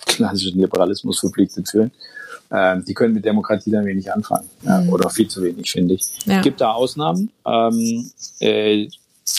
klassischen 0.07 0.61
Liberalismus 0.61 1.19
verpflichtet 1.21 1.69
fühlen, 1.69 1.91
äh, 2.51 2.81
die 2.87 2.95
können 2.95 3.15
mit 3.15 3.25
Demokratie 3.25 3.71
dann 3.71 3.87
wenig 3.87 4.13
anfangen. 4.13 4.49
Ja, 4.63 4.81
mhm. 4.81 4.91
oder 4.91 5.11
viel 5.11 5.29
zu 5.29 5.43
wenig, 5.43 5.71
finde 5.71 5.95
ich. 5.95 6.03
Ja. 6.27 6.37
Es 6.37 6.43
gibt 6.43 6.61
da 6.61 6.73
Ausnahmen. 6.73 7.31
Ähm, 7.45 8.11
äh, 8.41 8.89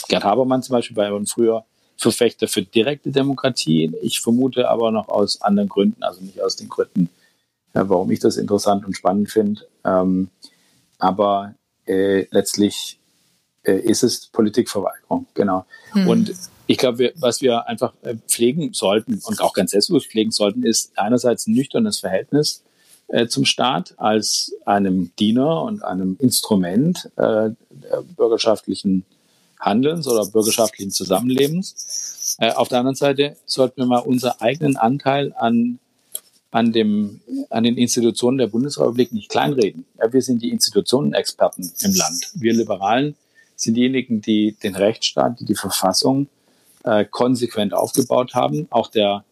Gerd 0.09 0.23
Habermann 0.23 0.63
zum 0.63 0.73
Beispiel 0.73 0.97
war 0.97 1.09
ja 1.09 1.25
früher 1.25 1.65
Verfechter 1.97 2.47
für 2.47 2.61
direkte 2.61 3.11
Demokratie. 3.11 3.93
Ich 4.01 4.19
vermute 4.19 4.69
aber 4.69 4.91
noch 4.91 5.07
aus 5.07 5.41
anderen 5.41 5.69
Gründen, 5.69 6.03
also 6.03 6.21
nicht 6.21 6.41
aus 6.41 6.55
den 6.55 6.67
Gründen, 6.67 7.09
ja, 7.73 7.87
warum 7.87 8.11
ich 8.11 8.19
das 8.19 8.37
interessant 8.37 8.85
und 8.85 8.97
spannend 8.97 9.31
finde. 9.31 9.61
Ähm, 9.85 10.29
aber 10.97 11.53
äh, 11.85 12.25
letztlich 12.31 12.99
äh, 13.65 13.79
ist 13.79 14.03
es 14.03 14.27
Politikverweigerung, 14.27 15.25
genau. 15.33 15.65
Mhm. 15.93 16.07
Und 16.07 16.33
ich 16.67 16.77
glaube, 16.77 17.13
was 17.15 17.41
wir 17.41 17.67
einfach 17.67 17.93
äh, 18.01 18.15
pflegen 18.27 18.73
sollten 18.73 19.21
und 19.23 19.41
auch 19.41 19.53
ganz 19.53 19.71
selbstbewusst 19.71 20.07
pflegen 20.07 20.31
sollten, 20.31 20.63
ist 20.63 20.91
einerseits 20.97 21.47
ein 21.47 21.53
nüchternes 21.53 21.99
Verhältnis 21.99 22.63
äh, 23.07 23.27
zum 23.27 23.45
Staat 23.45 23.93
als 23.97 24.53
einem 24.65 25.11
Diener 25.19 25.61
und 25.61 25.83
einem 25.83 26.17
Instrument 26.19 27.11
äh, 27.17 27.51
bürgerschaftlichen 28.15 29.05
Handelns 29.59 30.07
oder 30.07 30.25
bürgerschaftlichen 30.25 30.91
Zusammenlebens. 30.91 32.35
Äh, 32.39 32.51
auf 32.53 32.67
der 32.67 32.79
anderen 32.79 32.95
Seite 32.95 33.35
sollten 33.45 33.81
wir 33.81 33.85
mal 33.85 33.99
unseren 33.99 34.39
eigenen 34.39 34.75
Anteil 34.75 35.33
an, 35.37 35.79
an, 36.51 36.71
dem, 36.71 37.21
an 37.49 37.63
den 37.63 37.77
Institutionen 37.77 38.37
der 38.37 38.47
Bundesrepublik 38.47 39.13
nicht 39.13 39.29
kleinreden. 39.29 39.85
Ja, 39.99 40.11
wir 40.11 40.21
sind 40.21 40.41
die 40.41 40.49
Institutionenexperten 40.49 41.71
im 41.81 41.93
Land. 41.93 42.31
Wir 42.33 42.53
Liberalen 42.53 43.15
sind 43.55 43.75
diejenigen, 43.75 44.21
die 44.21 44.55
den 44.63 44.75
Rechtsstaat, 44.75 45.39
die 45.39 45.45
die 45.45 45.55
Verfassung 45.55 46.27
äh, 46.83 47.05
konsequent 47.05 47.73
aufgebaut 47.73 48.33
haben. 48.33 48.67
Auch 48.69 48.87
der 48.89 49.23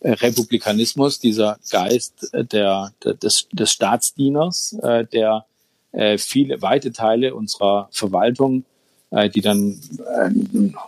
äh, 0.00 0.12
Republikanismus, 0.12 1.18
dieser 1.18 1.58
Geist 1.70 2.32
äh, 2.32 2.44
der, 2.44 2.92
der, 3.04 3.14
des, 3.14 3.48
des 3.52 3.72
Staatsdieners, 3.72 4.74
äh, 4.82 5.04
der 5.06 5.44
äh, 5.92 6.18
viele 6.18 6.62
weite 6.62 6.92
Teile 6.92 7.34
unserer 7.34 7.88
Verwaltung 7.90 8.64
äh, 9.10 9.28
die 9.28 9.40
dann 9.40 9.80
äh, 9.98 10.30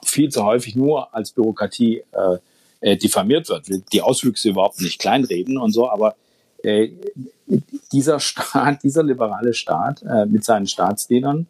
viel 0.04 0.30
zu 0.30 0.44
häufig 0.44 0.76
nur 0.76 1.14
als 1.14 1.32
Bürokratie 1.32 2.04
äh, 2.12 2.38
äh, 2.80 2.96
diffamiert 2.96 3.48
wird. 3.48 3.66
Die 3.92 4.02
Auswüchse 4.02 4.50
überhaupt 4.50 4.80
nicht 4.80 5.00
kleinreden 5.00 5.58
und 5.58 5.72
so, 5.72 5.90
aber 5.90 6.14
äh, 6.62 6.90
dieser 7.92 8.20
Staat, 8.20 8.82
dieser 8.82 9.02
liberale 9.02 9.54
Staat 9.54 10.02
äh, 10.02 10.26
mit 10.26 10.44
seinen 10.44 10.66
Staatsdienern, 10.66 11.46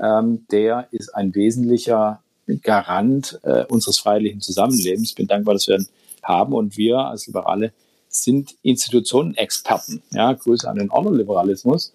ähm, 0.00 0.46
der 0.50 0.88
ist 0.90 1.14
ein 1.14 1.34
wesentlicher 1.34 2.22
Garant 2.62 3.38
äh, 3.42 3.64
unseres 3.66 3.98
freiheitlichen 3.98 4.40
Zusammenlebens. 4.40 5.10
Ich 5.10 5.14
bin 5.14 5.26
dankbar, 5.26 5.54
dass 5.54 5.68
wir 5.68 5.76
ihn 5.76 5.86
haben 6.22 6.52
und 6.52 6.76
wir 6.76 6.98
als 6.98 7.26
Liberale 7.26 7.72
sind 8.08 8.56
Institutionenexperten. 8.62 10.02
Ja, 10.10 10.32
Grüße 10.32 10.68
an 10.68 10.76
den 10.76 10.90
Ordnerliberalismus. 10.90 11.92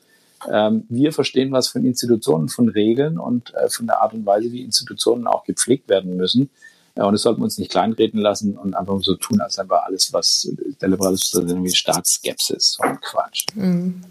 Ähm, 0.50 0.86
wir 0.90 1.12
verstehen 1.12 1.52
was 1.52 1.68
von 1.68 1.84
Institutionen, 1.84 2.50
von 2.50 2.70
Regeln 2.70 3.18
und 3.18 3.54
äh, 3.56 3.70
von 3.70 3.88
der 3.88 4.02
Art 4.02 4.14
und 4.14 4.26
Weise, 4.26 4.52
wie 4.52 4.62
Institutionen 4.62 5.28
auch 5.28 5.44
gepflegt 5.44 5.90
werden 5.90 6.16
müssen. 6.16 6.50
und 6.96 7.12
das 7.12 7.24
sollten 7.24 7.42
wir 7.42 7.46
uns 7.46 7.58
nicht 7.58 7.72
kleinreden 7.72 8.22
lassen 8.22 8.58
und 8.58 8.76
einfach 8.76 8.98
so 9.02 9.16
tun, 9.16 9.42
als 9.42 9.56
sei 9.56 9.64
alles, 9.68 10.14
was 10.14 10.50
der 10.80 10.90
Liberalismus 10.90 11.44
ist, 11.44 11.50
irgendwie 11.50 11.76
Staatsskepsis 11.76 12.78
und 12.82 13.02
Quatsch. 13.02 13.46
Mhm. 13.56 14.02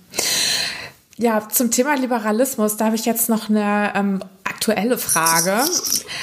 Ja, 1.17 1.49
zum 1.49 1.71
Thema 1.71 1.95
Liberalismus, 1.95 2.77
da 2.77 2.87
habe 2.87 2.97
ich 2.97 3.05
jetzt 3.05 3.29
noch 3.29 3.49
eine 3.49 3.93
ähm, 3.95 4.21
aktuelle 4.43 4.99
Frage. 4.99 5.65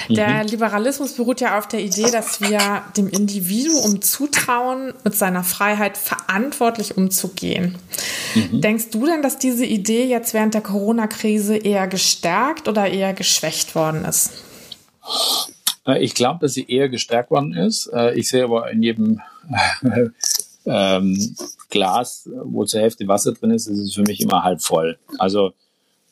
Der 0.10 0.44
mhm. 0.44 0.50
Liberalismus 0.50 1.14
beruht 1.14 1.40
ja 1.40 1.58
auf 1.58 1.68
der 1.68 1.80
Idee, 1.82 2.12
dass 2.12 2.42
wir 2.42 2.82
dem 2.98 3.08
Individuum 3.08 4.02
zutrauen, 4.02 4.94
mit 5.04 5.16
seiner 5.16 5.44
Freiheit 5.44 5.98
verantwortlich 5.98 6.98
umzugehen. 6.98 7.78
Mhm. 8.36 8.62
Denkst 8.62 8.90
du 8.92 9.06
denn, 9.06 9.22
dass 9.22 9.38
diese 9.38 9.66
Idee 9.66 10.06
jetzt 10.06 10.34
während 10.34 10.54
der 10.54 10.62
Corona-Krise 10.62 11.56
eher 11.56 11.88
gestärkt 11.88 12.68
oder 12.68 12.90
eher 12.90 13.14
geschwächt 13.14 13.76
worden 13.76 14.04
ist? 14.04 14.32
Äh, 15.88 16.04
ich 16.04 16.16
glaube, 16.16 16.40
dass 16.42 16.54
sie 16.54 16.66
eher 16.68 16.90
gestärkt 16.90 17.32
worden 17.32 17.54
ist. 17.54 17.88
Äh, 17.94 18.16
ich 18.16 18.28
sehe 18.28 18.44
aber 18.44 18.70
in 18.72 18.84
jedem 18.84 19.22
ähm, 20.66 21.36
Glas, 21.72 22.30
wo 22.44 22.66
zur 22.66 22.82
Hälfte 22.82 23.08
Wasser 23.08 23.32
drin 23.34 23.50
ist, 23.50 23.66
ist 23.66 23.80
es 23.80 23.96
für 23.96 24.04
mich 24.04 24.22
immer 24.22 24.44
halb 24.44 24.62
voll. 24.62 25.00
Also 25.18 25.54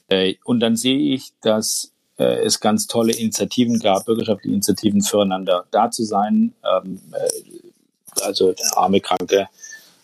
Äh, 0.10 0.38
und 0.44 0.60
dann 0.60 0.76
sehe 0.76 0.98
ich, 0.98 1.34
dass 1.42 1.92
äh, 2.18 2.44
es 2.44 2.60
ganz 2.60 2.88
tolle 2.88 3.14
Initiativen 3.14 3.80
gab, 3.80 4.06
bürgerschaftliche 4.06 4.54
Initiativen 4.56 5.04
füreinander 5.04 5.66
da 5.70 5.92
zu 5.92 6.04
sein, 6.04 6.54
ähm, 6.64 7.00
äh, 7.14 8.24
also 8.24 8.56
arme, 8.76 9.02
kranke 9.02 9.48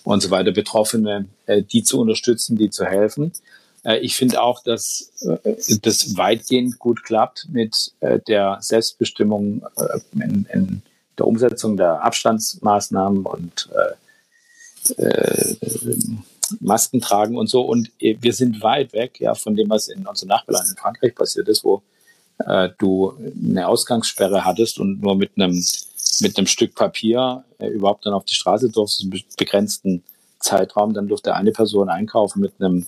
und 0.03 0.21
so 0.21 0.29
weiter, 0.29 0.51
Betroffene, 0.51 1.25
äh, 1.47 1.63
die 1.63 1.81
zu 1.81 1.99
unterstützen, 1.99 2.55
die 2.55 2.69
zu 2.69 2.85
helfen. 2.85 3.31
Äh, 3.83 3.97
ich 4.01 4.15
finde 4.15 4.43
auch, 4.43 4.61
dass 4.63 5.11
äh, 5.43 5.55
das 5.81 6.15
weitgehend 6.15 6.77
gut 6.77 7.03
klappt 7.03 7.47
mit 7.51 7.93
äh, 8.01 8.19
der 8.27 8.59
Selbstbestimmung 8.61 9.63
äh, 9.75 9.99
in, 10.23 10.45
in 10.53 10.81
der 11.17 11.25
Umsetzung 11.25 11.77
der 11.77 12.03
Abstandsmaßnahmen 12.03 13.25
und 13.25 13.69
äh, 13.73 13.95
äh, 14.91 15.55
Masken 16.59 17.01
tragen 17.01 17.37
und 17.37 17.47
so. 17.47 17.61
Und 17.61 17.91
äh, 17.99 18.15
wir 18.19 18.33
sind 18.33 18.61
weit 18.61 18.93
weg 18.93 19.19
ja, 19.19 19.35
von 19.35 19.55
dem, 19.55 19.69
was 19.69 19.87
in 19.87 20.05
unserem 20.05 20.29
Nachbarland 20.29 20.69
in 20.69 20.77
Frankreich 20.77 21.15
passiert 21.15 21.47
ist, 21.47 21.63
wo 21.63 21.81
äh, 22.39 22.69
du 22.77 23.13
eine 23.43 23.67
Ausgangssperre 23.67 24.45
hattest 24.45 24.79
und 24.79 25.01
nur 25.01 25.15
mit 25.15 25.31
einem 25.35 25.63
mit 26.21 26.37
einem 26.37 26.47
Stück 26.47 26.75
Papier 26.75 27.43
äh, 27.57 27.67
überhaupt 27.67 28.05
dann 28.05 28.13
auf 28.13 28.25
die 28.25 28.35
Straße 28.35 28.69
durfte, 28.69 29.03
einen 29.03 29.21
begrenzten 29.37 30.03
Zeitraum, 30.39 30.93
dann 30.93 31.07
durfte 31.07 31.33
eine 31.33 31.51
Person 31.51 31.89
einkaufen 31.89 32.39
mit 32.41 32.53
einem 32.59 32.85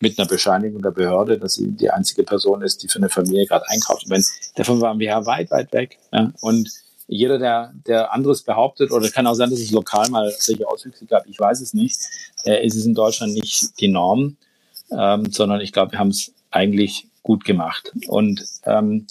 mit 0.00 0.18
einer 0.18 0.28
Bescheinigung 0.28 0.80
der 0.80 0.92
Behörde, 0.92 1.38
dass 1.38 1.54
sie 1.54 1.68
die 1.72 1.90
einzige 1.90 2.22
Person 2.22 2.62
ist, 2.62 2.82
die 2.82 2.88
für 2.88 2.98
eine 2.98 3.08
Familie 3.08 3.46
gerade 3.46 3.68
einkauft. 3.68 4.04
Und 4.04 4.10
wenn, 4.10 4.24
davon 4.54 4.80
waren 4.80 4.98
wir 4.98 5.08
ja 5.08 5.26
weit, 5.26 5.50
weit 5.50 5.72
weg. 5.72 5.98
Ja? 6.12 6.32
Und 6.40 6.70
jeder, 7.10 7.38
der, 7.38 7.72
der 7.86 8.12
anderes 8.12 8.42
behauptet, 8.42 8.92
oder 8.92 9.10
kann 9.10 9.26
auch 9.26 9.34
sein, 9.34 9.50
dass 9.50 9.58
es 9.58 9.72
lokal 9.72 10.08
mal 10.10 10.32
solche 10.38 10.66
Auswüchse 10.68 11.06
gab, 11.06 11.26
ich 11.26 11.38
weiß 11.38 11.60
es 11.60 11.74
nicht, 11.74 11.98
äh, 12.44 12.64
ist 12.64 12.76
es 12.76 12.86
in 12.86 12.94
Deutschland 12.94 13.34
nicht 13.34 13.80
die 13.80 13.88
Norm, 13.88 14.36
ähm, 14.92 15.30
sondern 15.32 15.60
ich 15.60 15.72
glaube, 15.72 15.92
wir 15.92 15.98
haben 15.98 16.10
es 16.10 16.32
eigentlich 16.52 17.08
gut 17.24 17.44
gemacht. 17.44 17.92
Und 18.06 18.44
ähm, 18.64 19.06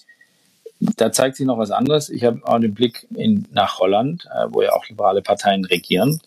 da 0.79 1.11
zeigt 1.11 1.35
sich 1.35 1.45
noch 1.45 1.57
was 1.57 1.71
anderes. 1.71 2.09
Ich 2.09 2.23
habe 2.23 2.39
auch 2.43 2.59
den 2.59 2.73
Blick 2.73 3.05
in, 3.13 3.47
nach 3.51 3.79
Holland, 3.79 4.25
äh, 4.33 4.47
wo 4.49 4.61
ja 4.61 4.71
auch 4.71 4.87
liberale 4.87 5.21
Parteien 5.21 5.65
regieren. 5.65 6.21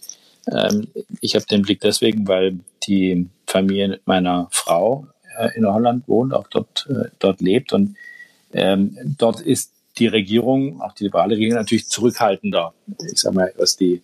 Ähm, 0.53 0.89
ich 1.23 1.35
habe 1.35 1.47
den 1.47 1.63
Blick 1.63 1.81
deswegen, 1.81 2.29
weil 2.29 2.59
die 2.87 3.29
Familie 3.47 4.01
meiner 4.05 4.49
Frau 4.51 5.07
äh, 5.39 5.57
in 5.57 5.67
Holland 5.67 6.07
wohnt, 6.07 6.35
auch 6.35 6.49
dort, 6.49 6.87
äh, 6.91 7.09
dort 7.19 7.41
lebt. 7.41 7.73
Und 7.73 7.97
ähm, 8.53 8.99
dort 9.19 9.41
ist 9.41 9.72
die 9.99 10.07
Regierung, 10.07 10.81
auch 10.81 10.93
die 10.93 11.05
liberale 11.05 11.35
Regierung, 11.35 11.57
natürlich 11.57 11.89
zurückhaltender. 11.89 12.73
Ich 13.13 13.21
sage 13.21 13.35
mal, 13.35 13.53
was 13.57 13.77
die, 13.77 14.03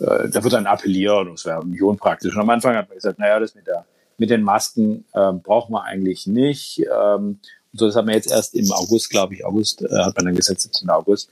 äh, 0.00 0.28
da 0.28 0.42
wird 0.42 0.52
dann 0.52 0.66
appelliert, 0.66 1.28
das 1.32 1.44
wäre 1.44 1.66
nicht 1.66 1.82
unpraktisch. 1.82 2.34
Und 2.34 2.42
am 2.42 2.50
Anfang 2.50 2.76
hat 2.76 2.88
man 2.88 2.96
gesagt, 2.96 3.18
naja, 3.18 3.38
das 3.38 3.54
mit 3.54 3.66
der 3.66 3.84
mit 4.22 4.30
den 4.30 4.42
Masken 4.42 5.04
äh, 5.14 5.32
braucht 5.32 5.68
man 5.68 5.82
eigentlich 5.82 6.26
nicht. 6.26 6.80
Ähm, 6.80 7.40
und 7.72 7.78
so, 7.78 7.86
das 7.86 7.96
hat 7.96 8.06
man 8.06 8.14
jetzt 8.14 8.30
erst 8.30 8.54
im 8.54 8.70
August, 8.70 9.10
glaube 9.10 9.34
ich, 9.34 9.44
August, 9.44 9.82
äh, 9.82 9.88
hat 9.88 10.16
man 10.16 10.26
dann 10.26 10.36
gesagt, 10.36 10.60
17. 10.60 10.88
August, 10.90 11.28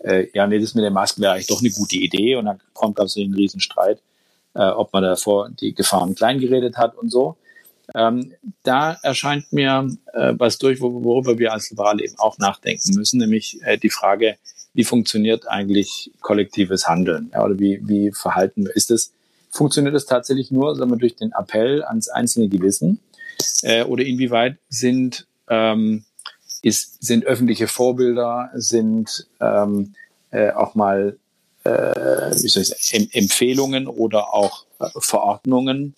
äh, 0.00 0.26
ja, 0.34 0.46
nee, 0.46 0.58
das 0.58 0.74
mit 0.74 0.84
den 0.84 0.92
Masken 0.92 1.22
wäre 1.22 1.34
eigentlich 1.34 1.46
doch 1.46 1.60
eine 1.60 1.70
gute 1.70 1.96
Idee. 1.96 2.36
Und 2.36 2.46
dann 2.46 2.60
kommt 2.72 2.98
also 2.98 3.20
ein 3.20 3.34
Riesenstreit, 3.34 4.02
äh, 4.54 4.64
ob 4.64 4.92
man 4.92 5.04
davor 5.04 5.50
die 5.50 5.74
Gefahren 5.74 6.14
klein 6.14 6.40
geredet 6.40 6.76
hat 6.76 6.96
und 6.96 7.10
so. 7.10 7.36
Ähm, 7.94 8.32
da 8.62 8.98
erscheint 9.02 9.52
mir 9.52 9.88
äh, 10.14 10.34
was 10.36 10.58
durch, 10.58 10.80
worüber 10.80 11.38
wir 11.38 11.52
als 11.52 11.70
Liberale 11.70 12.04
eben 12.04 12.18
auch 12.18 12.38
nachdenken 12.38 12.94
müssen, 12.94 13.18
nämlich 13.18 13.60
äh, 13.62 13.78
die 13.78 13.90
Frage, 13.90 14.36
wie 14.74 14.84
funktioniert 14.84 15.48
eigentlich 15.48 16.10
kollektives 16.20 16.88
Handeln? 16.88 17.30
Ja, 17.32 17.44
oder 17.44 17.58
wie, 17.58 17.80
wie 17.82 18.12
verhalten 18.12 18.64
wir? 18.64 18.74
Ist 18.74 18.90
es, 18.90 19.12
funktioniert 19.50 19.94
es 19.94 20.06
tatsächlich 20.06 20.50
nur, 20.50 20.74
sagen 20.74 20.90
wir, 20.90 20.96
durch 20.96 21.16
den 21.16 21.32
Appell 21.32 21.84
ans 21.84 22.08
einzelne 22.08 22.48
Gewissen? 22.48 23.00
Äh, 23.62 23.84
oder 23.84 24.04
inwieweit 24.04 24.56
sind 24.68 25.26
ähm, 25.48 26.04
ist, 26.62 27.02
sind 27.02 27.26
öffentliche 27.26 27.66
Vorbilder, 27.66 28.50
sind 28.54 29.26
ähm, 29.40 29.94
äh, 30.30 30.52
auch 30.52 30.74
mal 30.74 31.18
äh, 31.64 31.70
wie 31.70 32.48
soll 32.48 32.62
ich 32.62 32.68
sagen, 32.68 33.08
Empfehlungen 33.12 33.86
oder 33.86 34.32
auch 34.32 34.64
äh, 34.80 34.88
Verordnungen 34.98 35.94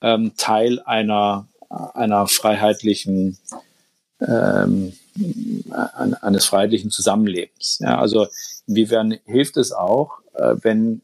ähm, 0.00 0.32
Teil 0.36 0.80
einer, 0.80 1.46
einer 1.68 2.26
freiheitlichen 2.26 3.38
ähm, 4.20 4.92
eines 6.20 6.44
freiheitlichen 6.44 6.90
Zusammenlebens. 6.90 7.78
Ja, 7.80 7.98
also 7.98 8.26
inwiefern 8.66 9.18
hilft 9.24 9.56
es 9.56 9.72
auch, 9.72 10.18
äh, 10.34 10.54
wenn 10.62 11.02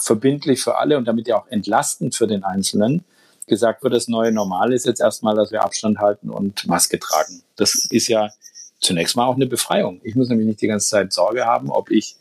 verbindlich 0.00 0.60
für 0.60 0.76
alle 0.76 0.96
und 0.96 1.06
damit 1.06 1.28
ja 1.28 1.36
auch 1.36 1.46
entlastend 1.48 2.14
für 2.14 2.26
den 2.26 2.44
Einzelnen 2.44 3.04
gesagt 3.46 3.82
wird, 3.82 3.94
das 3.94 4.08
neue 4.08 4.32
Normal 4.32 4.72
ist 4.72 4.86
jetzt 4.86 5.00
erstmal, 5.00 5.34
dass 5.34 5.52
wir 5.52 5.62
Abstand 5.62 5.98
halten 5.98 6.30
und 6.30 6.66
Maske 6.66 6.98
tragen. 6.98 7.42
Das 7.56 7.86
ist 7.90 8.08
ja 8.08 8.30
zunächst 8.80 9.16
mal 9.16 9.26
auch 9.26 9.36
eine 9.36 9.46
Befreiung. 9.46 10.00
Ich 10.04 10.14
muss 10.14 10.28
nämlich 10.28 10.46
nicht 10.46 10.60
die 10.60 10.66
ganze 10.66 10.88
Zeit 10.88 11.12
Sorge 11.12 11.46
haben, 11.46 11.70
ob 11.70 11.90
ich 11.90 12.16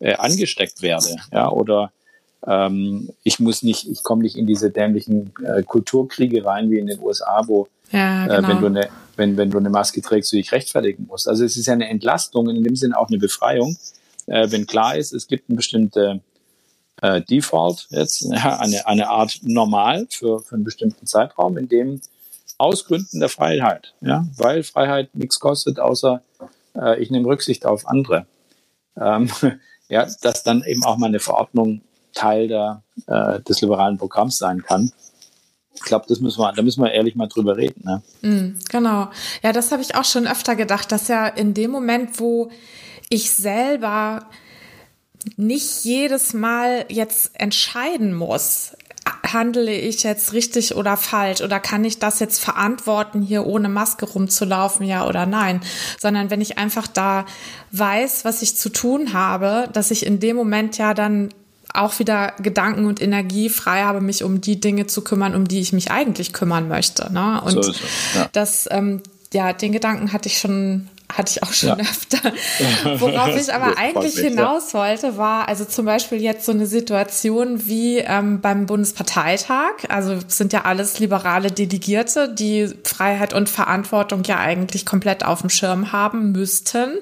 äh, 0.00 0.14
angesteckt 0.14 0.82
werde, 0.82 1.16
ja, 1.30 1.48
oder 1.48 1.92
ähm, 2.46 3.10
ich 3.22 3.38
muss 3.40 3.62
nicht, 3.62 3.88
ich 3.88 4.02
komme 4.02 4.22
nicht 4.22 4.36
in 4.36 4.46
diese 4.46 4.70
dämlichen 4.70 5.32
äh, 5.44 5.62
Kulturkriege 5.62 6.44
rein 6.44 6.70
wie 6.70 6.78
in 6.78 6.86
den 6.86 7.00
USA, 7.00 7.42
wo 7.46 7.68
ja, 7.90 8.26
genau. 8.26 8.34
äh, 8.34 8.36
wenn 8.36 8.48
genau. 8.48 8.60
du 8.60 8.66
eine, 8.66 8.88
wenn, 9.16 9.36
wenn 9.36 9.50
du 9.50 9.58
eine 9.58 9.70
Maske 9.70 10.00
trägst, 10.02 10.32
du 10.32 10.36
dich 10.36 10.52
rechtfertigen 10.52 11.06
musst. 11.06 11.28
Also 11.28 11.44
es 11.44 11.56
ist 11.56 11.66
ja 11.66 11.74
eine 11.74 11.88
Entlastung, 11.88 12.48
in 12.48 12.62
dem 12.62 12.76
Sinne 12.76 12.98
auch 12.98 13.08
eine 13.08 13.18
Befreiung, 13.18 13.76
äh, 14.26 14.50
wenn 14.50 14.66
klar 14.66 14.96
ist, 14.96 15.12
es 15.12 15.26
gibt 15.26 15.48
eine 15.48 15.56
bestimmte 15.56 16.20
äh, 17.00 17.20
Default, 17.22 17.86
jetzt 17.90 18.22
ja, 18.30 18.58
eine, 18.58 18.86
eine 18.86 19.08
Art 19.08 19.40
Normal 19.42 20.06
für, 20.10 20.40
für 20.40 20.54
einen 20.54 20.64
bestimmten 20.64 21.06
Zeitraum, 21.06 21.56
in 21.58 21.68
dem 21.68 22.00
aus 22.58 22.84
Gründen 22.84 23.20
der 23.20 23.28
Freiheit, 23.28 23.94
ja, 24.00 24.26
weil 24.36 24.62
Freiheit 24.62 25.14
nichts 25.14 25.40
kostet, 25.40 25.80
außer 25.80 26.22
äh, 26.76 27.00
ich 27.02 27.10
nehme 27.10 27.26
Rücksicht 27.26 27.66
auf 27.66 27.86
andere. 27.86 28.26
Ähm, 28.96 29.30
ja, 29.88 30.06
dass 30.22 30.42
dann 30.44 30.62
eben 30.64 30.84
auch 30.84 30.96
mal 30.96 31.06
eine 31.06 31.20
Verordnung 31.20 31.82
Teil 32.14 32.48
der, 32.48 32.82
äh, 33.06 33.40
des 33.40 33.60
liberalen 33.60 33.98
Programms 33.98 34.38
sein 34.38 34.62
kann. 34.62 34.92
Ich 35.74 35.82
glaube, 35.82 36.04
das 36.08 36.20
müssen 36.20 36.40
wir, 36.40 36.52
da 36.52 36.62
müssen 36.62 36.82
wir 36.82 36.92
ehrlich 36.92 37.14
mal 37.14 37.28
drüber 37.28 37.56
reden. 37.56 37.82
Ne? 37.84 38.02
Mm, 38.22 38.58
genau. 38.70 39.08
Ja, 39.42 39.52
das 39.52 39.72
habe 39.72 39.82
ich 39.82 39.94
auch 39.94 40.04
schon 40.04 40.26
öfter 40.26 40.54
gedacht, 40.54 40.92
dass 40.92 41.08
ja 41.08 41.26
in 41.26 41.54
dem 41.54 41.70
Moment, 41.70 42.20
wo 42.20 42.50
ich 43.08 43.32
selber 43.32 44.26
nicht 45.36 45.84
jedes 45.84 46.34
Mal 46.34 46.84
jetzt 46.88 47.30
entscheiden 47.34 48.14
muss, 48.14 48.72
handle 49.32 49.72
ich 49.72 50.02
jetzt 50.02 50.32
richtig 50.32 50.74
oder 50.74 50.96
falsch 50.96 51.40
oder 51.40 51.60
kann 51.60 51.84
ich 51.84 51.98
das 51.98 52.20
jetzt 52.20 52.42
verantworten, 52.42 53.22
hier 53.22 53.46
ohne 53.46 53.68
Maske 53.68 54.06
rumzulaufen, 54.06 54.86
ja 54.86 55.06
oder 55.06 55.26
nein, 55.26 55.60
sondern 55.98 56.30
wenn 56.30 56.40
ich 56.40 56.58
einfach 56.58 56.86
da 56.86 57.24
weiß, 57.70 58.24
was 58.24 58.42
ich 58.42 58.56
zu 58.56 58.68
tun 58.68 59.12
habe, 59.12 59.68
dass 59.72 59.90
ich 59.90 60.06
in 60.06 60.20
dem 60.20 60.36
Moment 60.36 60.78
ja 60.78 60.94
dann 60.94 61.32
auch 61.74 61.98
wieder 61.98 62.34
Gedanken 62.40 62.84
und 62.84 63.00
Energie 63.00 63.48
frei 63.48 63.82
habe, 63.82 64.00
mich 64.00 64.24
um 64.24 64.40
die 64.40 64.60
Dinge 64.60 64.86
zu 64.86 65.02
kümmern, 65.02 65.34
um 65.34 65.48
die 65.48 65.60
ich 65.60 65.72
mich 65.72 65.90
eigentlich 65.90 66.32
kümmern 66.32 66.68
möchte. 66.68 67.12
Ne? 67.12 67.40
Und 67.42 67.64
so 67.64 67.72
ja. 68.14 68.28
das, 68.32 68.68
ähm, 68.70 69.02
ja, 69.32 69.52
den 69.52 69.72
Gedanken 69.72 70.12
hatte 70.12 70.28
ich 70.28 70.38
schon 70.38 70.88
hatte 71.12 71.30
ich 71.30 71.42
auch 71.42 71.52
schon 71.52 71.70
ja. 71.70 71.76
öfter. 71.76 72.32
Worauf 73.00 73.36
ich 73.36 73.52
aber 73.52 73.76
eigentlich 73.76 74.16
mich, 74.16 74.24
hinaus 74.24 74.72
wollte, 74.74 75.16
war 75.16 75.48
also 75.48 75.64
zum 75.64 75.84
Beispiel 75.84 76.20
jetzt 76.20 76.46
so 76.46 76.52
eine 76.52 76.66
Situation 76.66 77.66
wie 77.66 77.98
ähm, 77.98 78.40
beim 78.40 78.66
Bundesparteitag. 78.66 79.72
Also 79.88 80.18
sind 80.26 80.52
ja 80.52 80.62
alles 80.62 80.98
liberale 80.98 81.50
Delegierte, 81.50 82.28
die 82.28 82.72
Freiheit 82.84 83.34
und 83.34 83.48
Verantwortung 83.48 84.24
ja 84.24 84.38
eigentlich 84.38 84.86
komplett 84.86 85.24
auf 85.24 85.42
dem 85.42 85.50
Schirm 85.50 85.92
haben 85.92 86.32
müssten. 86.32 86.92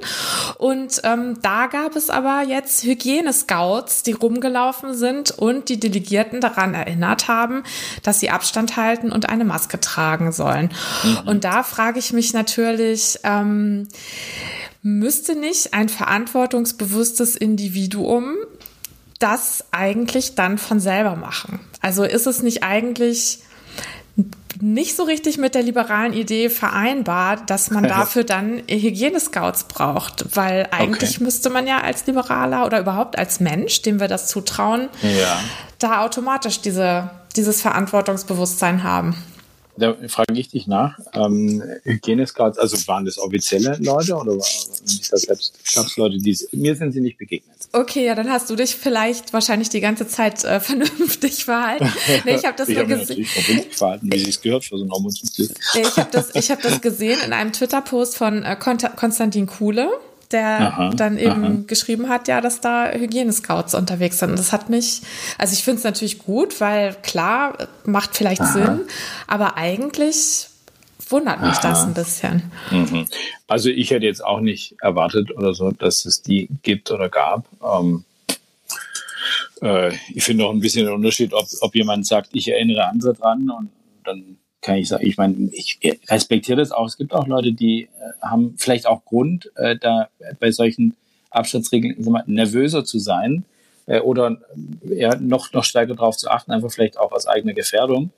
Und 0.59 1.01
ähm, 1.05 1.39
da 1.43 1.67
gab 1.67 1.95
es 1.95 2.11
aber 2.11 2.43
jetzt 2.47 2.83
Hygienescouts, 2.83 4.03
die 4.03 4.13
rumgelaufen 4.13 4.95
sind 4.95 5.31
und 5.31 5.69
die 5.69 5.79
Delegierten 5.79 6.41
daran 6.41 6.75
erinnert 6.75 7.29
haben, 7.29 7.63
dass 8.03 8.21
sie 8.21 8.31
Abstand 8.31 8.77
halten 8.77 9.13
und 9.13 9.29
eine 9.29 9.45
Maske 9.45 9.79
tragen 9.79 10.33
sollen. 10.33 10.71
Mhm. 11.05 11.29
Und 11.29 11.45
da 11.45 11.63
frage 11.63 11.99
ich 11.99 12.13
mich 12.13 12.33
natürlich, 12.33 13.19
ähm, 13.23 13.89
müsste 14.83 15.35
nicht 15.35 15.75
ein 15.75 15.89
verantwortungsbewusstes 15.89 17.37
Individuum 17.37 18.37
das 19.19 19.65
eigentlich 19.71 20.35
dann 20.35 20.59
von 20.59 20.81
selber 20.81 21.15
machen? 21.17 21.61
Also 21.81 22.05
ist 22.05 22.27
es 22.27 22.43
nicht 22.43 22.63
eigentlich 22.63 23.41
nicht 24.61 24.97
so 24.97 25.05
richtig 25.05 25.39
mit 25.39 25.55
der 25.55 25.63
liberalen 25.63 26.13
Idee 26.13 26.51
vereinbar, 26.51 27.37
dass 27.37 27.71
man 27.71 27.85
dafür 27.89 28.25
dann 28.25 28.63
Hygienescouts 28.69 29.65
braucht, 29.65 30.37
weil 30.37 30.69
eigentlich 30.71 31.17
okay. 31.17 31.25
müsste 31.25 31.51
man 31.51 31.67
ja 31.67 31.81
als 31.81 32.07
Liberaler 32.07 32.67
oder 32.67 32.81
überhaupt 32.81 33.19
als 33.19 33.41
Mensch, 33.41 33.83
dem 33.83 34.01
wir 34.01 34.09
das 34.09 34.29
zutrauen, 34.29 34.89
ja. 35.03 35.41
da 35.79 36.03
automatisch 36.03 36.61
diese, 36.61 37.11
dieses 37.37 37.63
Verantwortungsbewusstsein 37.63 38.83
haben. 38.83 39.15
Da 39.77 39.97
frage 40.09 40.39
ich 40.39 40.49
dich 40.49 40.67
nach. 40.67 40.99
Ähm, 41.15 41.63
Hygienescouts, 41.85 42.59
also 42.59 42.77
waren 42.87 43.05
das 43.05 43.19
offizielle 43.19 43.77
Leute 43.81 44.15
oder 44.15 44.33
waren 44.33 44.39
das 45.11 45.23
selbst? 45.23 45.55
Gab 45.75 45.87
es 45.87 45.97
Leute, 45.97 46.19
die 46.19 46.37
mir 46.53 46.75
sind 46.77 46.93
sie 46.93 47.01
nicht 47.01 47.19
begegnet? 47.19 47.57
Okay, 47.73 48.05
ja, 48.05 48.15
dann 48.15 48.31
hast 48.31 48.51
du 48.51 48.57
dich 48.57 48.75
vielleicht 48.75 49.33
wahrscheinlich 49.33 49.69
die 49.69 49.81
ganze 49.81 50.07
Zeit 50.09 50.45
äh, 50.45 50.61
vernünftig 50.61 51.45
verhalten. 51.45 51.93
Nee, 52.25 52.37
ich 52.37 52.45
habe 52.45 52.57
das 52.57 52.69
ich 52.69 52.77
nur 52.77 52.87
gesehen. 52.87 53.01
natürlich 53.01 53.31
vernünftig 53.31 53.77
verhalten, 53.77 54.13
wie 54.13 54.29
es 54.29 54.41
gehört 54.41 54.65
für 54.65 54.79
so 54.79 54.85
ein 54.85 54.93
Ombudsmitglied. 54.93 55.55
Nee, 55.75 55.83
ich 55.83 55.97
habe 55.97 56.11
das, 56.11 56.35
ich 56.35 56.51
hab 56.51 56.63
das 56.63 56.81
gesehen 56.81 57.19
in 57.25 57.33
einem 57.33 57.53
Twitter-Post 57.53 58.17
von 58.17 58.43
äh, 58.43 58.57
Konstantin 58.57 59.47
Kuhle 59.47 59.91
der 60.33 60.61
aha, 60.61 60.91
dann 60.91 61.19
eben 61.19 61.45
aha. 61.45 61.63
geschrieben 61.67 62.09
hat, 62.09 62.29
ja, 62.29 62.41
dass 62.41 62.61
da 62.61 62.91
Hygienescouts 62.93 63.75
unterwegs 63.75 64.19
sind. 64.19 64.31
Und 64.31 64.39
das 64.39 64.53
hat 64.53 64.71
mich, 64.71 65.03
also 65.39 65.53
ich 65.53 65.65
finde 65.65 65.79
es 65.79 65.85
natürlich 65.85 66.19
gut, 66.19 66.61
weil 66.61 66.95
klar, 67.03 67.57
macht 67.85 68.17
vielleicht 68.17 68.41
aha. 68.43 68.53
Sinn, 68.53 68.81
aber 69.27 69.57
eigentlich 69.57 70.49
wundert 71.09 71.43
mich 71.43 71.59
das 71.59 71.85
ein 71.85 71.95
bisschen. 71.95 72.53
Mhm. 72.71 73.07
Also 73.49 73.69
ich 73.69 73.91
hätte 73.91 74.07
jetzt 74.07 74.25
auch 74.25 74.41
nicht 74.41 74.77
erwartet 74.81 75.31
oder 75.37 75.55
so, 75.55 75.73
dass 75.73 76.05
es 76.05 76.23
die 76.23 76.49
gibt 76.63 76.91
oder 76.91 77.09
gab. 77.09 77.47
Ähm, 77.63 78.05
äh, 79.61 79.93
ich 80.15 80.25
finde 80.25 80.45
auch 80.45 80.53
ein 80.53 80.61
bisschen 80.61 80.87
den 80.87 80.95
Unterschied, 80.95 81.33
ob, 81.33 81.47
ob 81.61 81.75
jemand 81.75 82.07
sagt, 82.07 82.31
ich 82.33 82.49
erinnere 82.49 82.87
andere 82.87 83.15
dran 83.15 83.51
und 83.51 83.71
dann 84.05 84.37
kann 84.63 84.77
ich 84.77 84.89
sagen, 84.89 85.07
ich 85.07 85.17
meine, 85.17 85.49
ich 85.53 85.79
respektiere 86.09 86.59
das 86.59 86.73
auch. 86.73 86.87
Es 86.87 86.97
gibt 86.97 87.15
auch 87.15 87.27
Leute, 87.27 87.53
die 87.53 87.85
äh, 87.85 87.89
haben 88.21 88.55
vielleicht 88.59 88.87
auch 88.87 89.05
Grund, 89.05 89.51
äh, 89.57 89.77
da 89.77 90.09
bei 90.39 90.51
solchen 90.51 90.97
Abstandsregeln 91.31 91.97
mal, 92.11 92.25
nervöser 92.27 92.85
zu 92.85 92.99
sein 92.99 93.45
äh, 93.87 94.01
oder 94.01 94.39
ja, 94.85 95.17
noch, 95.17 95.53
noch 95.53 95.65
stärker 95.65 95.95
darauf 95.95 96.17
zu 96.17 96.29
achten, 96.31 96.53
einfach 96.53 96.71
vielleicht 96.71 96.99
auch 96.99 97.13
aus 97.13 97.27
eigener 97.27 97.55
Gefährdung 97.55 98.11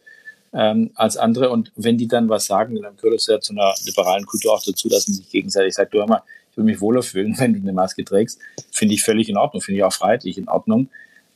ähm, 0.53 0.90
als 0.95 1.16
andere. 1.16 1.51
Und 1.51 1.72
wenn 1.76 1.99
die 1.99 2.09
dann 2.09 2.28
was 2.28 2.47
sagen, 2.47 2.80
dann 2.82 2.97
gehört 2.97 3.20
es 3.20 3.26
ja 3.26 3.40
zu 3.40 3.53
einer 3.53 3.74
liberalen 3.84 4.26
Kultur 4.26 4.55
auch 4.55 4.62
dazu, 4.64 4.88
dass 4.88 5.09
man 5.09 5.16
sich 5.16 5.30
gegenseitig 5.30 5.74
sagt, 5.74 5.95
du 5.95 5.99
hör 5.99 6.07
mal, 6.07 6.22
ich 6.51 6.57
würde 6.57 6.66
mich 6.66 6.80
wohler 6.80 7.03
fühlen, 7.03 7.34
wenn 7.38 7.55
du 7.55 7.61
eine 7.61 7.72
Maske 7.72 8.05
trägst. 8.05 8.40
Finde 8.70 8.95
ich 8.95 9.03
völlig 9.03 9.28
in 9.28 9.36
Ordnung, 9.36 9.62
finde 9.62 9.78
ich 9.78 9.84
auch 9.84 9.93
freiheitlich 9.93 10.38
in 10.38 10.49
Ordnung. 10.49 10.88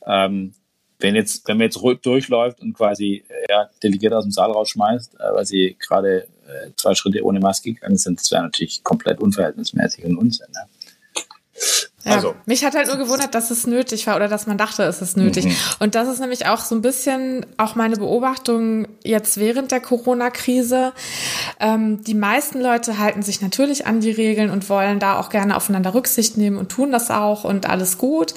Ähm, 0.05 0.53
wenn 0.99 1.15
jetzt, 1.15 1.47
wenn 1.47 1.57
man 1.57 1.65
jetzt 1.65 1.79
durchläuft 2.03 2.61
und 2.61 2.73
quasi 2.73 3.23
ja, 3.49 3.69
Delegierte 3.83 4.17
aus 4.17 4.25
dem 4.25 4.31
Saal 4.31 4.51
rausschmeißt, 4.51 5.15
äh, 5.15 5.33
weil 5.33 5.45
sie 5.45 5.75
gerade 5.79 6.27
äh, 6.47 6.71
zwei 6.75 6.95
Schritte 6.95 7.23
ohne 7.23 7.39
Maske 7.39 7.73
gegangen 7.73 7.97
sind, 7.97 8.19
das 8.19 8.31
wäre 8.31 8.43
natürlich 8.43 8.83
komplett 8.83 9.19
unverhältnismäßig 9.19 10.05
und 10.05 10.17
Unsinn. 10.17 10.47
Ne? 10.53 10.61
Ja, 12.07 12.15
also. 12.15 12.35
Mich 12.45 12.63
hat 12.63 12.75
halt 12.75 12.87
nur 12.87 12.97
gewundert, 12.97 13.35
dass 13.35 13.51
es 13.51 13.67
nötig 13.67 14.07
war 14.07 14.15
oder 14.15 14.27
dass 14.27 14.47
man 14.47 14.57
dachte, 14.57 14.83
es 14.83 15.01
ist 15.01 15.17
nötig. 15.17 15.45
Mhm. 15.45 15.55
Und 15.79 15.95
das 15.95 16.07
ist 16.07 16.19
nämlich 16.19 16.45
auch 16.47 16.61
so 16.61 16.75
ein 16.75 16.81
bisschen 16.81 17.45
auch 17.57 17.75
meine 17.75 17.97
Beobachtung 17.97 18.87
jetzt 19.03 19.37
während 19.37 19.71
der 19.71 19.81
Corona-Krise. 19.81 20.93
Ähm, 21.59 22.03
die 22.03 22.13
meisten 22.13 22.61
Leute 22.61 22.97
halten 22.97 23.21
sich 23.21 23.41
natürlich 23.41 23.85
an 23.85 23.99
die 23.99 24.11
Regeln 24.11 24.49
und 24.49 24.69
wollen 24.69 24.99
da 24.99 25.19
auch 25.19 25.29
gerne 25.29 25.55
aufeinander 25.55 25.93
Rücksicht 25.93 26.37
nehmen 26.37 26.57
und 26.57 26.69
tun 26.69 26.91
das 26.91 27.11
auch 27.11 27.43
und 27.43 27.69
alles 27.69 27.97
gut. 27.97 28.33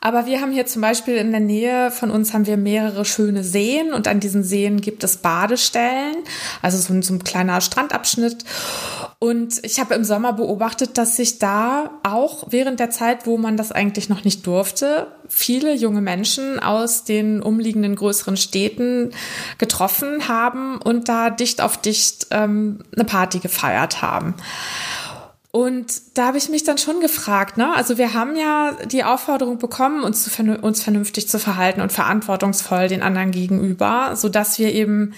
Aber 0.00 0.26
wir 0.26 0.40
haben 0.40 0.52
hier 0.52 0.66
zum 0.66 0.82
Beispiel 0.82 1.16
in 1.16 1.32
der 1.32 1.40
Nähe 1.40 1.90
von 1.90 2.10
uns 2.10 2.32
haben 2.32 2.46
wir 2.46 2.56
mehrere 2.56 3.04
schöne 3.04 3.42
Seen 3.42 3.92
und 3.92 4.06
an 4.06 4.20
diesen 4.20 4.44
Seen 4.44 4.80
gibt 4.80 5.02
es 5.02 5.16
Badestellen, 5.16 6.16
also 6.62 6.78
so 6.78 6.92
ein, 6.92 7.02
so 7.02 7.14
ein 7.14 7.24
kleiner 7.24 7.60
Strandabschnitt. 7.60 8.44
Und 9.20 9.64
ich 9.64 9.80
habe 9.80 9.94
im 9.94 10.04
Sommer 10.04 10.32
beobachtet, 10.32 10.96
dass 10.96 11.16
sich 11.16 11.40
da 11.40 11.90
auch 12.04 12.44
während 12.50 12.78
der 12.78 12.90
Zeit, 12.90 13.07
wo 13.24 13.38
man 13.38 13.56
das 13.56 13.72
eigentlich 13.72 14.08
noch 14.08 14.24
nicht 14.24 14.46
durfte, 14.46 15.08
viele 15.28 15.74
junge 15.74 16.00
Menschen 16.00 16.60
aus 16.60 17.04
den 17.04 17.42
umliegenden 17.42 17.96
größeren 17.96 18.36
Städten 18.36 19.12
getroffen 19.58 20.28
haben 20.28 20.78
und 20.78 21.08
da 21.08 21.30
dicht 21.30 21.60
auf 21.60 21.76
dicht 21.76 22.28
ähm, 22.30 22.80
eine 22.94 23.04
Party 23.04 23.38
gefeiert 23.38 24.02
haben. 24.02 24.34
Und 25.50 26.02
da 26.14 26.26
habe 26.26 26.38
ich 26.38 26.50
mich 26.50 26.64
dann 26.64 26.76
schon 26.76 27.00
gefragt, 27.00 27.56
ne? 27.56 27.74
Also 27.74 27.96
wir 27.96 28.12
haben 28.12 28.36
ja 28.36 28.76
die 28.84 29.02
Aufforderung 29.02 29.58
bekommen, 29.58 30.04
uns, 30.04 30.22
zu, 30.22 30.42
uns 30.60 30.82
vernünftig 30.82 31.26
zu 31.26 31.38
verhalten 31.38 31.80
und 31.80 31.90
verantwortungsvoll 31.90 32.88
den 32.88 33.02
anderen 33.02 33.30
gegenüber, 33.30 34.14
so 34.14 34.28
dass 34.28 34.58
wir 34.58 34.74
eben 34.74 35.14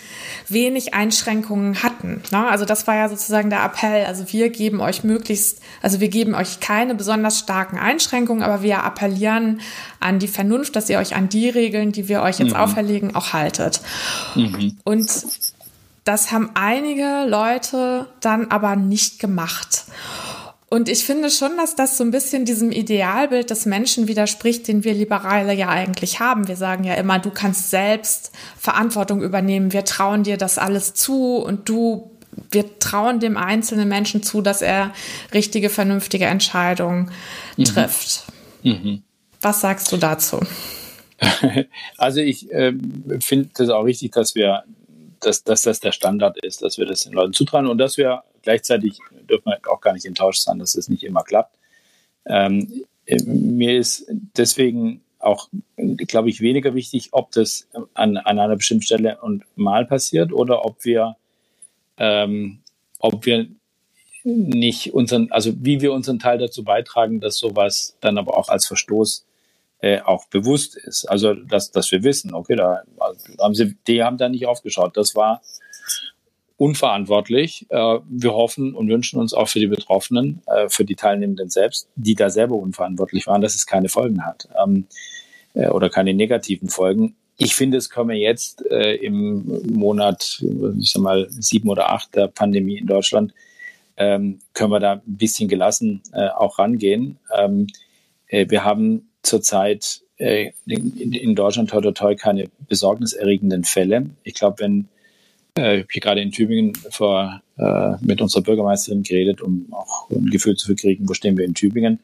wenig 0.49 0.95
Einschränkungen 0.95 1.83
hatten. 1.83 1.90
Ne? 2.03 2.49
Also 2.49 2.65
das 2.65 2.87
war 2.87 2.97
ja 2.97 3.09
sozusagen 3.09 3.51
der 3.51 3.65
Appell. 3.65 4.07
Also 4.07 4.33
wir 4.33 4.51
geben 4.51 4.81
euch 4.81 5.05
möglichst, 5.05 5.61
also 5.83 6.01
wir 6.01 6.09
geben 6.09 6.35
euch 6.35 6.61
keine 6.61 6.95
besonders 6.95 7.39
starken 7.39 7.79
Einschränkungen, 7.79 8.43
aber 8.43 8.63
wir 8.63 8.85
appellieren 8.85 9.61
an 10.01 10.19
die 10.19 10.29
Vernunft, 10.29 10.77
dass 10.77 10.89
ihr 10.89 10.99
euch 10.99 11.15
an 11.15 11.29
die 11.29 11.49
Regeln, 11.49 11.93
die 11.93 12.09
wir 12.09 12.23
euch 12.23 12.39
jetzt 12.39 12.51
mhm. 12.51 12.57
auferlegen, 12.57 13.15
auch 13.15 13.33
haltet. 13.33 13.81
Mhm. 14.35 14.79
Und 14.85 15.11
das 16.05 16.33
haben 16.33 16.51
einige 16.55 17.25
Leute 17.29 18.07
dann 18.21 18.51
aber 18.51 18.77
nicht 18.77 19.19
gemacht. 19.19 19.85
Und 20.73 20.89
ich 20.89 21.05
finde 21.05 21.31
schon, 21.31 21.57
dass 21.57 21.75
das 21.75 21.99
so 21.99 22.05
ein 22.05 22.13
bisschen 22.13 22.45
diesem 22.45 22.71
Idealbild 22.71 23.51
des 23.51 23.67
Menschen 23.67 24.07
widerspricht, 24.07 24.69
den 24.69 24.85
wir 24.85 24.95
Liberale 24.95 25.53
ja 25.53 25.69
eigentlich 25.69 26.21
haben. 26.21 26.47
Wir 26.47 26.55
sagen 26.55 26.85
ja 26.85 26.95
immer, 26.95 27.19
du 27.19 27.31
kannst 27.31 27.71
selbst 27.71 28.31
Verantwortung 28.57 29.21
übernehmen. 29.21 29.73
Wir 29.73 29.85
trauen 29.85 30.23
dir 30.23 30.37
das 30.37 30.59
alles 30.59 30.95
zu 30.95 31.39
und 31.39 31.69
du, 31.69 32.13
wir 32.53 32.79
trauen 32.79 33.19
dem 33.19 33.37
einzelnen 33.37 33.89
Menschen 33.89 34.23
zu, 34.23 34.43
dass 34.43 34.63
er 34.63 34.93
richtige, 35.35 35.71
vernünftige 35.71 36.27
Entscheidungen 36.27 37.11
mhm. 37.57 37.65
trifft. 37.65 38.27
Mhm. 38.63 39.03
Was 39.41 39.61
sagst 39.61 39.91
du 39.91 39.97
dazu? 39.97 40.41
Also 41.99 42.21
ich 42.21 42.51
äh, 42.51 42.73
finde 43.21 43.51
das 43.55 43.69
auch 43.69 43.83
richtig, 43.83 44.13
dass 44.13 44.35
wir 44.35 44.65
dass, 45.21 45.45
dass 45.45 45.63
das 45.63 45.81
der 45.81 45.93
Standard 45.93 46.43
ist, 46.43 46.63
dass 46.63 46.79
wir 46.79 46.87
das 46.87 47.03
den 47.03 47.13
Leuten 47.13 47.35
zutrauen 47.35 47.67
und 47.67 47.77
dass 47.77 47.99
wir 47.99 48.23
gleichzeitig 48.43 48.99
dürfen 49.31 49.47
wir 49.47 49.61
auch 49.71 49.81
gar 49.81 49.93
nicht 49.93 50.07
enttäuscht 50.07 50.43
sein, 50.43 50.59
dass 50.59 50.75
es 50.75 50.89
nicht 50.89 51.03
immer 51.03 51.23
klappt. 51.23 51.57
Ähm, 52.27 52.85
mir 53.25 53.79
ist 53.79 54.07
deswegen 54.37 55.03
auch, 55.19 55.49
glaube 55.77 56.31
ich, 56.31 56.41
weniger 56.41 56.75
wichtig, 56.75 57.09
ob 57.13 57.31
das 57.33 57.69
an, 57.95 58.17
an 58.17 58.39
einer 58.39 58.57
bestimmten 58.57 58.85
Stelle 58.85 59.21
und 59.21 59.45
mal 59.57 59.85
passiert 59.85 60.33
oder 60.33 60.65
ob 60.65 60.85
wir, 60.85 61.17
ähm, 61.99 62.61
ob 62.99 63.27
wir 63.27 63.49
nicht 64.25 64.93
unseren, 64.93 65.31
also 65.31 65.53
wie 65.57 65.81
wir 65.81 65.93
unseren 65.93 66.19
Teil 66.19 66.39
dazu 66.39 66.65
beitragen, 66.65 67.21
dass 67.21 67.39
sowas 67.39 67.97
dann 68.01 68.19
aber 68.19 68.37
auch 68.37 68.49
als 68.49 68.67
Verstoß 68.67 69.27
äh, 69.81 70.01
auch 70.01 70.27
bewusst 70.27 70.77
ist. 70.77 71.07
Also, 71.07 71.35
dass, 71.35 71.71
dass 71.71 71.91
wir 71.91 72.03
wissen, 72.03 72.35
okay, 72.35 72.57
da 72.57 72.83
haben 73.41 73.55
sie, 73.55 73.77
die 73.87 74.03
haben 74.03 74.19
da 74.19 74.29
nicht 74.29 74.47
aufgeschaut. 74.47 74.97
Das 74.97 75.15
war 75.15 75.43
unverantwortlich. 76.61 77.65
Äh, 77.71 78.01
wir 78.07 78.35
hoffen 78.35 78.75
und 78.75 78.91
wünschen 78.91 79.19
uns 79.19 79.33
auch 79.33 79.49
für 79.49 79.61
die 79.61 79.67
Betroffenen, 79.67 80.43
äh, 80.47 80.69
für 80.69 80.85
die 80.85 80.95
Teilnehmenden 80.95 81.49
selbst, 81.49 81.89
die 81.97 82.15
da 82.15 82.29
selber 82.29 82.57
unverantwortlich 82.57 83.27
waren, 83.27 83.41
dass 83.41 83.55
es 83.55 83.65
keine 83.65 83.89
Folgen 83.89 84.27
hat 84.27 84.47
ähm, 84.63 84.85
äh, 85.55 85.69
oder 85.69 85.89
keine 85.89 86.13
negativen 86.13 86.69
Folgen. 86.69 87.17
Ich 87.39 87.55
finde, 87.55 87.79
es 87.79 87.89
können 87.89 88.11
wir 88.11 88.19
jetzt 88.19 88.61
im 88.61 89.73
Monat, 89.73 90.45
ich 90.79 90.91
sag 90.91 91.01
mal, 91.01 91.27
sieben 91.31 91.71
oder 91.71 91.91
acht 91.91 92.15
der 92.15 92.27
Pandemie 92.27 92.77
in 92.77 92.87
Deutschland, 92.87 93.33
ähm, 93.97 94.41
können 94.53 94.71
wir 94.71 94.79
da 94.79 94.93
ein 94.93 95.03
bisschen 95.07 95.49
gelassen 95.49 96.03
auch 96.13 96.59
rangehen. 96.59 97.19
Ähm, 97.35 97.69
äh, 98.27 98.45
wir 98.51 98.63
haben 98.63 99.09
zurzeit 99.23 100.03
in, 100.19 101.35
Deutschland 101.35 101.71
toi, 101.71 101.81
toi, 101.81 101.93
toi 101.93 102.15
keine 102.15 102.51
besorgniserregenden 102.69 103.65
Fälle. 103.65 104.11
Ich 104.23 104.35
glaube, 104.35 104.59
wenn 104.59 104.89
äh, 105.57 105.77
ich 105.77 105.83
habe 105.83 105.89
hier 105.93 106.01
gerade 106.01 106.21
in 106.21 106.33
Tübingen 106.33 106.75
vor, 106.91 107.43
äh, 107.59 107.93
mit 108.01 108.21
unserer 108.21 108.43
Bürgermeisterin 108.43 109.03
geredet, 109.03 109.41
um 109.41 109.67
auch 109.73 110.11
ein 110.11 110.27
Gefühl 110.27 110.57
zu 110.57 110.75
kriegen, 110.75 111.09
wo 111.09 111.15
stehen 111.15 111.37
wir 111.37 111.45
in 111.45 111.55
Tübingen, 111.55 112.01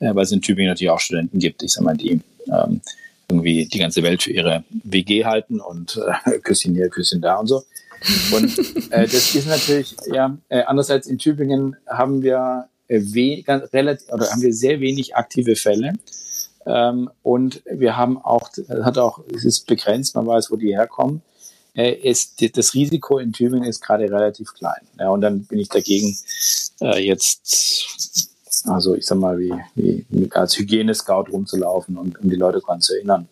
äh, 0.00 0.14
weil 0.14 0.24
es 0.24 0.32
in 0.32 0.42
Tübingen 0.42 0.70
natürlich 0.70 0.90
auch 0.90 1.00
Studenten 1.00 1.38
gibt, 1.38 1.62
ich 1.62 1.72
sag 1.72 1.84
mal, 1.84 1.96
die 1.96 2.20
ähm, 2.48 2.80
irgendwie 3.28 3.66
die 3.66 3.78
ganze 3.78 4.02
Welt 4.02 4.22
für 4.22 4.32
ihre 4.32 4.64
WG 4.70 5.24
halten 5.24 5.60
und 5.60 6.00
äh, 6.26 6.38
Küsschen 6.38 6.74
hier, 6.74 6.88
Küsschen 6.88 7.20
da 7.20 7.36
und 7.36 7.48
so. 7.48 7.62
Und 8.32 8.58
äh, 8.92 9.02
das 9.02 9.34
ist 9.34 9.48
natürlich, 9.48 9.96
ja, 10.12 10.36
äh, 10.48 10.62
andererseits 10.62 11.06
in 11.06 11.18
Tübingen 11.18 11.76
haben 11.88 12.22
wir 12.22 12.68
äh, 12.88 13.42
ganz, 13.42 13.72
relativ, 13.72 14.12
oder 14.12 14.30
haben 14.30 14.42
wir 14.42 14.52
sehr 14.52 14.80
wenig 14.80 15.16
aktive 15.16 15.56
Fälle. 15.56 15.94
Ähm, 16.66 17.10
und 17.22 17.62
wir 17.70 17.96
haben 17.96 18.18
auch, 18.18 18.50
hat 18.82 18.98
auch, 18.98 19.20
es 19.34 19.44
ist 19.44 19.66
begrenzt, 19.66 20.14
man 20.14 20.26
weiß, 20.26 20.50
wo 20.50 20.56
die 20.56 20.74
herkommen. 20.74 21.22
Äh, 21.76 21.92
ist, 21.92 22.42
das 22.56 22.72
Risiko 22.74 23.18
in 23.18 23.32
Tübingen 23.32 23.68
ist 23.68 23.82
gerade 23.82 24.04
relativ 24.04 24.54
klein. 24.54 24.80
Ja, 24.98 25.10
und 25.10 25.20
dann 25.20 25.44
bin 25.44 25.58
ich 25.58 25.68
dagegen 25.68 26.16
äh, 26.80 27.04
jetzt, 27.04 28.30
also 28.64 28.94
ich 28.94 29.04
sag 29.04 29.18
mal, 29.18 29.38
wie, 29.38 29.54
wie 29.74 30.32
als 30.32 30.56
Hygienescout 30.56 31.30
rumzulaufen 31.30 31.98
und 31.98 32.18
um 32.18 32.30
die 32.30 32.36
Leute 32.36 32.60
daran 32.60 32.80
zu 32.80 32.94
erinnern. 32.94 33.28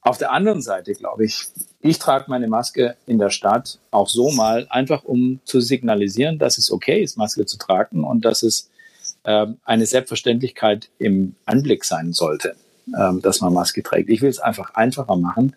Auf 0.00 0.18
der 0.18 0.32
anderen 0.32 0.62
Seite 0.62 0.94
glaube 0.94 1.24
ich, 1.24 1.46
ich 1.80 1.98
trage 1.98 2.26
meine 2.28 2.48
Maske 2.48 2.96
in 3.06 3.18
der 3.18 3.30
Stadt 3.30 3.78
auch 3.90 4.08
so 4.08 4.30
mal, 4.30 4.66
einfach 4.70 5.04
um 5.04 5.40
zu 5.44 5.60
signalisieren, 5.60 6.38
dass 6.38 6.58
es 6.58 6.70
okay 6.70 7.02
ist, 7.02 7.16
Maske 7.16 7.46
zu 7.46 7.58
tragen 7.58 8.04
und 8.04 8.24
dass 8.24 8.42
es 8.42 8.68
äh, 9.24 9.46
eine 9.64 9.86
Selbstverständlichkeit 9.86 10.90
im 10.98 11.34
Anblick 11.44 11.84
sein 11.84 12.12
sollte, 12.12 12.56
äh, 12.96 13.14
dass 13.20 13.40
man 13.40 13.52
Maske 13.52 13.82
trägt. 13.82 14.08
Ich 14.08 14.22
will 14.22 14.30
es 14.30 14.38
einfach 14.38 14.74
einfacher 14.74 15.16
machen, 15.16 15.54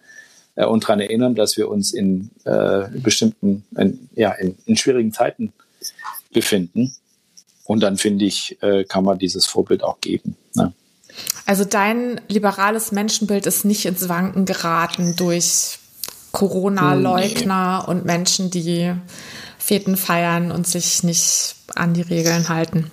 äh, 0.60 0.66
und 0.66 0.84
daran 0.84 1.00
erinnern, 1.00 1.36
dass 1.36 1.58
wir 1.58 1.70
uns 1.70 1.94
in 1.94 2.30
äh, 2.44 2.90
bestimmten, 2.94 3.64
in, 3.78 4.10
ja, 4.14 4.32
in, 4.34 4.56
in 4.66 4.76
schwierigen 4.76 5.14
Zeiten 5.14 5.54
befinden. 6.34 6.94
Und 7.64 7.82
dann 7.82 7.98
finde 7.98 8.26
ich, 8.26 8.62
äh, 8.62 8.84
kann 8.84 9.06
man 9.06 9.18
dieses 9.20 9.46
Vorbild 9.46 9.84
auch 9.84 10.02
geben. 10.02 10.36
Ne? 10.56 10.74
Also 11.46 11.64
dein 11.64 12.20
liberales 12.28 12.92
Menschenbild 12.92 13.46
ist 13.46 13.64
nicht 13.64 13.86
ins 13.86 14.10
Wanken 14.10 14.46
geraten 14.46 15.16
durch 15.16 15.80
Corona-Leugner 16.32 17.84
nee. 17.86 17.92
und 17.92 18.06
Menschen, 18.06 18.52
die 18.52 18.94
Feten 19.58 19.98
feiern 19.98 20.52
und 20.52 20.68
sich 20.68 21.04
nicht 21.04 21.56
an 21.76 21.94
die 21.94 22.02
Regeln 22.02 22.50
halten. 22.50 22.92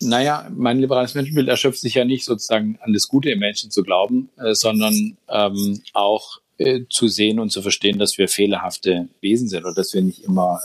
Naja, 0.00 0.48
mein 0.54 0.78
liberales 0.78 1.14
Menschenbild 1.14 1.48
erschöpft 1.48 1.80
sich 1.80 1.94
ja 1.94 2.04
nicht 2.04 2.24
sozusagen 2.24 2.78
an 2.80 2.94
das 2.94 3.08
Gute 3.08 3.30
im 3.30 3.40
Menschen 3.40 3.70
zu 3.70 3.82
glauben, 3.82 4.30
äh, 4.38 4.54
sondern 4.54 5.18
ähm, 5.28 5.82
auch 5.92 6.40
äh, 6.58 6.82
zu 6.90 7.08
sehen 7.08 7.40
und 7.40 7.50
zu 7.50 7.62
verstehen, 7.62 7.98
dass 7.98 8.18
wir 8.18 8.28
fehlerhafte 8.28 9.08
Wesen 9.20 9.48
sind 9.48 9.64
oder 9.64 9.74
dass 9.74 9.94
wir 9.94 10.02
nicht 10.02 10.24
immer 10.24 10.60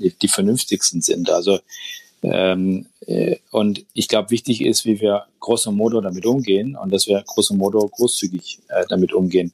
äh, 0.00 0.10
die, 0.22 0.28
vernünftigsten 0.28 1.02
sind. 1.02 1.30
Also 1.30 1.58
ähm, 2.22 2.86
äh, 3.06 3.36
und 3.50 3.84
ich 3.92 4.08
glaube, 4.08 4.30
wichtig 4.30 4.62
ist, 4.64 4.86
wie 4.86 5.00
wir 5.00 5.26
grosso 5.40 5.70
modo 5.70 6.00
damit 6.00 6.24
umgehen 6.24 6.76
und 6.76 6.92
dass 6.92 7.06
wir 7.06 7.22
grosso 7.26 7.54
modo 7.54 7.86
großzügig 7.86 8.60
äh, 8.68 8.84
damit 8.88 9.12
umgehen. 9.12 9.52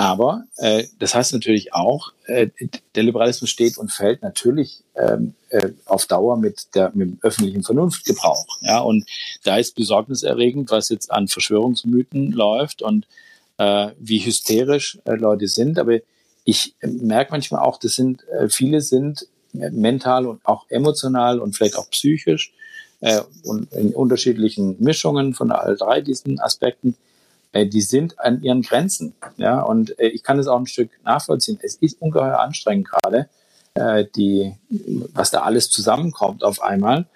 Aber 0.00 0.44
äh, 0.58 0.84
das 1.00 1.16
heißt 1.16 1.32
natürlich 1.32 1.74
auch, 1.74 2.12
äh, 2.26 2.48
der 2.94 3.02
Liberalismus 3.02 3.50
steht 3.50 3.78
und 3.78 3.90
fällt 3.90 4.22
natürlich 4.22 4.84
ähm, 4.94 5.34
äh, 5.48 5.70
auf 5.86 6.06
Dauer 6.06 6.36
mit, 6.36 6.72
der, 6.76 6.92
mit 6.94 7.08
dem 7.08 7.18
öffentlichen 7.22 7.64
Vernunftgebrauch. 7.64 8.46
Ja? 8.60 8.78
Und 8.78 9.06
da 9.42 9.56
ist 9.56 9.74
besorgniserregend, 9.74 10.70
was 10.70 10.88
jetzt 10.88 11.10
an 11.10 11.26
Verschwörungsmythen 11.26 12.30
läuft 12.30 12.80
und 12.80 13.08
äh, 13.58 13.90
wie 13.98 14.24
hysterisch 14.24 14.98
äh, 15.04 15.14
Leute 15.14 15.48
sind. 15.48 15.78
Aber 15.78 15.98
ich 16.44 16.74
merke 16.80 17.32
manchmal 17.32 17.62
auch, 17.62 17.78
das 17.78 17.94
sind 17.94 18.26
äh, 18.28 18.48
viele 18.48 18.80
sind 18.80 19.26
mental 19.52 20.26
und 20.26 20.44
auch 20.44 20.66
emotional 20.68 21.40
und 21.40 21.56
vielleicht 21.56 21.76
auch 21.76 21.90
psychisch 21.90 22.52
äh, 23.00 23.20
und 23.44 23.72
in 23.72 23.94
unterschiedlichen 23.94 24.76
Mischungen 24.78 25.34
von 25.34 25.50
all 25.50 25.76
drei 25.76 26.00
diesen 26.00 26.40
Aspekten, 26.40 26.96
äh, 27.52 27.66
die 27.66 27.80
sind 27.80 28.18
an 28.18 28.42
ihren 28.42 28.62
Grenzen. 28.62 29.14
Ja, 29.36 29.62
und 29.62 29.98
äh, 29.98 30.08
ich 30.08 30.22
kann 30.22 30.38
es 30.38 30.48
auch 30.48 30.58
ein 30.58 30.66
Stück 30.66 30.90
nachvollziehen. 31.04 31.58
Es 31.62 31.76
ist 31.76 32.00
ungeheuer 32.00 32.38
anstrengend 32.38 32.88
gerade, 32.88 33.28
äh, 33.74 34.04
die, 34.16 34.54
was 35.14 35.30
da 35.30 35.42
alles 35.42 35.70
zusammenkommt 35.70 36.44
auf 36.44 36.62
einmal. 36.62 37.06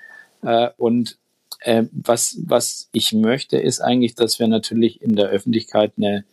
Äh, 0.42 0.70
und 0.76 1.18
äh, 1.64 1.84
was, 1.92 2.38
was 2.44 2.88
ich 2.92 3.12
möchte, 3.12 3.58
ist 3.58 3.80
eigentlich, 3.80 4.14
dass 4.14 4.38
wir 4.38 4.48
natürlich 4.48 5.02
in 5.02 5.16
der 5.16 5.26
Öffentlichkeit 5.26 5.92
eine, 5.96 6.24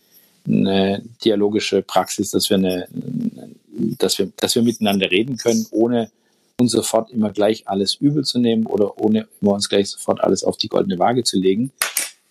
eine 0.48 1.04
dialogische 1.24 1.82
Praxis, 1.82 2.32
dass 2.32 2.50
wir 2.50 2.58
eine, 2.58 2.88
dass 3.98 4.18
wir, 4.20 4.32
dass 4.38 4.56
wir 4.56 4.62
miteinander 4.62 5.10
reden 5.12 5.38
können, 5.38 5.66
ohne 5.72 6.12
uns 6.60 6.72
sofort 6.74 7.12
immer 7.12 7.32
gleich 7.32 7.68
alles 7.68 7.96
übel 7.96 8.24
zu 8.24 8.40
nehmen 8.40 8.66
oder 8.66 9.00
ohne 9.00 9.28
immer 9.42 9.54
uns 9.54 9.70
gleich 9.70 9.90
sofort 9.90 10.22
alles 10.22 10.44
auf 10.44 10.58
die 10.58 10.68
goldene 10.68 11.00
Waage 11.00 11.24
zu 11.24 11.40
legen. 11.40 11.72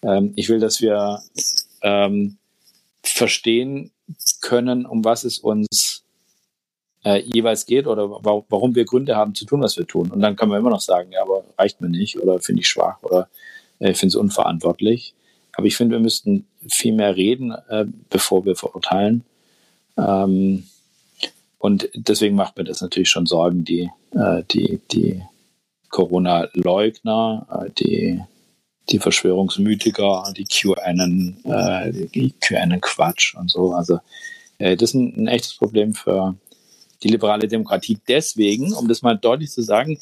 Ähm, 0.02 0.32
ich 0.36 0.48
will, 0.48 0.60
dass 0.60 0.80
wir 0.80 1.22
ähm, 1.82 2.36
verstehen 3.02 3.90
können, 4.40 4.86
um 4.86 5.04
was 5.04 5.24
es 5.24 5.38
uns 5.38 6.04
äh, 7.04 7.20
jeweils 7.20 7.66
geht 7.66 7.86
oder 7.86 8.10
wa 8.10 8.42
warum 8.48 8.74
wir 8.74 8.84
Gründe 8.84 9.16
haben 9.16 9.34
zu 9.34 9.44
tun, 9.44 9.62
was 9.62 9.76
wir 9.76 9.86
tun. 9.86 10.10
Und 10.10 10.20
dann 10.20 10.36
können 10.36 10.50
wir 10.50 10.58
immer 10.58 10.70
noch 10.70 10.80
sagen, 10.80 11.12
ja, 11.12 11.22
aber 11.22 11.44
reicht 11.56 11.80
mir 11.80 11.88
nicht 11.88 12.18
oder 12.18 12.40
finde 12.40 12.60
ich 12.62 12.68
schwach 12.68 13.02
oder 13.02 13.28
äh, 13.78 13.94
finde 13.94 14.08
es 14.08 14.16
unverantwortlich. 14.16 15.14
Aber 15.52 15.66
ich 15.66 15.76
finde, 15.76 15.96
wir 15.96 16.00
müssten 16.00 16.46
viel 16.68 16.92
mehr 16.92 17.16
reden, 17.16 17.52
äh, 17.68 17.84
bevor 18.10 18.44
wir 18.44 18.56
verurteilen. 18.56 19.24
Ähm, 19.96 20.64
und 21.58 21.90
deswegen 21.94 22.36
macht 22.36 22.56
mir 22.56 22.64
das 22.64 22.80
natürlich 22.80 23.08
schon 23.08 23.26
Sorgen, 23.26 23.64
die, 23.64 23.90
äh, 24.12 24.44
die, 24.50 24.80
die 24.92 25.22
Corona-Leugner, 25.90 27.46
äh, 27.50 27.70
die, 27.78 28.20
die 28.90 28.98
Verschwörungsmythiker, 29.00 30.32
die 30.36 30.44
QAnon, 30.44 31.38
äh, 31.44 31.92
die 31.92 32.32
QAnon-Quatsch 32.40 33.34
und 33.34 33.50
so. 33.50 33.72
Also 33.72 33.98
äh, 34.58 34.76
das 34.76 34.90
ist 34.90 34.94
ein, 34.94 35.14
ein 35.16 35.26
echtes 35.26 35.54
Problem 35.54 35.94
für 35.94 36.36
die 37.02 37.08
liberale 37.08 37.48
Demokratie. 37.48 37.98
Deswegen, 38.08 38.72
um 38.72 38.88
das 38.88 39.02
mal 39.02 39.16
deutlich 39.16 39.50
zu 39.50 39.62
sagen, 39.62 39.98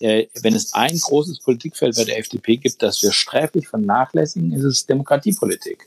äh, 0.00 0.26
wenn 0.42 0.54
es 0.54 0.72
ein 0.72 0.98
großes 0.98 1.40
Politikfeld 1.40 1.96
bei 1.96 2.04
der 2.04 2.18
FDP 2.18 2.56
gibt, 2.56 2.82
das 2.82 3.02
wir 3.02 3.12
sträflich 3.12 3.68
vernachlässigen, 3.68 4.52
ist 4.52 4.64
es 4.64 4.86
Demokratiepolitik 4.86 5.86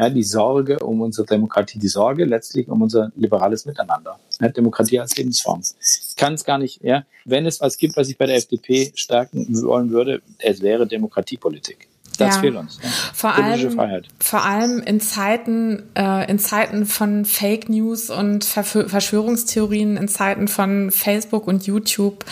ja, 0.00 0.08
die 0.08 0.22
Sorge 0.22 0.78
um 0.78 1.02
unsere 1.02 1.26
Demokratie, 1.26 1.78
die 1.78 1.88
Sorge 1.88 2.24
letztlich 2.24 2.68
um 2.68 2.80
unser 2.80 3.12
liberales 3.16 3.66
Miteinander. 3.66 4.18
Ja, 4.40 4.48
Demokratie 4.48 4.98
als 4.98 5.14
Lebensform. 5.16 5.62
Ich 6.08 6.16
kann 6.16 6.34
es 6.34 6.44
gar 6.44 6.56
nicht, 6.56 6.82
ja, 6.82 7.04
wenn 7.26 7.44
es 7.44 7.60
was 7.60 7.76
gibt, 7.76 7.96
was 7.96 8.08
ich 8.08 8.16
bei 8.16 8.24
der 8.24 8.36
FDP 8.36 8.92
stärken 8.94 9.46
wollen 9.62 9.90
würde, 9.90 10.22
es 10.38 10.62
wäre 10.62 10.86
Demokratiepolitik. 10.86 11.86
Das 12.20 12.36
ja. 12.36 12.40
fehlt 12.40 12.56
uns. 12.56 12.78
Ja. 12.82 12.88
Vor 13.14 13.34
allem, 13.34 13.70
Freiheit. 13.72 14.08
vor 14.18 14.44
allem 14.44 14.80
in 14.80 15.00
Zeiten, 15.00 15.82
äh, 15.94 16.30
in 16.30 16.38
Zeiten 16.38 16.86
von 16.86 17.24
Fake 17.24 17.68
News 17.68 18.10
und 18.10 18.44
Verschwörungstheorien, 18.44 19.96
in 19.96 20.08
Zeiten 20.08 20.48
von 20.48 20.90
Facebook 20.90 21.46
und 21.46 21.66
YouTube 21.66 22.24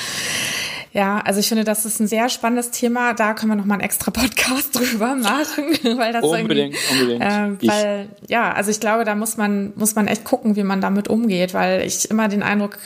ja, 0.92 1.20
also 1.20 1.38
ich 1.38 1.48
finde, 1.48 1.64
das 1.64 1.84
ist 1.84 2.00
ein 2.00 2.06
sehr 2.06 2.28
spannendes 2.28 2.70
Thema. 2.70 3.12
Da 3.12 3.34
können 3.34 3.52
wir 3.52 3.56
noch 3.56 3.66
mal 3.66 3.74
einen 3.74 3.84
extra 3.84 4.10
Podcast 4.10 4.74
drüber 4.78 5.14
machen, 5.14 5.66
weil 5.96 6.12
das 6.12 6.24
unbedingt, 6.24 6.76
unbedingt. 6.90 7.22
Äh, 7.22 7.68
weil 7.68 8.08
ich. 8.22 8.30
ja, 8.30 8.52
also 8.52 8.70
ich 8.70 8.80
glaube, 8.80 9.04
da 9.04 9.14
muss 9.14 9.36
man 9.36 9.72
muss 9.76 9.94
man 9.94 10.08
echt 10.08 10.24
gucken, 10.24 10.56
wie 10.56 10.62
man 10.62 10.80
damit 10.80 11.08
umgeht, 11.08 11.54
weil 11.54 11.82
ich 11.86 12.10
immer 12.10 12.28
den 12.28 12.42
Eindruck 12.42 12.78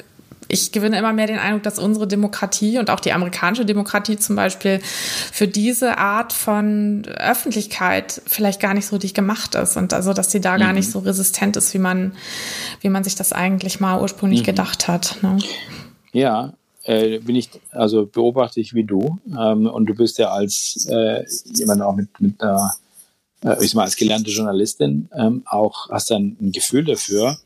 ich 0.53 0.71
gewinne 0.71 0.99
immer 0.99 1.15
mehr 1.15 1.27
den 1.27 1.39
Eindruck, 1.39 1.63
dass 1.63 1.79
unsere 1.79 2.07
Demokratie 2.07 2.79
und 2.79 2.91
auch 2.91 3.01
die 3.01 3.13
amerikanische 3.13 3.65
Demokratie 3.65 4.19
zum 4.19 4.37
Beispiel 4.37 4.81
für 4.81 5.49
diese 5.49 5.97
Art 5.97 6.35
von 6.35 7.05
Öffentlichkeit 7.07 8.21
vielleicht 8.27 8.61
gar 8.61 8.75
nicht 8.75 8.87
so 8.87 8.97
richtig 8.97 9.15
gemacht 9.15 9.55
ist 9.55 9.79
und 9.79 9.95
also, 9.95 10.13
dass 10.13 10.31
sie 10.31 10.43
da 10.43 10.55
mhm. 10.55 10.61
gar 10.61 10.73
nicht 10.75 10.91
so 10.91 10.99
resistent 10.99 11.57
ist, 11.57 11.73
wie 11.73 11.79
man, 11.79 12.13
wie 12.83 12.91
man 12.91 13.03
sich 13.03 13.15
das 13.15 13.33
eigentlich 13.33 13.81
mal 13.81 14.01
ursprünglich 14.01 14.43
mhm. 14.43 14.47
gedacht 14.47 14.89
hat. 14.89 15.17
Ne? 15.23 15.39
Ja, 16.13 16.53
äh, 16.85 17.19
bin 17.21 17.35
ich, 17.35 17.49
also 17.71 18.05
beobachte 18.05 18.61
ich 18.61 18.75
wie 18.75 18.85
du. 18.85 19.19
Ähm, 19.29 19.67
und 19.67 19.87
du 19.87 19.95
bist 19.95 20.19
ja 20.19 20.33
als 20.33 20.87
äh, 20.91 21.25
jemand 21.47 21.81
auch 21.81 21.95
mit, 21.95 22.09
mit 22.21 22.43
einer, 22.43 22.75
äh, 23.43 23.57
ich 23.65 23.71
sag 23.71 23.77
mal, 23.77 23.85
als 23.85 23.97
gelernte 23.97 24.31
Journalistin 24.31 25.09
ähm, 25.17 25.45
auch, 25.47 25.89
hast 25.89 26.11
dann 26.11 26.37
ein 26.43 26.53
Gefühl 26.53 26.85
dafür, 26.85 27.39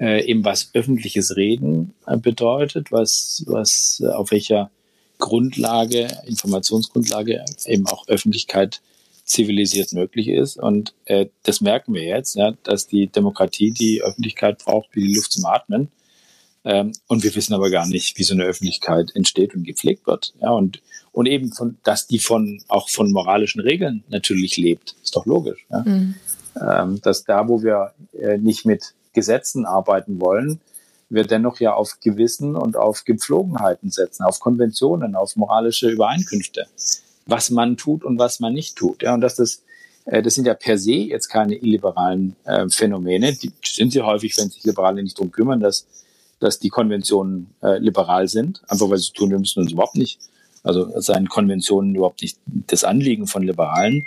äh, 0.00 0.24
eben 0.24 0.44
was 0.44 0.70
öffentliches 0.74 1.36
Reden 1.36 1.94
äh, 2.06 2.16
bedeutet, 2.16 2.92
was, 2.92 3.44
was 3.46 4.02
äh, 4.04 4.08
auf 4.08 4.30
welcher 4.30 4.70
Grundlage, 5.18 6.08
Informationsgrundlage 6.26 7.44
eben 7.66 7.86
auch 7.86 8.06
Öffentlichkeit 8.08 8.80
zivilisiert 9.24 9.92
möglich 9.92 10.28
ist. 10.28 10.56
Und 10.58 10.94
äh, 11.04 11.26
das 11.42 11.60
merken 11.60 11.92
wir 11.94 12.04
jetzt, 12.04 12.36
ja, 12.36 12.52
dass 12.62 12.86
die 12.86 13.08
Demokratie 13.08 13.72
die 13.72 14.02
Öffentlichkeit 14.02 14.58
braucht 14.58 14.88
wie 14.92 15.06
die 15.06 15.14
Luft 15.14 15.32
zum 15.32 15.44
Atmen. 15.44 15.88
Ähm, 16.64 16.92
und 17.06 17.22
wir 17.22 17.34
wissen 17.34 17.54
aber 17.54 17.70
gar 17.70 17.86
nicht, 17.86 18.18
wie 18.18 18.22
so 18.22 18.34
eine 18.34 18.44
Öffentlichkeit 18.44 19.14
entsteht 19.14 19.54
und 19.54 19.64
gepflegt 19.64 20.06
wird. 20.06 20.34
Ja, 20.40 20.50
und, 20.50 20.80
und 21.12 21.26
eben 21.26 21.52
von, 21.52 21.78
dass 21.84 22.06
die 22.06 22.18
von, 22.18 22.62
auch 22.68 22.88
von 22.88 23.12
moralischen 23.12 23.60
Regeln 23.60 24.02
natürlich 24.08 24.56
lebt. 24.56 24.96
Ist 25.02 25.14
doch 25.14 25.26
logisch. 25.26 25.66
Ja? 25.70 25.80
Mhm. 25.80 26.14
Ähm, 26.60 27.00
dass 27.02 27.24
da, 27.24 27.48
wo 27.48 27.62
wir 27.62 27.92
äh, 28.18 28.38
nicht 28.38 28.64
mit 28.64 28.94
Gesetzen 29.12 29.66
arbeiten 29.66 30.20
wollen, 30.20 30.60
wir 31.10 31.24
dennoch 31.24 31.58
ja 31.60 31.74
auf 31.74 32.00
Gewissen 32.00 32.54
und 32.54 32.76
auf 32.76 33.04
Gepflogenheiten 33.04 33.90
setzen, 33.90 34.24
auf 34.24 34.40
Konventionen, 34.40 35.14
auf 35.14 35.36
moralische 35.36 35.88
Übereinkünfte, 35.88 36.66
was 37.26 37.50
man 37.50 37.76
tut 37.76 38.04
und 38.04 38.18
was 38.18 38.40
man 38.40 38.52
nicht 38.52 38.76
tut. 38.76 39.02
Ja, 39.02 39.14
und 39.14 39.22
dass 39.22 39.36
das, 39.36 39.62
äh, 40.04 40.22
das 40.22 40.34
sind 40.34 40.46
ja 40.46 40.54
per 40.54 40.76
se 40.76 40.92
jetzt 40.92 41.28
keine 41.28 41.54
illiberalen 41.54 42.36
äh, 42.44 42.68
Phänomene. 42.68 43.32
Die 43.32 43.52
sind 43.64 43.92
sie 43.92 44.02
häufig, 44.02 44.36
wenn 44.36 44.50
sich 44.50 44.64
Liberale 44.64 45.02
nicht 45.02 45.18
drum 45.18 45.32
kümmern, 45.32 45.60
dass 45.60 45.86
dass 46.40 46.58
die 46.58 46.68
Konventionen 46.68 47.48
äh, 47.62 47.78
liberal 47.78 48.28
sind, 48.28 48.62
einfach 48.68 48.88
weil 48.90 48.98
sie 48.98 49.12
tun, 49.12 49.30
wir 49.30 49.38
müssen 49.38 49.60
uns 49.60 49.72
überhaupt 49.72 49.96
nicht, 49.96 50.20
also 50.62 51.00
seien 51.00 51.28
Konventionen 51.28 51.94
überhaupt 51.94 52.22
nicht 52.22 52.38
das 52.46 52.84
Anliegen 52.84 53.26
von 53.26 53.42
Liberalen, 53.42 54.06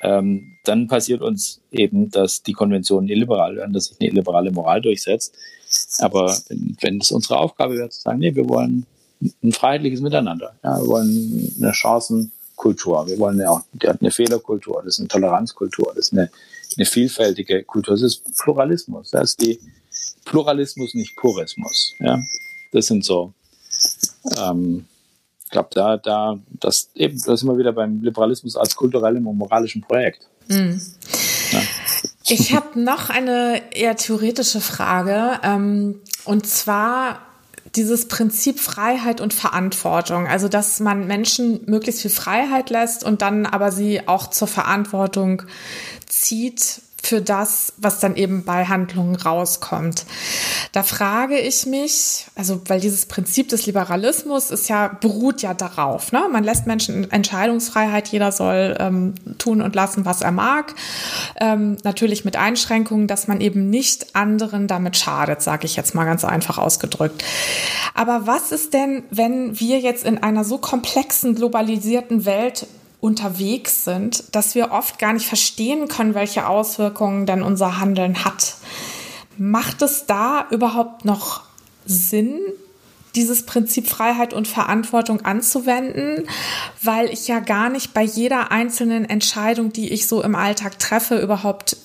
ähm, 0.00 0.56
dann 0.64 0.88
passiert 0.88 1.22
uns 1.22 1.60
eben, 1.70 2.10
dass 2.10 2.42
die 2.42 2.52
Konventionen 2.52 3.08
illiberal 3.08 3.56
werden, 3.56 3.72
dass 3.72 3.86
sich 3.86 4.00
eine 4.00 4.10
illiberale 4.10 4.50
Moral 4.50 4.80
durchsetzt. 4.80 5.34
Aber 5.98 6.36
wenn, 6.48 6.76
wenn 6.80 7.00
es 7.00 7.10
unsere 7.10 7.38
Aufgabe 7.38 7.76
wäre 7.76 7.88
zu 7.88 8.00
sagen, 8.02 8.18
nee, 8.18 8.34
wir 8.34 8.48
wollen 8.48 8.86
ein 9.42 9.52
freiheitliches 9.52 10.00
Miteinander, 10.00 10.54
ja, 10.62 10.78
wir 10.78 10.86
wollen 10.86 11.54
eine 11.58 11.72
Chancenkultur, 11.72 13.08
wir 13.08 13.18
wollen 13.18 13.40
ja 13.40 13.64
hat 13.86 14.02
eine 14.02 14.10
Fehlerkultur, 14.10 14.82
das 14.84 14.94
ist 14.94 15.00
eine 15.00 15.08
Toleranzkultur, 15.08 15.92
das 15.94 16.08
ist 16.08 16.12
eine, 16.12 16.30
eine 16.76 16.86
vielfältige 16.86 17.64
Kultur, 17.64 17.94
das 17.94 18.02
ist 18.02 18.22
Pluralismus, 18.38 19.10
das 19.10 19.30
ist 19.30 19.40
die 19.40 19.58
Pluralismus, 20.26 20.94
nicht 20.94 21.16
Purismus. 21.16 21.94
Ja, 21.98 22.20
das 22.72 22.86
sind 22.86 23.04
so. 23.04 23.32
Ähm, 24.38 24.84
glaube, 25.56 25.70
da, 25.72 25.96
da, 25.96 26.38
das 26.60 26.90
eben, 26.94 27.18
das 27.24 27.40
sind 27.40 27.48
wir 27.48 27.56
wieder 27.56 27.72
beim 27.72 28.02
Liberalismus 28.02 28.56
als 28.56 28.76
kulturellem 28.76 29.26
und 29.26 29.38
moralischen 29.38 29.80
Projekt. 29.80 30.20
Mhm. 30.48 30.80
Ja. 31.52 31.60
Ich 32.28 32.54
habe 32.54 32.78
noch 32.78 33.08
eine 33.08 33.62
eher 33.72 33.96
theoretische 33.96 34.60
Frage. 34.60 35.40
Ähm, 35.42 36.00
und 36.24 36.46
zwar 36.46 37.20
dieses 37.74 38.08
Prinzip 38.08 38.60
Freiheit 38.60 39.20
und 39.20 39.32
Verantwortung. 39.32 40.26
Also, 40.26 40.48
dass 40.48 40.78
man 40.80 41.06
Menschen 41.06 41.60
möglichst 41.66 42.02
viel 42.02 42.10
Freiheit 42.10 42.68
lässt 42.68 43.02
und 43.02 43.22
dann 43.22 43.46
aber 43.46 43.72
sie 43.72 44.06
auch 44.08 44.28
zur 44.28 44.48
Verantwortung 44.48 45.42
zieht 46.06 46.82
für 47.06 47.22
das, 47.22 47.72
was 47.76 48.00
dann 48.00 48.16
eben 48.16 48.44
bei 48.44 48.66
Handlungen 48.66 49.14
rauskommt. 49.16 50.04
Da 50.72 50.82
frage 50.82 51.38
ich 51.38 51.64
mich, 51.64 52.26
also 52.34 52.60
weil 52.66 52.80
dieses 52.80 53.06
Prinzip 53.06 53.48
des 53.48 53.66
Liberalismus 53.66 54.50
ist 54.50 54.68
ja 54.68 54.88
beruht 54.88 55.42
ja 55.42 55.54
darauf, 55.54 56.10
ne? 56.12 56.28
Man 56.30 56.42
lässt 56.42 56.66
Menschen 56.66 57.10
Entscheidungsfreiheit, 57.10 58.08
jeder 58.08 58.32
soll 58.32 58.76
ähm, 58.80 59.14
tun 59.38 59.62
und 59.62 59.74
lassen, 59.74 60.04
was 60.04 60.20
er 60.20 60.32
mag. 60.32 60.74
Ähm, 61.40 61.76
natürlich 61.84 62.24
mit 62.24 62.36
Einschränkungen, 62.36 63.06
dass 63.06 63.28
man 63.28 63.40
eben 63.40 63.70
nicht 63.70 64.16
anderen 64.16 64.66
damit 64.66 64.96
schadet, 64.96 65.42
sage 65.42 65.66
ich 65.66 65.76
jetzt 65.76 65.94
mal 65.94 66.04
ganz 66.04 66.24
einfach 66.24 66.58
ausgedrückt. 66.58 67.22
Aber 67.94 68.26
was 68.26 68.52
ist 68.52 68.74
denn, 68.74 69.04
wenn 69.10 69.58
wir 69.60 69.78
jetzt 69.78 70.04
in 70.04 70.22
einer 70.22 70.44
so 70.44 70.58
komplexen, 70.58 71.34
globalisierten 71.34 72.24
Welt 72.24 72.66
unterwegs 73.00 73.84
sind, 73.84 74.34
dass 74.34 74.54
wir 74.54 74.72
oft 74.72 74.98
gar 74.98 75.12
nicht 75.12 75.26
verstehen 75.26 75.88
können, 75.88 76.14
welche 76.14 76.48
Auswirkungen 76.48 77.26
denn 77.26 77.42
unser 77.42 77.78
Handeln 77.78 78.24
hat. 78.24 78.54
Macht 79.38 79.82
es 79.82 80.06
da 80.06 80.46
überhaupt 80.50 81.04
noch 81.04 81.42
Sinn, 81.84 82.38
dieses 83.14 83.46
Prinzip 83.46 83.88
Freiheit 83.88 84.34
und 84.34 84.46
Verantwortung 84.46 85.22
anzuwenden, 85.22 86.28
weil 86.82 87.10
ich 87.10 87.28
ja 87.28 87.40
gar 87.40 87.70
nicht 87.70 87.94
bei 87.94 88.02
jeder 88.02 88.52
einzelnen 88.52 89.08
Entscheidung, 89.08 89.72
die 89.72 89.92
ich 89.92 90.06
so 90.06 90.22
im 90.22 90.34
Alltag 90.34 90.78
treffe, 90.78 91.18
überhaupt 91.18 91.76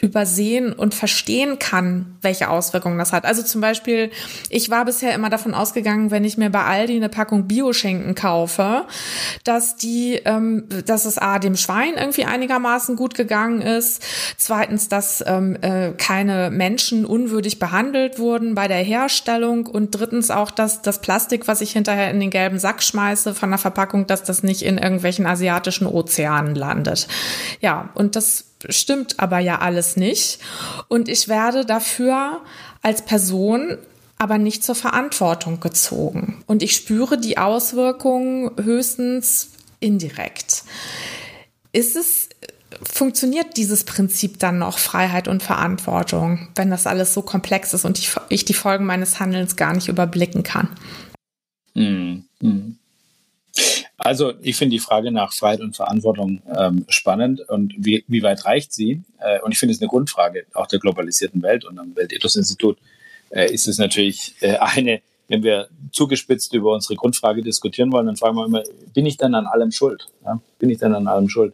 übersehen 0.00 0.72
und 0.72 0.94
verstehen 0.94 1.58
kann, 1.58 2.16
welche 2.22 2.48
Auswirkungen 2.48 2.98
das 2.98 3.12
hat. 3.12 3.24
Also 3.24 3.42
zum 3.42 3.60
Beispiel, 3.60 4.10
ich 4.48 4.70
war 4.70 4.84
bisher 4.84 5.14
immer 5.14 5.30
davon 5.30 5.54
ausgegangen, 5.54 6.10
wenn 6.10 6.24
ich 6.24 6.38
mir 6.38 6.50
bei 6.50 6.64
Aldi 6.64 6.96
eine 6.96 7.08
Packung 7.08 7.46
Bioschinken 7.46 8.14
kaufe, 8.14 8.86
dass 9.44 9.76
die, 9.76 10.20
ähm, 10.24 10.64
dass 10.86 11.04
es 11.04 11.18
a 11.18 11.38
dem 11.38 11.56
Schwein 11.56 11.94
irgendwie 11.96 12.24
einigermaßen 12.24 12.96
gut 12.96 13.14
gegangen 13.14 13.60
ist, 13.60 14.02
zweitens, 14.36 14.88
dass 14.88 15.22
ähm, 15.26 15.56
äh, 15.60 15.92
keine 15.92 16.50
Menschen 16.50 17.04
unwürdig 17.04 17.58
behandelt 17.58 18.18
wurden 18.18 18.54
bei 18.54 18.68
der 18.68 18.78
Herstellung 18.82 19.66
und 19.66 19.90
drittens 19.90 20.30
auch, 20.30 20.50
dass 20.50 20.82
das 20.82 21.00
Plastik, 21.00 21.46
was 21.46 21.60
ich 21.60 21.72
hinterher 21.72 22.10
in 22.10 22.20
den 22.20 22.30
gelben 22.30 22.58
Sack 22.58 22.82
schmeiße 22.82 23.34
von 23.34 23.50
der 23.50 23.58
Verpackung, 23.58 24.06
dass 24.06 24.22
das 24.22 24.42
nicht 24.42 24.62
in 24.62 24.78
irgendwelchen 24.78 25.26
asiatischen 25.26 25.86
Ozeanen 25.86 26.54
landet. 26.54 27.06
Ja, 27.60 27.90
und 27.94 28.16
das 28.16 28.49
stimmt 28.68 29.18
aber 29.18 29.38
ja 29.38 29.58
alles 29.58 29.96
nicht. 29.96 30.40
Und 30.88 31.08
ich 31.08 31.28
werde 31.28 31.64
dafür 31.64 32.40
als 32.82 33.04
Person 33.04 33.78
aber 34.18 34.36
nicht 34.36 34.62
zur 34.62 34.74
Verantwortung 34.74 35.60
gezogen. 35.60 36.44
Und 36.46 36.62
ich 36.62 36.76
spüre 36.76 37.18
die 37.18 37.38
Auswirkungen 37.38 38.50
höchstens 38.62 39.52
indirekt. 39.80 40.64
Ist 41.72 41.96
es, 41.96 42.28
funktioniert 42.82 43.56
dieses 43.56 43.84
Prinzip 43.84 44.38
dann 44.38 44.58
noch 44.58 44.78
Freiheit 44.78 45.26
und 45.26 45.42
Verantwortung, 45.42 46.48
wenn 46.54 46.70
das 46.70 46.86
alles 46.86 47.14
so 47.14 47.22
komplex 47.22 47.72
ist 47.72 47.86
und 47.86 47.98
ich, 47.98 48.14
ich 48.28 48.44
die 48.44 48.54
Folgen 48.54 48.84
meines 48.84 49.20
Handelns 49.20 49.56
gar 49.56 49.72
nicht 49.72 49.88
überblicken 49.88 50.42
kann? 50.42 50.68
Mm, 51.74 52.24
mm. 52.40 52.79
Also 54.02 54.32
ich 54.40 54.56
finde 54.56 54.76
die 54.76 54.80
Frage 54.80 55.10
nach 55.12 55.32
Freiheit 55.32 55.60
und 55.60 55.76
Verantwortung 55.76 56.40
ähm, 56.56 56.86
spannend 56.88 57.46
und 57.48 57.74
wie, 57.76 58.02
wie 58.08 58.22
weit 58.22 58.46
reicht 58.46 58.72
sie? 58.72 59.02
Äh, 59.18 59.40
und 59.42 59.52
ich 59.52 59.58
finde 59.58 59.74
es 59.74 59.80
eine 59.80 59.88
Grundfrage 59.88 60.46
auch 60.54 60.66
der 60.66 60.78
globalisierten 60.78 61.42
Welt 61.42 61.66
und 61.66 61.78
am 61.78 61.94
Weltethos-Institut 61.94 62.78
äh, 63.28 63.52
ist 63.52 63.68
es 63.68 63.76
natürlich 63.76 64.34
äh, 64.40 64.56
eine, 64.56 65.02
wenn 65.28 65.42
wir 65.42 65.68
zugespitzt 65.92 66.54
über 66.54 66.72
unsere 66.72 66.94
Grundfrage 66.94 67.42
diskutieren 67.42 67.92
wollen, 67.92 68.06
dann 68.06 68.16
fragen 68.16 68.36
wir 68.36 68.46
immer, 68.46 68.62
bin 68.94 69.04
ich 69.04 69.18
dann 69.18 69.34
an 69.34 69.46
allem 69.46 69.70
schuld? 69.70 70.08
Ja? 70.24 70.40
Bin 70.58 70.70
ich 70.70 70.78
dann 70.78 70.94
an 70.94 71.06
allem 71.06 71.28
schuld? 71.28 71.52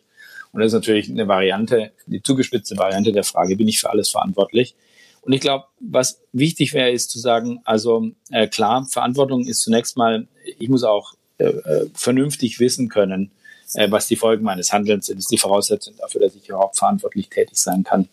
Und 0.52 0.60
das 0.60 0.68
ist 0.68 0.74
natürlich 0.74 1.10
eine 1.10 1.26
Variante, 1.26 1.90
die 2.06 2.22
zugespitzte 2.22 2.76
Variante 2.76 3.12
der 3.12 3.24
Frage, 3.24 3.56
bin 3.56 3.68
ich 3.68 3.80
für 3.80 3.90
alles 3.90 4.08
verantwortlich? 4.08 4.74
Und 5.22 5.32
ich 5.32 5.40
glaube, 5.40 5.64
was 5.80 6.22
wichtig 6.32 6.72
wäre, 6.72 6.92
ist 6.92 7.10
zu 7.10 7.18
sagen, 7.18 7.60
also 7.64 8.10
äh, 8.30 8.46
klar, 8.46 8.84
Verantwortung 8.84 9.44
ist 9.44 9.62
zunächst 9.62 9.96
mal, 9.96 10.28
ich 10.58 10.68
muss 10.68 10.84
auch 10.84 11.14
äh, 11.38 11.86
vernünftig 11.94 12.60
wissen 12.60 12.88
können, 12.88 13.30
äh, 13.74 13.90
was 13.90 14.06
die 14.06 14.16
Folgen 14.16 14.44
meines 14.44 14.72
Handelns 14.72 15.06
sind. 15.06 15.18
Ist 15.18 15.30
die 15.30 15.38
Voraussetzung 15.38 15.94
dafür, 15.98 16.22
dass 16.22 16.34
ich 16.34 16.48
überhaupt 16.48 16.76
verantwortlich 16.76 17.28
tätig 17.28 17.58
sein 17.58 17.84
kann. 17.84 18.08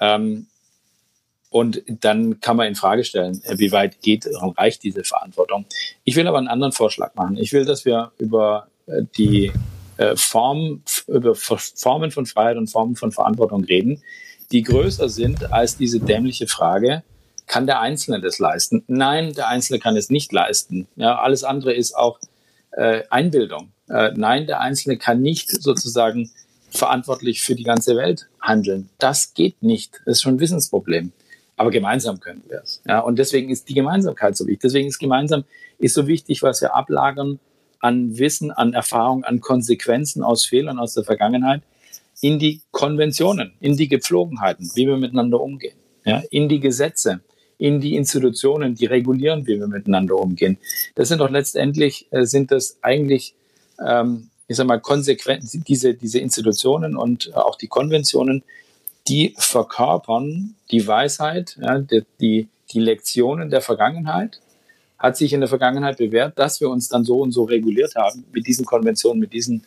Ähm, 0.00 0.46
und 1.50 1.82
dann 1.88 2.40
kann 2.40 2.56
man 2.56 2.68
in 2.68 2.74
Frage 2.74 3.04
stellen, 3.04 3.42
äh, 3.44 3.58
wie 3.58 3.72
weit 3.72 4.00
geht 4.02 4.26
und 4.26 4.58
reicht 4.58 4.82
diese 4.82 5.04
Verantwortung. 5.04 5.64
Ich 6.04 6.16
will 6.16 6.26
aber 6.28 6.38
einen 6.38 6.48
anderen 6.48 6.72
Vorschlag 6.72 7.14
machen. 7.14 7.36
Ich 7.36 7.52
will, 7.52 7.64
dass 7.64 7.84
wir 7.84 8.12
über 8.18 8.68
äh, 8.86 9.02
die 9.16 9.52
Form, 10.16 10.82
über 11.06 11.34
Formen 11.34 12.10
von 12.10 12.26
Freiheit 12.26 12.58
und 12.58 12.66
Formen 12.66 12.96
von 12.96 13.12
Verantwortung 13.12 13.64
reden, 13.64 14.02
die 14.52 14.62
größer 14.62 15.08
sind 15.08 15.50
als 15.50 15.78
diese 15.78 16.00
dämliche 16.00 16.46
Frage, 16.46 17.02
kann 17.46 17.66
der 17.66 17.80
Einzelne 17.80 18.20
das 18.20 18.38
leisten? 18.38 18.84
Nein, 18.88 19.32
der 19.32 19.48
Einzelne 19.48 19.78
kann 19.78 19.96
es 19.96 20.10
nicht 20.10 20.32
leisten. 20.32 20.88
Ja, 20.96 21.18
alles 21.18 21.44
andere 21.44 21.72
ist 21.72 21.96
auch 21.96 22.18
äh, 22.76 23.02
Einbildung. 23.10 23.72
Äh, 23.88 24.12
nein, 24.14 24.46
der 24.46 24.60
Einzelne 24.60 24.96
kann 24.96 25.20
nicht 25.20 25.50
sozusagen 25.50 26.30
verantwortlich 26.70 27.42
für 27.42 27.54
die 27.54 27.64
ganze 27.64 27.96
Welt 27.96 28.28
handeln. 28.40 28.90
Das 28.98 29.34
geht 29.34 29.62
nicht. 29.62 30.00
Das 30.04 30.18
ist 30.18 30.22
schon 30.22 30.34
ein 30.34 30.40
Wissensproblem. 30.40 31.12
Aber 31.56 31.70
gemeinsam 31.70 32.20
können 32.20 32.42
wir 32.48 32.60
es. 32.62 32.82
Ja, 32.86 33.00
und 33.00 33.18
deswegen 33.18 33.50
ist 33.50 33.68
die 33.68 33.74
Gemeinsamkeit 33.74 34.36
so 34.36 34.46
wichtig. 34.46 34.60
Deswegen 34.60 34.88
ist 34.88 34.98
gemeinsam 34.98 35.44
ist 35.78 35.94
so 35.94 36.06
wichtig, 36.06 36.42
was 36.42 36.60
wir 36.60 36.74
ablagern 36.74 37.38
an 37.80 38.18
Wissen, 38.18 38.50
an 38.50 38.74
Erfahrung, 38.74 39.24
an 39.24 39.40
Konsequenzen 39.40 40.22
aus 40.22 40.44
Fehlern 40.44 40.78
aus 40.78 40.94
der 40.94 41.04
Vergangenheit 41.04 41.62
in 42.20 42.38
die 42.38 42.62
Konventionen, 42.70 43.52
in 43.60 43.76
die 43.76 43.88
Gepflogenheiten, 43.88 44.70
wie 44.74 44.86
wir 44.86 44.96
miteinander 44.96 45.40
umgehen, 45.40 45.76
ja, 46.04 46.22
in 46.30 46.48
die 46.48 46.60
Gesetze, 46.60 47.20
in 47.58 47.80
die 47.80 47.96
Institutionen, 47.96 48.74
die 48.74 48.86
regulieren, 48.86 49.46
wie 49.46 49.58
wir 49.58 49.66
miteinander 49.66 50.16
umgehen. 50.16 50.58
Das 50.94 51.08
sind 51.08 51.20
doch 51.20 51.30
letztendlich, 51.30 52.06
äh, 52.10 52.24
sind 52.24 52.50
das 52.50 52.78
eigentlich, 52.82 53.34
ähm, 53.84 54.28
ich 54.48 54.56
sag 54.56 54.66
mal, 54.66 54.80
konsequent, 54.80 55.44
diese, 55.68 55.94
diese 55.94 56.18
Institutionen 56.18 56.96
und 56.96 57.34
auch 57.34 57.56
die 57.56 57.68
Konventionen, 57.68 58.42
die 59.08 59.34
verkörpern 59.38 60.54
die 60.70 60.86
Weisheit, 60.86 61.56
ja, 61.60 61.78
die, 61.78 62.02
die, 62.20 62.48
die 62.72 62.80
Lektionen 62.80 63.50
der 63.50 63.60
Vergangenheit, 63.60 64.40
hat 64.98 65.16
sich 65.16 65.32
in 65.32 65.40
der 65.40 65.48
Vergangenheit 65.48 65.98
bewährt, 65.98 66.38
dass 66.38 66.60
wir 66.60 66.70
uns 66.70 66.88
dann 66.88 67.04
so 67.04 67.20
und 67.20 67.32
so 67.32 67.44
reguliert 67.44 67.94
haben 67.96 68.24
mit 68.32 68.46
diesen 68.46 68.64
Konventionen, 68.64 69.20
mit 69.20 69.32
diesen 69.32 69.62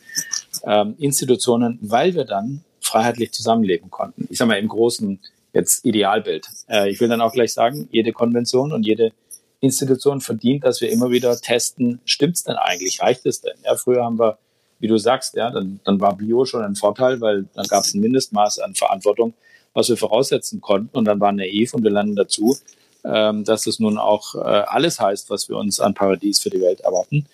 ähm, 0.64 0.94
Institutionen, 0.98 1.78
weil 1.82 2.14
wir 2.14 2.24
dann 2.24 2.64
freiheitlich 2.80 3.32
zusammenleben 3.32 3.90
konnten. 3.90 4.26
Ich 4.28 4.38
sage 4.38 4.48
mal 4.48 4.58
im 4.58 4.68
großen 4.68 5.20
jetzt 5.52 5.84
Idealbild. 5.84 6.46
Äh, 6.68 6.90
ich 6.90 7.00
will 7.00 7.08
dann 7.08 7.20
auch 7.20 7.32
gleich 7.32 7.52
sagen, 7.52 7.88
jede 7.90 8.12
Konvention 8.12 8.72
und 8.72 8.86
jede 8.86 9.12
Institution 9.60 10.20
verdient, 10.20 10.64
dass 10.64 10.80
wir 10.80 10.90
immer 10.90 11.10
wieder 11.10 11.36
testen, 11.38 12.00
stimmt's 12.04 12.44
denn 12.44 12.56
eigentlich, 12.56 13.02
reicht 13.02 13.26
es 13.26 13.40
denn? 13.40 13.56
Ja, 13.64 13.76
früher 13.76 14.04
haben 14.04 14.18
wir, 14.18 14.38
wie 14.78 14.88
du 14.88 14.96
sagst, 14.96 15.34
ja, 15.34 15.50
dann, 15.50 15.80
dann 15.84 16.00
war 16.00 16.16
Bio 16.16 16.44
schon 16.46 16.62
ein 16.62 16.76
Vorteil, 16.76 17.20
weil 17.20 17.44
dann 17.54 17.66
gab 17.66 17.84
es 17.84 17.94
ein 17.94 18.00
Mindestmaß 18.00 18.60
an 18.60 18.74
Verantwortung, 18.74 19.34
was 19.74 19.88
wir 19.88 19.96
voraussetzen 19.96 20.60
konnten 20.60 20.96
und 20.96 21.04
dann 21.04 21.20
waren 21.20 21.36
naiv 21.36 21.74
und 21.74 21.84
wir 21.84 21.90
lernen 21.90 22.16
dazu, 22.16 22.56
ähm, 23.04 23.44
dass 23.44 23.66
es 23.66 23.78
nun 23.78 23.98
auch 23.98 24.34
äh, 24.34 24.38
alles 24.38 24.98
heißt, 24.98 25.28
was 25.30 25.48
wir 25.48 25.56
uns 25.56 25.78
an 25.78 25.94
Paradies 25.94 26.40
für 26.40 26.50
die 26.50 26.60
Welt 26.60 26.80
erwarten. 26.80 27.26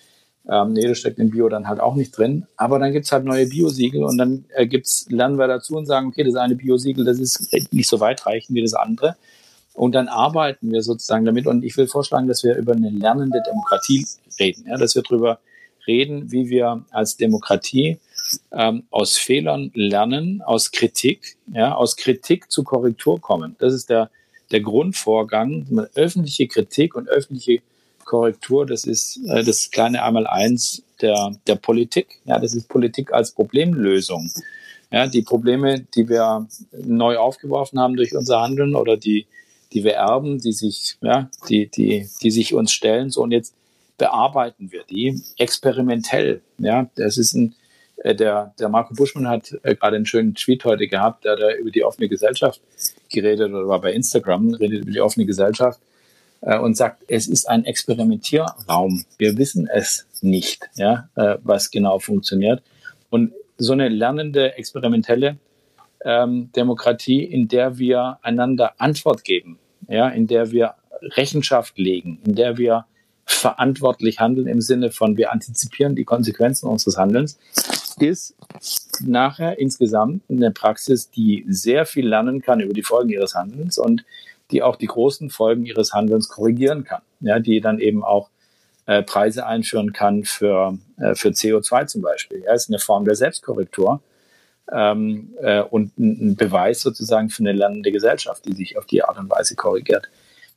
Ähm, 0.49 0.73
nee, 0.73 0.87
das 0.87 0.99
steckt 0.99 1.19
im 1.19 1.29
Bio 1.29 1.49
dann 1.49 1.67
halt 1.67 1.79
auch 1.79 1.95
nicht 1.95 2.17
drin. 2.17 2.45
Aber 2.55 2.79
dann 2.79 2.93
gibt's 2.93 3.11
halt 3.11 3.25
neue 3.25 3.47
Biosiegel 3.47 4.03
und 4.03 4.17
dann 4.17 4.45
äh, 4.55 4.65
gibt's, 4.65 5.05
lernen 5.09 5.37
wir 5.37 5.47
dazu 5.47 5.75
und 5.75 5.85
sagen, 5.85 6.07
okay, 6.07 6.23
das 6.23 6.35
eine 6.35 6.55
Biosiegel, 6.55 7.03
das 7.03 7.19
ist 7.19 7.51
nicht 7.71 7.89
so 7.89 7.99
weitreichend 7.99 8.55
wie 8.55 8.61
das 8.61 8.73
andere. 8.73 9.17
Und 9.73 9.93
dann 9.93 10.07
arbeiten 10.07 10.71
wir 10.71 10.81
sozusagen 10.81 11.25
damit. 11.25 11.47
Und 11.47 11.63
ich 11.63 11.77
will 11.77 11.87
vorschlagen, 11.87 12.27
dass 12.27 12.43
wir 12.43 12.55
über 12.55 12.73
eine 12.73 12.89
lernende 12.89 13.43
Demokratie 13.45 14.05
reden. 14.39 14.65
Ja, 14.67 14.77
dass 14.77 14.95
wir 14.95 15.03
darüber 15.03 15.39
reden, 15.85 16.31
wie 16.31 16.49
wir 16.49 16.83
als 16.91 17.17
Demokratie 17.17 17.99
ähm, 18.51 18.83
aus 18.89 19.17
Fehlern 19.17 19.71
lernen, 19.73 20.41
aus 20.41 20.71
Kritik, 20.71 21.37
ja, 21.53 21.75
aus 21.75 21.95
Kritik 21.95 22.51
zu 22.51 22.63
Korrektur 22.63 23.21
kommen. 23.21 23.55
Das 23.59 23.73
ist 23.73 23.89
der, 23.89 24.09
der 24.51 24.61
Grundvorgang, 24.61 25.87
öffentliche 25.95 26.47
Kritik 26.47 26.95
und 26.95 27.07
öffentliche 27.07 27.61
Korrektur, 28.07 28.65
das 28.65 28.85
ist 28.85 29.19
äh, 29.27 29.43
das 29.43 29.69
kleine 29.69 30.01
Einmaleins 30.01 30.81
der, 31.01 31.35
der 31.45 31.55
Politik. 31.55 32.19
Ja, 32.25 32.39
das 32.39 32.55
ist 32.55 32.67
Politik 32.67 33.13
als 33.13 33.31
Problemlösung. 33.31 34.31
Ja, 34.91 35.05
die 35.05 35.21
Probleme, 35.21 35.81
die 35.93 36.07
wir 36.07 36.47
neu 36.71 37.17
aufgeworfen 37.17 37.79
haben 37.79 37.97
durch 37.97 38.15
unser 38.15 38.39
Handeln 38.41 38.75
oder 38.75 38.95
die, 38.95 39.27
die 39.73 39.83
wir 39.83 39.95
erben, 39.95 40.39
die 40.39 40.53
sich, 40.53 40.95
ja, 41.01 41.29
die, 41.49 41.67
die, 41.67 42.09
die 42.23 42.31
sich 42.31 42.53
uns 42.53 42.71
stellen, 42.71 43.09
so 43.09 43.21
und 43.21 43.31
jetzt 43.31 43.53
bearbeiten 43.97 44.71
wir 44.71 44.83
die 44.89 45.21
experimentell. 45.37 46.41
Ja, 46.59 46.89
das 46.95 47.17
ist 47.17 47.33
ein, 47.33 47.55
äh, 47.97 48.15
der, 48.15 48.53
der 48.57 48.69
Marco 48.69 48.93
Buschmann 48.93 49.27
hat 49.27 49.53
äh, 49.63 49.75
gerade 49.75 49.97
einen 49.97 50.05
schönen 50.05 50.33
Tweet 50.33 50.63
heute 50.63 50.87
gehabt, 50.87 51.25
der 51.25 51.35
da 51.35 51.53
über 51.55 51.71
die 51.71 51.83
offene 51.83 52.07
Gesellschaft 52.07 52.61
geredet 53.09 53.51
oder 53.51 53.67
war 53.67 53.81
bei 53.81 53.91
Instagram, 53.91 54.53
redet 54.53 54.83
über 54.83 54.91
die 54.91 55.01
offene 55.01 55.25
Gesellschaft 55.25 55.81
äh, 56.41 56.57
und 56.57 56.75
sagt, 56.75 57.03
es 57.07 57.27
ist 57.27 57.47
ein 57.49 57.65
Experimentierraum. 57.65 59.05
Wir 59.17 59.37
wissen 59.37 59.67
es 59.71 60.07
nicht, 60.21 60.69
ja, 60.75 61.09
äh, 61.15 61.37
was 61.43 61.71
genau 61.71 61.99
funktioniert. 61.99 62.61
Und 63.09 63.33
so 63.57 63.73
eine 63.73 63.89
lernende, 63.89 64.55
experimentelle 64.57 65.37
ähm, 66.03 66.51
Demokratie, 66.55 67.23
in 67.23 67.47
der 67.47 67.77
wir 67.77 68.19
einander 68.21 68.73
Antwort 68.77 69.23
geben, 69.23 69.57
ja, 69.87 70.09
in 70.09 70.27
der 70.27 70.51
wir 70.51 70.75
Rechenschaft 71.01 71.77
legen, 71.77 72.19
in 72.25 72.35
der 72.35 72.57
wir 72.57 72.85
verantwortlich 73.25 74.19
handeln 74.19 74.47
im 74.47 74.61
Sinne 74.61 74.91
von 74.91 75.17
wir 75.17 75.31
antizipieren 75.31 75.95
die 75.95 76.05
Konsequenzen 76.05 76.67
unseres 76.67 76.97
Handelns, 76.97 77.37
ist 77.99 78.35
nachher 79.01 79.59
insgesamt 79.59 80.23
eine 80.29 80.51
Praxis, 80.51 81.09
die 81.09 81.45
sehr 81.47 81.85
viel 81.85 82.07
lernen 82.07 82.41
kann 82.41 82.59
über 82.59 82.73
die 82.73 82.83
Folgen 82.83 83.09
ihres 83.09 83.35
Handelns 83.35 83.77
und 83.77 84.05
die 84.51 84.63
auch 84.63 84.75
die 84.75 84.87
großen 84.87 85.29
Folgen 85.29 85.65
ihres 85.65 85.93
Handelns 85.93 86.29
korrigieren 86.29 86.83
kann, 86.83 87.01
ja, 87.19 87.39
die 87.39 87.61
dann 87.61 87.79
eben 87.79 88.03
auch 88.03 88.29
äh, 88.85 89.03
Preise 89.03 89.45
einführen 89.45 89.93
kann 89.93 90.23
für, 90.23 90.77
äh, 90.97 91.15
für 91.15 91.29
CO2 91.29 91.87
zum 91.87 92.01
Beispiel. 92.01 92.43
Ja, 92.43 92.53
ist 92.53 92.69
eine 92.69 92.79
Form 92.79 93.05
der 93.05 93.15
Selbstkorrektur 93.15 94.01
ähm, 94.71 95.33
äh, 95.41 95.61
und 95.61 95.97
ein, 95.97 96.29
ein 96.29 96.35
Beweis 96.35 96.81
sozusagen 96.81 97.29
für 97.29 97.43
eine 97.43 97.53
lernende 97.53 97.91
Gesellschaft, 97.91 98.45
die 98.45 98.53
sich 98.53 98.77
auf 98.77 98.85
die 98.85 99.03
Art 99.03 99.17
und 99.17 99.29
Weise 99.29 99.55
korrigiert. 99.55 100.09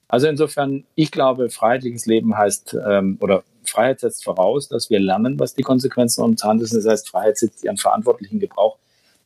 Also 0.09 0.27
insofern, 0.27 0.85
ich 0.95 1.13
glaube, 1.13 1.51
freiheitliches 1.51 2.07
Leben 2.07 2.37
heißt, 2.37 2.77
ähm, 2.85 3.19
oder 3.21 3.45
Freiheit 3.65 4.01
setzt 4.01 4.25
voraus, 4.25 4.69
dass 4.69 4.91
wir 4.91 4.99
lernen, 4.99 5.39
was 5.39 5.55
die 5.55 5.63
Konsequenzen 5.63 6.25
unseres 6.25 6.49
Handelns 6.49 6.71
sind. 6.71 6.85
Das 6.85 6.91
heißt, 6.91 7.09
Freiheit 7.09 7.39
setzt 7.39 7.63
ihren 7.63 7.77
verantwortlichen 7.77 8.41
Gebrauch 8.41 8.79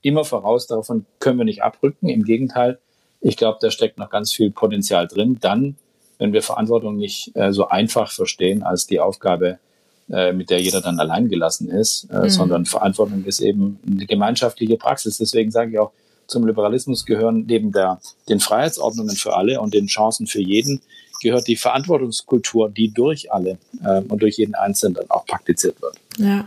immer 0.03 0.25
voraus. 0.25 0.67
Davon 0.67 1.07
können 1.21 1.39
wir 1.39 1.47
nicht 1.47 1.63
abrücken. 1.63 2.09
Im 2.09 2.25
Gegenteil, 2.25 2.79
ich 3.25 3.37
glaube, 3.37 3.59
da 3.61 3.71
steckt 3.71 3.99
noch 3.99 4.11
ganz 4.11 4.33
viel 4.33 4.51
Potenzial 4.51 5.09
drin. 5.09 5.39
Dann, 5.41 5.77
wenn 6.19 6.33
wir 6.33 6.43
Verantwortung 6.43 6.97
nicht 6.97 7.35
äh, 7.35 7.53
so 7.53 7.69
einfach 7.69 8.13
verstehen 8.13 8.63
als 8.63 8.87
die 8.87 9.01
Aufgabe, 9.01 9.59
äh, 10.11 10.33
mit 10.33 10.51
der 10.51 10.61
jeder 10.61 10.83
dann 10.83 11.01
allein 11.01 11.31
gelassen 11.31 11.71
ist, 11.71 12.07
äh, 12.11 12.19
mhm. 12.19 12.29
sondern 12.29 12.67
Verantwortung 12.67 13.25
ist 13.25 13.41
eben 13.41 13.81
eine 13.91 14.05
gemeinschaftliche 14.05 14.77
Praxis. 14.77 15.17
Deswegen 15.17 15.51
sage 15.51 15.71
ich 15.73 15.79
auch, 15.79 15.93
zum 16.27 16.47
Liberalismus 16.47 17.07
gehören 17.07 17.47
neben 17.47 17.73
der, 17.73 17.99
den 18.29 18.41
Freiheitsordnungen 18.41 19.17
für 19.17 19.35
alle 19.35 19.61
und 19.61 19.73
den 19.73 19.87
Chancen 19.87 20.27
für 20.27 20.41
jeden, 20.41 20.83
gehört 21.23 21.49
die 21.49 21.57
Verantwortungskultur, 21.57 22.69
die 22.69 22.93
durch 22.93 23.33
alle 23.33 23.59
äh, 23.83 24.03
und 24.03 24.21
durch 24.21 24.37
jeden 24.37 24.55
Einzelnen 24.55 24.95
dann 24.95 25.11
auch 25.11 25.25
praktiziert 25.25 25.81
wird. 25.81 25.97
Ja. 26.19 26.45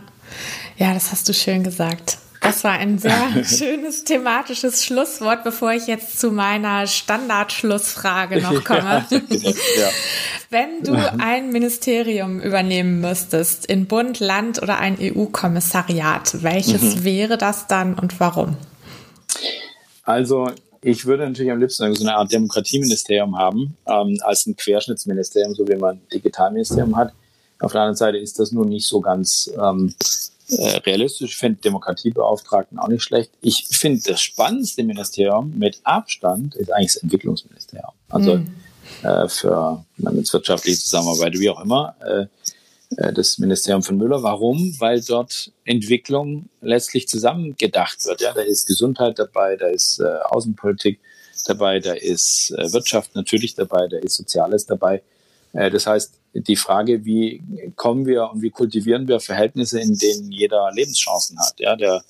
ja, 0.76 0.94
das 0.94 1.10
hast 1.10 1.28
du 1.28 1.34
schön 1.34 1.64
gesagt. 1.64 2.18
Das 2.48 2.64
war 2.64 2.72
ein 2.72 2.98
sehr 2.98 3.44
schönes 3.44 4.04
thematisches 4.04 4.82
Schlusswort, 4.82 5.44
bevor 5.44 5.72
ich 5.72 5.86
jetzt 5.86 6.18
zu 6.18 6.30
meiner 6.30 6.86
Standardschlussfrage 6.86 8.40
noch 8.40 8.64
komme. 8.64 9.04
Ja, 9.10 9.20
ja. 9.20 9.90
Wenn 10.48 10.82
du 10.82 10.94
ein 11.18 11.50
Ministerium 11.50 12.40
übernehmen 12.40 13.02
müsstest, 13.02 13.66
in 13.66 13.86
Bund, 13.86 14.20
Land 14.20 14.62
oder 14.62 14.78
ein 14.78 14.96
EU-Kommissariat, 14.98 16.42
welches 16.42 16.96
mhm. 16.96 17.04
wäre 17.04 17.36
das 17.36 17.66
dann 17.66 17.98
und 17.98 18.18
warum? 18.18 18.56
Also 20.04 20.50
ich 20.80 21.04
würde 21.04 21.28
natürlich 21.28 21.52
am 21.52 21.60
liebsten 21.60 21.94
so 21.94 22.02
eine 22.02 22.16
Art 22.16 22.32
Demokratieministerium 22.32 23.36
haben, 23.36 23.76
ähm, 23.86 24.18
als 24.22 24.46
ein 24.46 24.56
Querschnittsministerium, 24.56 25.54
so 25.54 25.68
wie 25.68 25.76
man 25.76 25.96
ein 25.96 26.00
Digitalministerium 26.14 26.96
hat. 26.96 27.12
Auf 27.60 27.72
der 27.72 27.82
anderen 27.82 27.96
Seite 27.96 28.18
ist 28.18 28.38
das 28.38 28.52
nun 28.52 28.68
nicht 28.68 28.86
so 28.86 29.00
ganz 29.00 29.50
ähm, 29.60 29.94
äh, 30.50 30.76
realistisch. 30.78 31.32
Ich 31.32 31.36
finde 31.36 31.60
Demokratiebeauftragten 31.60 32.78
auch 32.78 32.88
nicht 32.88 33.02
schlecht. 33.02 33.30
Ich 33.40 33.66
finde 33.70 34.00
das 34.02 34.20
spannendste 34.20 34.82
Ministerium 34.84 35.52
mit 35.58 35.80
Abstand 35.84 36.54
ist 36.54 36.72
eigentlich 36.72 36.94
das 36.94 37.02
Entwicklungsministerium. 37.02 37.92
Also 38.08 38.36
mhm. 38.36 38.54
äh, 39.02 39.28
für 39.28 39.84
wirtschaftliche 39.96 40.78
Zusammenarbeit, 40.78 41.38
wie 41.38 41.50
auch 41.50 41.60
immer. 41.62 41.96
Äh, 42.00 42.26
äh, 42.96 43.12
das 43.12 43.38
Ministerium 43.38 43.82
von 43.82 43.96
Müller. 43.96 44.22
Warum? 44.22 44.74
Weil 44.78 45.02
dort 45.02 45.52
Entwicklung 45.64 46.48
letztlich 46.60 47.08
zusammengedacht 47.08 48.04
wird. 48.06 48.20
Ja, 48.20 48.32
da 48.32 48.40
ist 48.40 48.66
Gesundheit 48.66 49.18
dabei, 49.18 49.56
da 49.56 49.66
ist 49.66 50.00
äh, 50.00 50.04
Außenpolitik 50.24 51.00
dabei, 51.46 51.80
da 51.80 51.92
ist 51.92 52.52
äh, 52.56 52.72
Wirtschaft 52.72 53.14
natürlich 53.14 53.54
dabei, 53.54 53.88
da 53.88 53.98
ist 53.98 54.16
Soziales 54.16 54.66
dabei. 54.66 55.02
Äh, 55.52 55.70
das 55.70 55.86
heißt, 55.86 56.14
die 56.34 56.56
Frage, 56.56 57.04
wie 57.04 57.72
kommen 57.76 58.06
wir 58.06 58.30
und 58.30 58.42
wie 58.42 58.50
kultivieren 58.50 59.08
wir 59.08 59.20
Verhältnisse, 59.20 59.80
in 59.80 59.96
denen 59.96 60.30
jeder 60.30 60.70
Lebenschancen 60.72 61.38
hat. 61.38 61.58
Ja, 61.58 61.76
der 61.76 62.02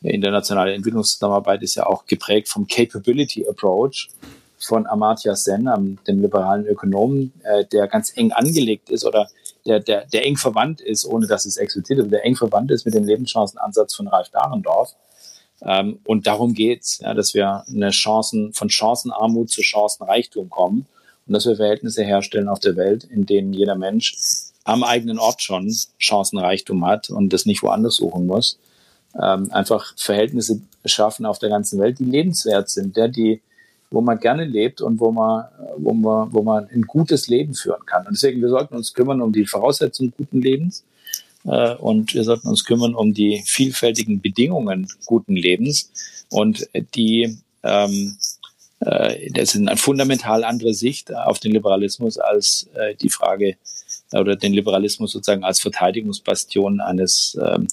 internationale 0.00 0.74
Entwicklungszusammenarbeit 0.74 1.62
ist 1.62 1.74
ja 1.76 1.86
auch 1.86 2.06
geprägt 2.06 2.48
vom 2.48 2.66
Capability 2.66 3.46
Approach 3.48 4.10
von 4.58 4.86
Amartya 4.86 5.34
Sen, 5.34 5.98
dem 6.06 6.20
liberalen 6.20 6.66
Ökonomen, 6.66 7.32
äh, 7.42 7.64
der 7.66 7.88
ganz 7.88 8.16
eng 8.16 8.32
angelegt 8.32 8.90
ist 8.90 9.04
oder 9.04 9.28
der, 9.66 9.80
der, 9.80 10.06
der 10.06 10.24
eng 10.24 10.36
verwandt 10.36 10.80
ist, 10.80 11.04
ohne 11.04 11.26
dass 11.26 11.46
es 11.46 11.56
explizit 11.56 11.98
ist, 11.98 12.10
der 12.10 12.24
eng 12.24 12.36
verwandt 12.36 12.70
ist 12.70 12.84
mit 12.84 12.94
dem 12.94 13.04
Lebenschancenansatz 13.04 13.94
von 13.94 14.08
Ralf 14.08 14.28
Dahrendorf. 14.30 14.94
Ähm, 15.62 16.00
und 16.04 16.26
darum 16.26 16.54
geht's, 16.54 17.00
ja, 17.00 17.14
dass 17.14 17.34
wir 17.34 17.64
eine 17.68 17.90
Chancen, 17.90 18.52
von 18.52 18.68
Chancenarmut 18.68 19.50
zu 19.50 19.62
Chancenreichtum 19.62 20.48
kommen 20.48 20.86
und 21.32 21.36
dass 21.36 21.46
wir 21.46 21.56
Verhältnisse 21.56 22.04
herstellen 22.04 22.46
auf 22.46 22.60
der 22.60 22.76
Welt, 22.76 23.04
in 23.04 23.24
denen 23.24 23.54
jeder 23.54 23.74
Mensch 23.74 24.14
am 24.64 24.84
eigenen 24.84 25.18
Ort 25.18 25.40
schon 25.40 25.74
Chancenreichtum 25.96 26.84
hat 26.84 27.08
und 27.08 27.32
das 27.32 27.46
nicht 27.46 27.62
woanders 27.62 27.96
suchen 27.96 28.26
muss. 28.26 28.58
Ähm, 29.18 29.50
einfach 29.50 29.94
Verhältnisse 29.96 30.60
schaffen 30.84 31.24
auf 31.24 31.38
der 31.38 31.48
ganzen 31.48 31.80
Welt, 31.80 31.98
die 32.00 32.04
lebenswert 32.04 32.68
sind, 32.68 32.98
der 32.98 33.08
die 33.08 33.40
wo 33.90 34.02
man 34.02 34.18
gerne 34.18 34.44
lebt 34.44 34.82
und 34.82 35.00
wo 35.00 35.10
man, 35.10 35.46
wo 35.78 35.94
man, 35.94 36.34
wo 36.34 36.42
man 36.42 36.68
ein 36.68 36.82
gutes 36.82 37.28
Leben 37.28 37.54
führen 37.54 37.86
kann. 37.86 38.06
Und 38.06 38.12
deswegen, 38.12 38.42
wir 38.42 38.50
sollten 38.50 38.74
uns 38.74 38.92
kümmern 38.92 39.22
um 39.22 39.32
die 39.32 39.46
Voraussetzungen 39.46 40.12
guten 40.14 40.42
Lebens 40.42 40.84
äh, 41.44 41.74
und 41.76 42.12
wir 42.12 42.24
sollten 42.24 42.48
uns 42.48 42.64
kümmern 42.66 42.94
um 42.94 43.14
die 43.14 43.42
vielfältigen 43.46 44.20
Bedingungen 44.20 44.86
guten 45.06 45.36
Lebens 45.36 45.90
und 46.28 46.68
die 46.94 47.38
ähm, 47.62 48.16
äh, 48.18 48.41
das 48.84 49.54
ist 49.54 49.56
eine 49.56 49.76
fundamental 49.76 50.44
andere 50.44 50.74
Sicht 50.74 51.14
auf 51.14 51.38
den 51.38 51.52
Liberalismus 51.52 52.18
als 52.18 52.68
äh, 52.74 52.94
die 52.96 53.10
Frage 53.10 53.56
oder 54.12 54.36
den 54.36 54.52
Liberalismus 54.52 55.12
sozusagen 55.12 55.44
als 55.44 55.60
Verteidigungsbastion 55.60 56.80
eines, 56.80 57.38
ähm, 57.42 57.68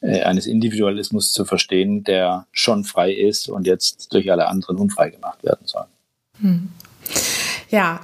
äh, 0.00 0.22
eines 0.22 0.46
Individualismus 0.46 1.32
zu 1.32 1.44
verstehen, 1.44 2.04
der 2.04 2.46
schon 2.52 2.84
frei 2.84 3.12
ist 3.12 3.48
und 3.48 3.66
jetzt 3.66 4.12
durch 4.12 4.30
alle 4.30 4.46
anderen 4.46 4.78
unfrei 4.78 5.10
gemacht 5.10 5.42
werden 5.42 5.66
soll. 5.66 5.84
Hm. 6.40 6.70
Ja, 7.70 8.00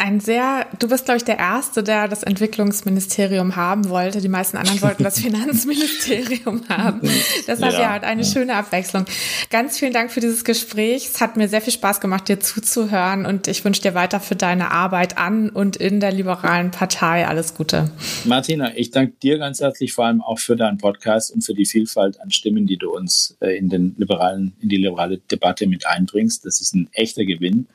ein 0.00 0.20
sehr, 0.20 0.68
du 0.78 0.88
bist, 0.88 1.06
glaube 1.06 1.18
ich, 1.18 1.24
der 1.24 1.38
Erste, 1.38 1.82
der 1.82 2.06
das 2.06 2.22
Entwicklungsministerium 2.22 3.56
haben 3.56 3.88
wollte. 3.88 4.20
Die 4.20 4.28
meisten 4.28 4.56
anderen 4.56 4.80
wollten 4.80 5.02
das 5.02 5.18
Finanzministerium 5.20 6.62
haben. 6.68 7.00
Deshalb 7.48 7.72
ja, 7.72 7.80
ja 7.80 7.90
halt 7.90 8.04
eine 8.04 8.22
ja. 8.22 8.28
schöne 8.28 8.54
Abwechslung. 8.54 9.06
Ganz 9.50 9.76
vielen 9.76 9.92
Dank 9.92 10.12
für 10.12 10.20
dieses 10.20 10.44
Gespräch. 10.44 11.08
Es 11.12 11.20
hat 11.20 11.36
mir 11.36 11.48
sehr 11.48 11.60
viel 11.60 11.72
Spaß 11.72 12.00
gemacht, 12.00 12.28
dir 12.28 12.38
zuzuhören 12.38 13.26
und 13.26 13.48
ich 13.48 13.64
wünsche 13.64 13.82
dir 13.82 13.94
weiter 13.94 14.20
für 14.20 14.36
deine 14.36 14.70
Arbeit 14.70 15.18
an 15.18 15.50
und 15.50 15.76
in 15.76 15.98
der 15.98 16.12
liberalen 16.12 16.70
Partei 16.70 17.26
alles 17.26 17.54
Gute. 17.54 17.90
Martina, 18.24 18.70
ich 18.76 18.92
danke 18.92 19.14
dir 19.20 19.38
ganz 19.38 19.60
herzlich 19.60 19.92
vor 19.94 20.06
allem 20.06 20.22
auch 20.22 20.38
für 20.38 20.54
deinen 20.54 20.78
Podcast 20.78 21.34
und 21.34 21.44
für 21.44 21.54
die 21.54 21.66
Vielfalt 21.66 22.20
an 22.20 22.30
Stimmen, 22.30 22.68
die 22.68 22.76
du 22.76 22.94
uns 22.94 23.36
äh, 23.40 23.58
in 23.58 23.68
den 23.68 23.96
liberalen, 23.98 24.52
in 24.60 24.68
die 24.68 24.76
liberale 24.76 25.18
Debatte 25.18 25.66
mit 25.66 25.88
einbringst. 25.88 26.46
Das 26.46 26.60
ist 26.60 26.72
ein 26.76 26.88
echter 26.92 27.24
Gewinn. 27.24 27.66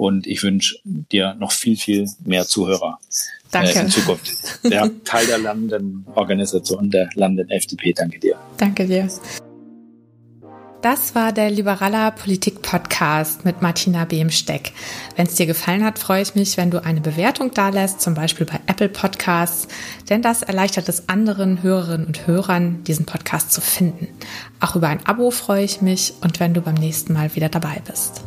Und 0.00 0.26
ich 0.26 0.42
wünsche 0.42 0.76
dir 0.82 1.34
noch 1.34 1.52
viel, 1.52 1.76
viel 1.76 2.08
mehr 2.24 2.46
Zuhörer 2.46 2.98
Danke. 3.50 3.72
Äh, 3.72 3.82
in 3.82 3.90
Zukunft. 3.90 4.32
Der 4.64 4.90
Teil 5.04 5.26
der 5.26 5.36
lernenden 5.36 6.06
Organisation, 6.14 6.88
der 6.88 7.10
lernenden 7.12 7.50
FDP. 7.50 7.92
Danke 7.92 8.18
dir. 8.18 8.36
Danke 8.56 8.86
dir. 8.86 9.10
Das 10.80 11.14
war 11.14 11.32
der 11.32 11.50
Liberaler 11.50 12.12
Politik 12.12 12.62
Podcast 12.62 13.44
mit 13.44 13.60
Martina 13.60 14.06
Behmsteck. 14.06 14.72
Wenn 15.16 15.26
es 15.26 15.34
dir 15.34 15.44
gefallen 15.44 15.84
hat, 15.84 15.98
freue 15.98 16.22
ich 16.22 16.34
mich, 16.34 16.56
wenn 16.56 16.70
du 16.70 16.82
eine 16.82 17.02
Bewertung 17.02 17.50
dalässt, 17.52 18.00
zum 18.00 18.14
Beispiel 18.14 18.46
bei 18.46 18.58
Apple 18.68 18.88
Podcasts, 18.88 19.68
denn 20.08 20.22
das 20.22 20.42
erleichtert 20.42 20.88
es 20.88 21.10
anderen 21.10 21.62
Hörerinnen 21.62 22.06
und 22.06 22.26
Hörern, 22.26 22.82
diesen 22.84 23.04
Podcast 23.04 23.52
zu 23.52 23.60
finden. 23.60 24.08
Auch 24.60 24.76
über 24.76 24.88
ein 24.88 25.04
Abo 25.04 25.30
freue 25.30 25.64
ich 25.64 25.82
mich 25.82 26.14
und 26.22 26.40
wenn 26.40 26.54
du 26.54 26.62
beim 26.62 26.76
nächsten 26.76 27.12
Mal 27.12 27.34
wieder 27.36 27.50
dabei 27.50 27.82
bist. 27.86 28.22